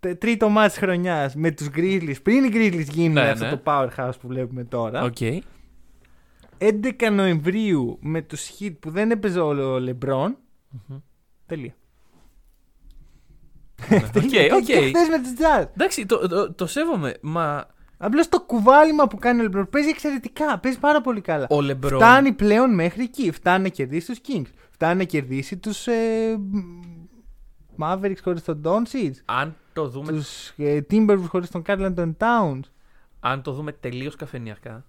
[0.00, 3.50] τε- τρίτο ματς χρονιάς με τους Grizzlies, πριν οι Grizzlies γίνουν Ναι, αυτό ναι.
[3.50, 5.02] το powerhouse που βλέπουμε τώρα.
[5.02, 5.16] Οκ.
[6.58, 10.32] 11 Νοεμβρίου με τους Heat που δεν έπαιζε ο LeBron.
[10.88, 10.98] Μμμ.
[11.46, 11.74] Τελεία.
[13.92, 14.54] Οκ, Τελεία.
[14.54, 14.64] οκ.
[14.64, 15.66] Και χθες με τους Jazz.
[15.74, 17.14] Εντάξει, το, το, το σέβομαι.
[17.20, 17.66] Μα
[18.00, 20.58] Απλώς το κουβάλημα που κάνει ο LeBron παίζει εξαιρετικά.
[20.58, 21.46] Παίζει πάρα πολύ καλά.
[21.50, 22.00] ο Λεμπρόν.
[22.00, 23.30] Φτάνει πλέον μέχρι εκεί.
[23.30, 24.50] Φτάνει να κερδίσει τους Kings.
[24.70, 26.38] Φτάνει να κερδίσει τους ε,
[27.78, 29.10] Mavericks χωρίς τον Doncic.
[29.24, 32.60] Αν το δούμε, Τους ε, Timberwolves χωρίς τον Carl Anthony Towns.
[33.20, 34.84] αν το δούμε τελείως καφενιακά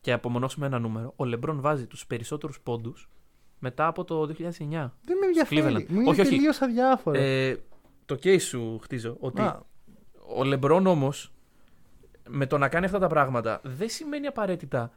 [0.00, 3.08] και απομονώσουμε ένα νούμερο, ο Λεμπρόν βάζει τους περισσότερους πόντους
[3.58, 4.30] μετά από το 2009.
[5.04, 5.60] Δεν με ενδιαφέρει.
[5.60, 5.86] Cleveland.
[5.88, 6.30] Μου είναι Όχι, όχι.
[6.30, 7.18] τελείως αδιάφορο.
[7.18, 7.56] Ε,
[8.06, 9.62] το case σου χτίζω ότι Α,
[10.36, 11.32] ο Λεμπρόν όμως
[12.28, 14.90] με το να κάνει αυτά τα πράγματα δεν σημαίνει απαραίτητα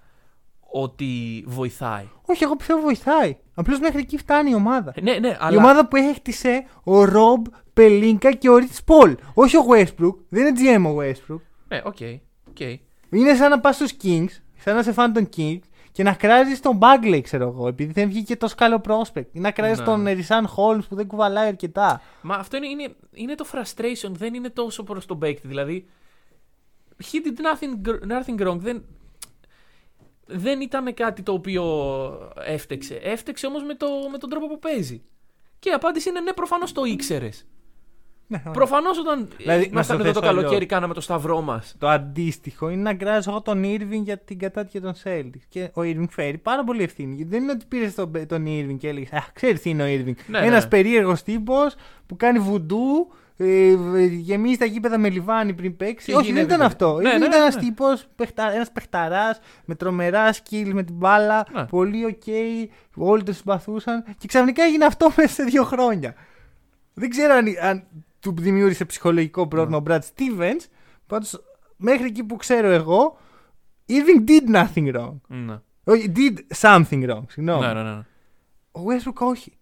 [0.71, 2.07] ότι βοηθάει.
[2.25, 3.37] όχι, εγώ πιστεύω βοηθάει.
[3.53, 4.91] Απλώς μέχρι εκεί φτάνει η ομάδα.
[4.95, 5.53] Ε, Ναι, ναι, αλλά.
[5.55, 9.15] Η ομάδα που έχτισε ο Ρομπ, Pelinka και ο Rich Paul.
[9.33, 10.15] Όχι ο Westbrook.
[10.29, 11.41] Δεν είναι GM ο Westbrook.
[11.67, 11.97] Ναι, οκ.
[12.49, 12.59] οκ.
[13.09, 15.59] Είναι σαν να πας στους Kings, σαν να σε φάνε τον Kings
[15.97, 19.25] και να κράζεις τον Bagley, ξέρω εγώ, επειδή δεν βγήκε τόσο καλό prospect.
[19.31, 19.85] Ή να κράζεις Ναι.
[19.85, 22.01] τον Richaun Holmes που δεν κουβαλάει αρκετά.
[22.21, 25.47] Μα αυτό είναι, είναι, είναι το frustration, δεν είναι τόσο προς τον παίκτη.
[25.47, 25.87] Δηλαδή,
[27.03, 28.57] he did nothing, gr- nothing wrong.
[28.57, 28.85] Δεν,
[30.25, 31.63] δεν ήταν κάτι το οποίο
[32.45, 32.95] έφταιξε.
[32.95, 35.01] Έφταιξε όμως με, το, με τον τρόπο που παίζει.
[35.59, 37.45] Και η απάντηση είναι ναι, προφανώς το ήξερες.
[38.27, 40.69] Ναι, Προφανώς όταν Δηλαδή, να ήμασταν στο εδώ το θέσω καλοκαίρι, αλλιώς.
[40.69, 41.75] κάναμε το σταυρό μας.
[41.77, 45.43] Το αντίστοιχο είναι να κράζω εγώ τον Irving για την κατάντια των Celtics.
[45.49, 47.15] Και ο Irving φέρει πάρα πολύ ευθύνη.
[47.15, 49.85] Γιατί δεν είναι ότι πήρες τον, τον Irving και έλεγες Αχ, ξέρεις τι είναι ο
[49.85, 50.13] Irving.
[50.27, 50.69] Ναι, Ένας ναι.
[50.69, 51.75] περίεργος τύπος
[52.05, 53.73] που κάνει βουντού, ε,
[54.05, 56.05] γεμίζει τα γήπεδα με λιβάνι πριν παίξει.
[56.05, 56.65] Και Όχι, δεν γίνεται, ήταν ναι.
[56.65, 56.93] αυτό.
[56.93, 57.61] Ναι, Irving ναι, ήταν ναι, ένας ναι.
[57.61, 61.45] τύπος, ένας παιχταράς με τρομερά skills με την μπάλα.
[61.53, 61.65] Ναι.
[61.65, 62.23] Πολύ οκ.
[62.95, 64.03] όλοι το συμπαθούσαν.
[64.17, 66.13] Και ξαφνικά έγινε αυτό μέσα σε δύο χρόνια.
[66.93, 67.83] Δεν ξέρω αν, αν
[68.19, 70.65] του δημιούργησε ψυχολογικό πρόβλημα ο Brad Stevens.
[71.07, 71.41] Πάντως,
[71.75, 73.17] μέχρι εκεί που ξέρω εγώ,
[73.89, 75.15] Irving did nothing wrong.
[75.27, 75.59] Ναι.
[75.83, 77.23] Όχι, did something wrong.
[77.29, 77.65] Συγγνώμη.
[77.65, 78.05] Ναι, ναι, ναι.
[78.71, 79.57] Ο Westbrook όχι.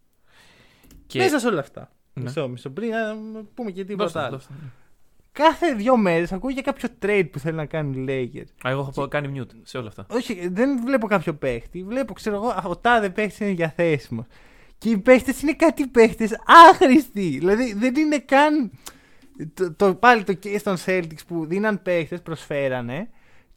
[1.08, 1.20] Και...
[1.20, 1.92] Μέσα σε όλα αυτά.
[2.14, 2.24] Ναι.
[2.24, 2.70] Μισό, μισό.
[2.70, 2.90] Πριν
[3.34, 4.30] να πούμε και τίποτα Δώστε, άλλο.
[4.36, 4.54] δώστε.
[5.32, 8.68] Κάθε δύο μέρες ακούω για κάποιο trade που θέλουν να κάνουν οι Lakers.
[8.68, 10.06] Α, εγώ έχω πω- κάνει mute σε όλα αυτά.
[10.10, 11.84] Όχι, δεν βλέπω κάποιο παίχτη.
[11.84, 14.26] Βλέπω, ξέρω εγώ, ο τάδε παίχτης είναι διαθέσιμος.
[14.78, 16.32] Και οι παίχτες είναι κάτι παίχτες
[16.70, 17.38] άχρηστοι.
[17.40, 18.72] Δηλαδή δεν είναι καν.
[19.54, 23.10] Το, το, πάλι το case των Celtics που δίναν παίχτες, προσφέρανε.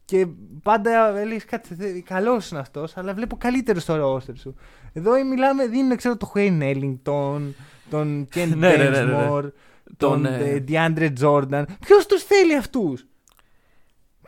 [0.05, 0.27] Και
[0.63, 2.03] πάντα έλεγες κάτι.
[2.05, 4.55] Καλός είναι αυτός, αλλά βλέπω καλύτερο στο roster σου.
[4.93, 7.41] Εδώ μιλάμε, δίνουν ξέρω το Wayne Ellington,
[7.89, 9.27] τον Ken Ναι, ναι, ναι, ναι, ναι.
[9.29, 9.51] Bazemore,
[9.97, 11.63] Τον, τον ε, ε, DeAndre Jordan.
[11.79, 13.07] Ποιος τους θέλει αυτούς;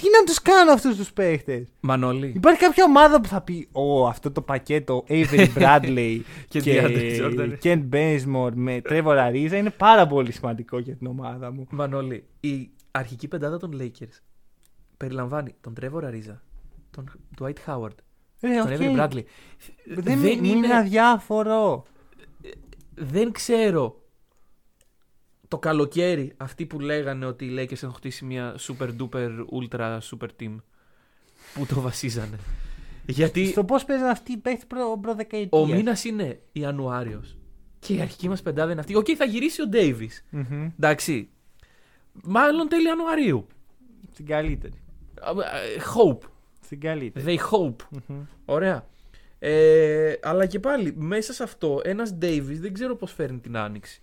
[0.02, 2.32] Τι να τους κάνω αυτούς τους παίχτες; Μανώλη.
[2.36, 7.22] Υπάρχει κάποια ομάδα που θα πει Ω, αυτό το πακέτο Avery Bradley Και και DeAndre
[7.22, 7.58] Jordan.
[7.64, 11.68] Kent Bazemore με Trevor Ariza είναι πάρα πολύ σημαντικό για την ομάδα μου.
[11.72, 12.24] Μανώλη.
[12.40, 14.20] Η αρχική πεντάδα των Lakers
[14.98, 16.38] περιλαμβάνει τον Trevor Ariza,
[16.92, 17.96] τον Dwight Howard,
[18.40, 18.78] Ε, τον οκ.
[18.80, 19.24] Avery Bradley.
[19.86, 21.86] Δεν, μου είναι αδιάφορο.
[22.96, 24.01] δεν ξέρω
[25.52, 29.30] το καλοκαίρι αυτοί που λέγανε ότι οι Lakers έχουν χτίσει μια super duper
[29.60, 30.56] ultra super team
[31.54, 32.38] που το βασίζανε;
[33.06, 35.60] Γιατί Στο πώς παίζουν αυτοί οι παίχτες προ, προ δεκαετίας.
[35.60, 37.38] ο μήνας είναι Ιανουάριος
[37.80, 38.96] και η αρχική μας πεντάδα είναι αυτή.
[38.96, 40.22] Οκ, θα γυρίσει ο Davis.
[40.30, 40.70] Μμμ.
[40.78, 41.30] Εντάξει.
[42.24, 43.48] Μάλλον τέλη Ιανουαρίου.
[44.12, 44.82] Στην καλύτερη.
[45.22, 46.28] Α, ε, Hope.
[46.64, 47.26] Στην καλύτερη.
[47.28, 48.00] They hope.
[48.08, 48.22] Μμμ.
[48.46, 48.88] Ωραία.
[49.40, 54.02] Ε, αλλά και πάλι, μέσα σε αυτό, ένας Davis δεν ξέρω πώς φέρνει την άνοιξη.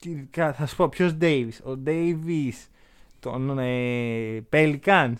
[0.00, 2.52] Τι- κα- Θα σου πω ποιος Davis; Ο Davis
[3.20, 5.14] των ε, Pelicans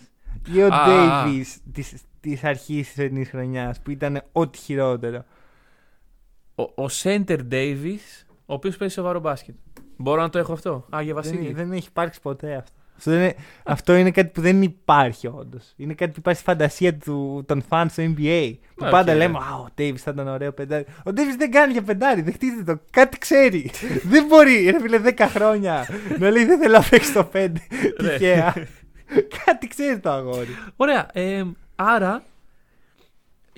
[0.52, 1.26] ή ο Α, α, α.
[1.26, 5.24] Davis της, της αρχής της φετινής χρονιάς που ήταν ό,τι χειρότερο;
[6.54, 9.54] Ο, ο Center Davis, ο οποίος παίζει σοβαρό μπάσκετ.
[9.96, 11.46] Μπορώ να το έχω αυτό; Άγια Βασίλης.
[11.46, 12.76] Δεν, δεν έχει υπάρξει ποτέ αυτό.
[12.98, 13.34] Αυτό είναι,
[13.64, 15.72] αυτό είναι κάτι που δεν υπάρχει όντως.
[15.76, 18.52] Είναι κάτι που υπάρχει στη φαντασία του, των fans του NBA.
[18.74, 19.18] Που Οκ, πάντα ναι.
[19.18, 20.84] λέμε Α, ο Davis θα ήταν ωραίο πεντάρι.
[20.98, 22.80] Ο Davis δεν κάνει για πεντάρι, δεχτείτε το.
[22.90, 23.70] Κάτι ξέρει.
[24.12, 25.86] δεν μπορεί, ρε φίλε, 10 χρόνια
[26.18, 27.48] να λέει Δεν θέλω να παίξει το 5
[28.00, 28.08] Ναι.
[28.08, 28.54] τυχαία.
[29.44, 30.56] κάτι ξέρει το αγόρι.
[30.76, 31.08] Ωραία.
[31.12, 31.42] Ε,
[31.76, 32.22] άρα,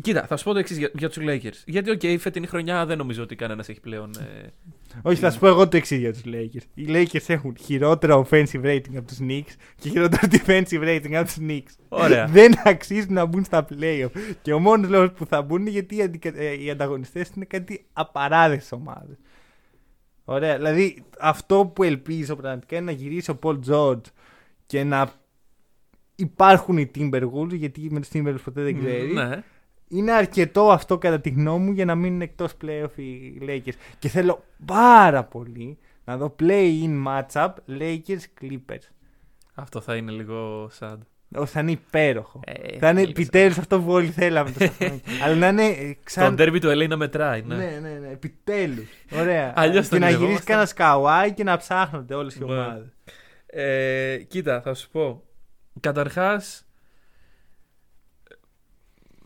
[0.00, 1.62] κοίτα, θα σου πω το εξής για, για τους Lakers.
[1.66, 4.10] Γιατί, οκ, η φετινή χρονιά δεν νομίζω ότι κανένας έχει πλέον...
[4.18, 4.46] Ε,
[5.02, 6.62] Όχι, θα σου πω εγώ το εξής για τους Lakers.
[6.74, 11.36] Οι Lakers έχουν χειρότερο offensive rating από τους Knicks και χειρότερο defensive rating από τους
[11.40, 11.74] Knicks.
[11.88, 12.26] Ωραία.
[12.26, 14.10] Δεν αξίζουν να μπουν στα playoff.
[14.42, 16.32] Και ο μόνος λόγος που θα μπουν είναι γιατί οι, αντικα...
[16.34, 19.16] ε, οι ανταγωνιστές είναι κάτι απαράδεκτες ομάδες.
[20.24, 20.56] Ωραία.
[20.56, 24.04] Δηλαδή αυτό που ελπίζω πραγματικά είναι να γυρίσει ο Paul George
[24.66, 25.12] και να
[26.14, 29.14] υπάρχουν οι Timberwolves, γιατί με τους Timberwolves ποτέ δεν ξέρεις.
[29.14, 29.42] ναι.
[29.92, 33.74] Είναι αρκετό αυτό κατά τη γνώμη μου για να μείνουν εκτός playoff οι Lakers.
[33.98, 38.88] Και θέλω πάρα πολύ να δω play-in matchup Lakers Clippers.
[39.54, 40.96] Αυτό θα είναι λίγο sad.
[41.36, 42.40] Ω, Θα είναι υπέροχο.
[42.44, 43.22] Ε, θα είναι έλειξα.
[43.22, 44.50] επιτέλους αυτό που όλοι θέλαμε.
[44.50, 45.00] τόσα χρόνια.
[45.24, 46.36] Αλλά να είναι ε, Το σαν.
[46.38, 47.54] derby του LA να μετράει, ναι.
[47.56, 48.08] Ναι, ναι, ναι.
[48.08, 48.88] Επιτέλους.
[49.12, 49.52] Ωραία.
[49.56, 50.46] Αλλιώς και τον να γυρίσεις ονειρευόμασταν.
[50.46, 52.52] κανένα σκαουάι και να ψάχνονται όλες οι Ναι.
[52.52, 52.88] ομάδες.
[53.46, 55.22] Ε, κοίτα, θα σου πω.
[55.80, 56.64] Καταρχάς,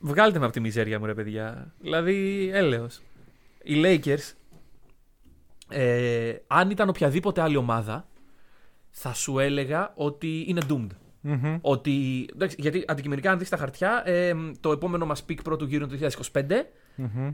[0.04, 1.74] βγάλτε με από τη μιζέρια μου, ρε παιδιά.
[1.80, 3.00] Δηλαδή, έλεος.
[3.62, 4.32] Οι Lakers,
[5.68, 8.08] ε, αν ήταν οποιαδήποτε άλλη ομάδα,
[8.90, 10.86] θα σου έλεγα ότι είναι doomed.
[11.26, 11.58] Μμμ.
[11.60, 15.84] Ότι, εντάξει, γιατί αντικειμενικά, αν δεις τα χαρτιά, ε, το επόμενο μας pick πρώτου γύρου
[15.84, 16.66] είναι το 2025.
[16.96, 17.30] Μμμ.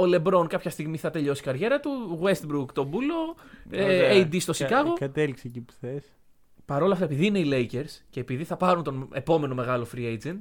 [0.00, 2.20] Ο Λεμπρόν κάποια στιγμή θα τελειώσει η καριέρα του.
[2.22, 3.14] Westbrook τον Μπούλο.
[3.70, 4.10] Ε, Ωραία.
[4.26, 4.92] AD στο Κα- Σικάγο.
[4.92, 6.04] Κατέληξε εκεί που θες.
[6.64, 10.18] Παρ' όλα αυτά, επειδή είναι οι Lakers και επειδή θα πάρουν τον επόμενο μεγάλο free
[10.18, 10.38] agent,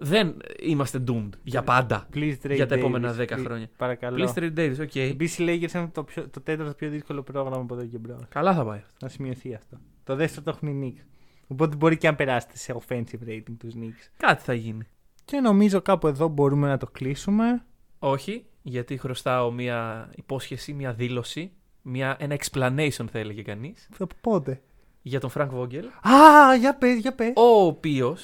[0.00, 2.08] δεν είμαστε doomed για πάντα.
[2.14, 3.38] Please trade Για τα Davis, επόμενα 10 please.
[3.44, 3.68] χρόνια.
[3.76, 4.24] Παρακαλώ.
[4.34, 4.96] Please trade Davis, οκ.
[4.96, 8.20] Επίσης οι Lakers έχουν το, πιο, το τέταρτο πιο δύσκολο πρόγραμμα από εδώ και μπρος.
[8.28, 8.82] Καλά θα πάει.
[9.02, 9.78] Να σημειωθεί αυτό.
[10.04, 11.04] Το δεύτερο το έχουν οι Knicks.
[11.46, 14.08] Οπότε μπορεί και αν περάσετε σε offensive rating τους Knicks.
[14.16, 14.84] Κάτι θα γίνει.
[15.24, 17.62] Και νομίζω κάπου εδώ μπορούμε να το κλείσουμε.
[17.98, 24.60] Όχι, γιατί χρωστάω μια υπόσχεση, μια δήλωση, μια, ένα explanation θα έλεγε κανείς, Από πότε.
[25.02, 27.32] για τον Frank Vogel, Α, για πες, για πες.
[27.36, 28.16] ο οποίο.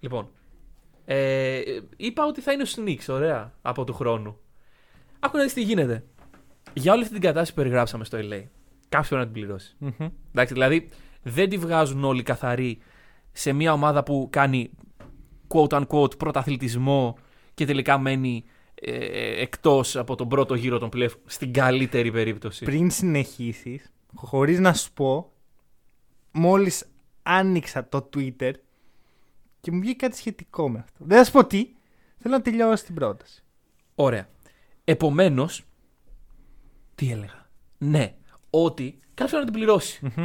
[0.00, 0.28] Λοιπόν,
[1.08, 1.60] ε,
[1.96, 4.38] είπα ότι θα είναι ο Sneaks, ωραία, από του χρόνου.
[5.18, 6.04] Άκου να δεις τι γίνεται.
[6.72, 8.42] Για όλη αυτή την κατάσταση που περιγράψαμε στο LA,
[8.88, 9.74] κάποιος πρέπει να την πληρώσει.
[9.78, 10.08] Μμμ.
[10.30, 10.88] Εντάξει, δηλαδή
[11.22, 12.78] δεν τη βγάζουν όλοι καθαροί
[13.32, 14.70] σε μια ομάδα που κάνει
[15.48, 17.18] quote unquote πρωταθλητισμό
[17.54, 18.44] και τελικά μένει
[18.74, 22.64] ε, εκτός από τον πρώτο γύρο των πλέον στην καλύτερη περίπτωση.
[22.64, 25.32] Πριν συνεχίσεις, χωρίς να σου πω,
[26.30, 26.86] μόλις
[27.22, 28.52] άνοιξα το Twitter
[29.66, 31.04] και μου βγήκε κάτι σχετικό με αυτό.
[31.04, 31.68] Δεν θα σου πω τι.
[32.16, 33.42] Θέλω να τελειώσω την πρόταση.
[33.94, 34.28] Ωραία.
[34.84, 35.64] Επομένως,
[36.94, 38.14] τι έλεγα; Ναι,
[38.50, 40.12] ότι κάποιος να την πληρώσει.
[40.16, 40.24] Μμμ.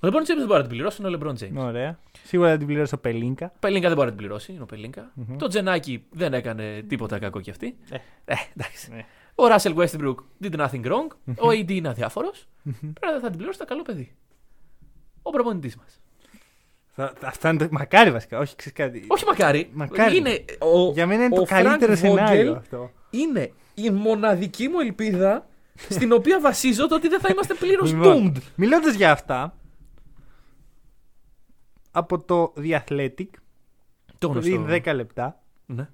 [0.00, 1.56] Ο LeBron James δεν μπορεί να την πληρώσει, είναι ο LeBron James.
[1.56, 1.98] Ωραία.
[2.22, 3.46] Σίγουρα θα την πληρώσει ο Πελίνκα.
[3.46, 7.18] Ο Πελίνκα δεν μπορεί να την πληρώσει, είναι ο πελινκα Το Τζενάκι δεν έκανε τίποτα
[7.18, 7.76] κακό κι αυτή.
[7.90, 7.96] Ε.
[8.24, 8.90] Ε, εντάξει.
[8.90, 9.04] Ναι.
[9.34, 11.06] Ο Russell Westbrook did nothing wrong.
[11.26, 12.48] Ο AD είναι αδιάφορος.
[12.80, 14.16] Πρέπει θα την πληρώσει το καλό παιδί.
[15.22, 16.00] Ο προπονητής μας.
[16.98, 17.68] Θα, θα- αυτό είναι το...
[17.70, 19.04] Μακάρι βασικά, όχι ξέρεις κάτι.
[19.08, 19.70] Όχι μακάρι.
[19.72, 20.16] Μακάρι.
[20.16, 22.90] Είναι ο, Για μένα είναι ο το καλύτερο Frank σενάριο Vogel αυτό.
[23.10, 28.32] Είναι η μοναδική μου ελπίδα στην οποία βασίζω το ότι δεν θα είμαστε πλήρως Λοιπόν,
[28.34, 28.40] doomed.
[28.54, 29.56] Μιλώντας για αυτά,
[31.90, 33.26] από το The Athletic,
[34.18, 34.60] Το γνωστό.
[34.62, 35.88] πριν 10 λεπτά, Ναι.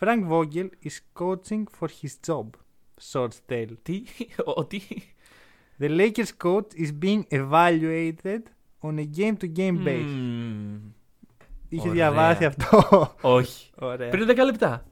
[0.00, 2.46] Frank Vogel is coaching for his job.
[3.12, 3.74] Short tale.
[3.82, 4.02] Τι,
[4.44, 4.82] ότι.
[5.80, 8.40] The Lakers coach is being evaluated
[8.82, 10.16] on a game-to-game basis.
[10.16, 10.80] Μμμ.
[11.68, 11.92] Είχε ωραία.
[11.92, 12.82] διαβάσει αυτό.
[13.20, 13.70] Όχι.
[13.78, 14.08] Ωραία.
[14.08, 14.84] Πριν 10 λεπτά.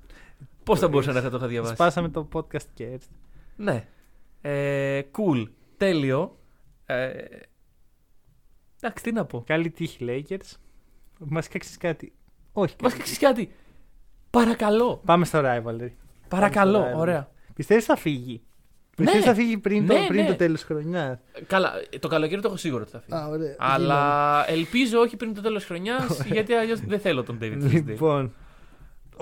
[0.64, 3.09] Πώς θα μπορούσα να θα το είχα διαβάσει; Σπάσαμε το podcast και έτσι.
[3.57, 3.86] Ναι.
[4.41, 5.45] Ε, cool.
[5.76, 6.38] Τέλειο.
[6.86, 7.11] Ε,
[8.80, 9.43] εντάξει, τι να πω.
[9.47, 10.57] Καλή τύχη, Lakers.
[11.18, 12.12] Μας ξέρει κάτι.
[12.53, 12.74] Όχι.
[12.82, 13.53] Μας καλή ξέρει κάτι.
[14.30, 15.03] Παρακαλώ.
[15.05, 15.91] Πάμε στο rivalry.
[16.28, 16.78] Παρακαλώ.
[16.78, 17.01] Πάμε στο rivalry.
[17.01, 17.30] Ωραία.
[17.55, 18.43] Πιστεύεις θα φύγει;
[19.05, 19.11] Ναι.
[19.11, 20.28] Πιστεύει θα φύγει πριν το, Ναι, πριν ναι.
[20.28, 23.30] το τέλος χρονιάς; Καλά, το καλοκαίρι το έχω σίγουρο ότι θα φύγει.
[23.30, 23.55] ωραία.
[23.59, 27.82] Αλλά ελπίζω όχι πριν το τέλος τη χρονιά, γιατί αλλιώς δεν θέλω τον David Fisdale.
[27.86, 28.32] Λοιπόν.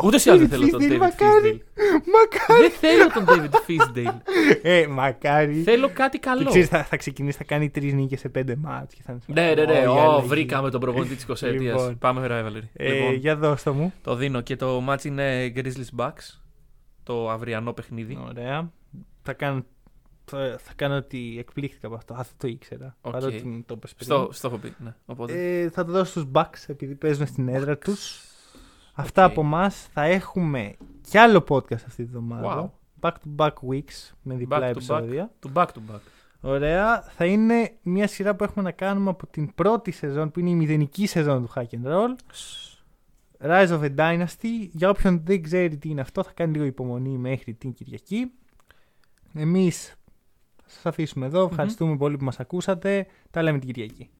[0.04, 1.62] Ούτε ή άλλως δεν θέλω τον Fizdale, David μακάρι.
[1.64, 2.02] Fizdale.
[2.12, 2.60] Μακάρι.
[2.60, 4.14] Δεν θέλω τον David Fizdale.
[4.62, 5.62] Ε, μακάρι.
[5.62, 6.44] θέλω κάτι Και καλό.
[6.44, 9.54] ξέρεις, θα, θα ξεκινήσει, θα κάνει τρεις νίκες σε πέντε ματς και θα είναι Ναι,
[9.54, 9.78] ναι, ναι.
[9.78, 10.26] Ω, η Ω, αλλαγή.
[10.28, 11.50] βρήκαμε τον προπονητή της 20 ετίας.
[11.72, 11.98] Λοιπόν.
[11.98, 12.62] Πάμε rivalry.
[12.72, 13.92] Ε, Λοιπόν, Για δώστε μου.
[14.02, 16.38] το δίνω και το match είναι Grizzlies Bucks.
[17.02, 18.18] Το αυριανό παιχνίδι.
[18.28, 18.70] Ωραία.
[19.28, 19.64] Θα κάνω,
[20.24, 22.14] θα, θα κάνω ότι εκπλήχθηκα από αυτό.
[22.14, 22.96] Αυτό το ήξερα.
[23.00, 23.12] Οκ.
[23.12, 24.06] Παρότι μου το είπες πριν.
[24.06, 24.74] Στο, στο έχω πει.
[24.78, 24.94] Ναι.
[25.06, 25.60] Οπότε.
[25.60, 28.20] Ε, θα το δώσω στους Bucks επειδή παίζουν στην έδρα τους.
[28.94, 29.30] Αυτά Οκ.
[29.30, 29.88] από εμάς.
[29.92, 32.72] Θα έχουμε κι άλλο podcast αυτή τη βδομάδα.
[33.00, 33.08] Wow.
[33.08, 34.70] Back to back weeks με διπλά Back to back.
[34.70, 35.30] επεισόδια.
[35.38, 36.00] Του back to back.
[36.40, 37.02] Ωραία.
[37.02, 40.54] Θα είναι μια σειρά που έχουμε να κάνουμε από την πρώτη σεζόν που είναι η
[40.54, 42.14] μηδενική σεζόν του Hack and Roll.
[43.40, 44.68] Rise of a Dynasty.
[44.70, 48.32] Για όποιον δεν ξέρει τι είναι αυτό, θα κάνει λίγο υπομονή μέχρι την Κυριακή.
[49.34, 49.94] Εμείς
[50.56, 51.44] θα σας αφήσουμε εδώ.
[51.44, 53.06] Ευχαριστούμε πολύ που μας ακούσατε.
[53.30, 54.10] Τα λέμε την Κυριακή.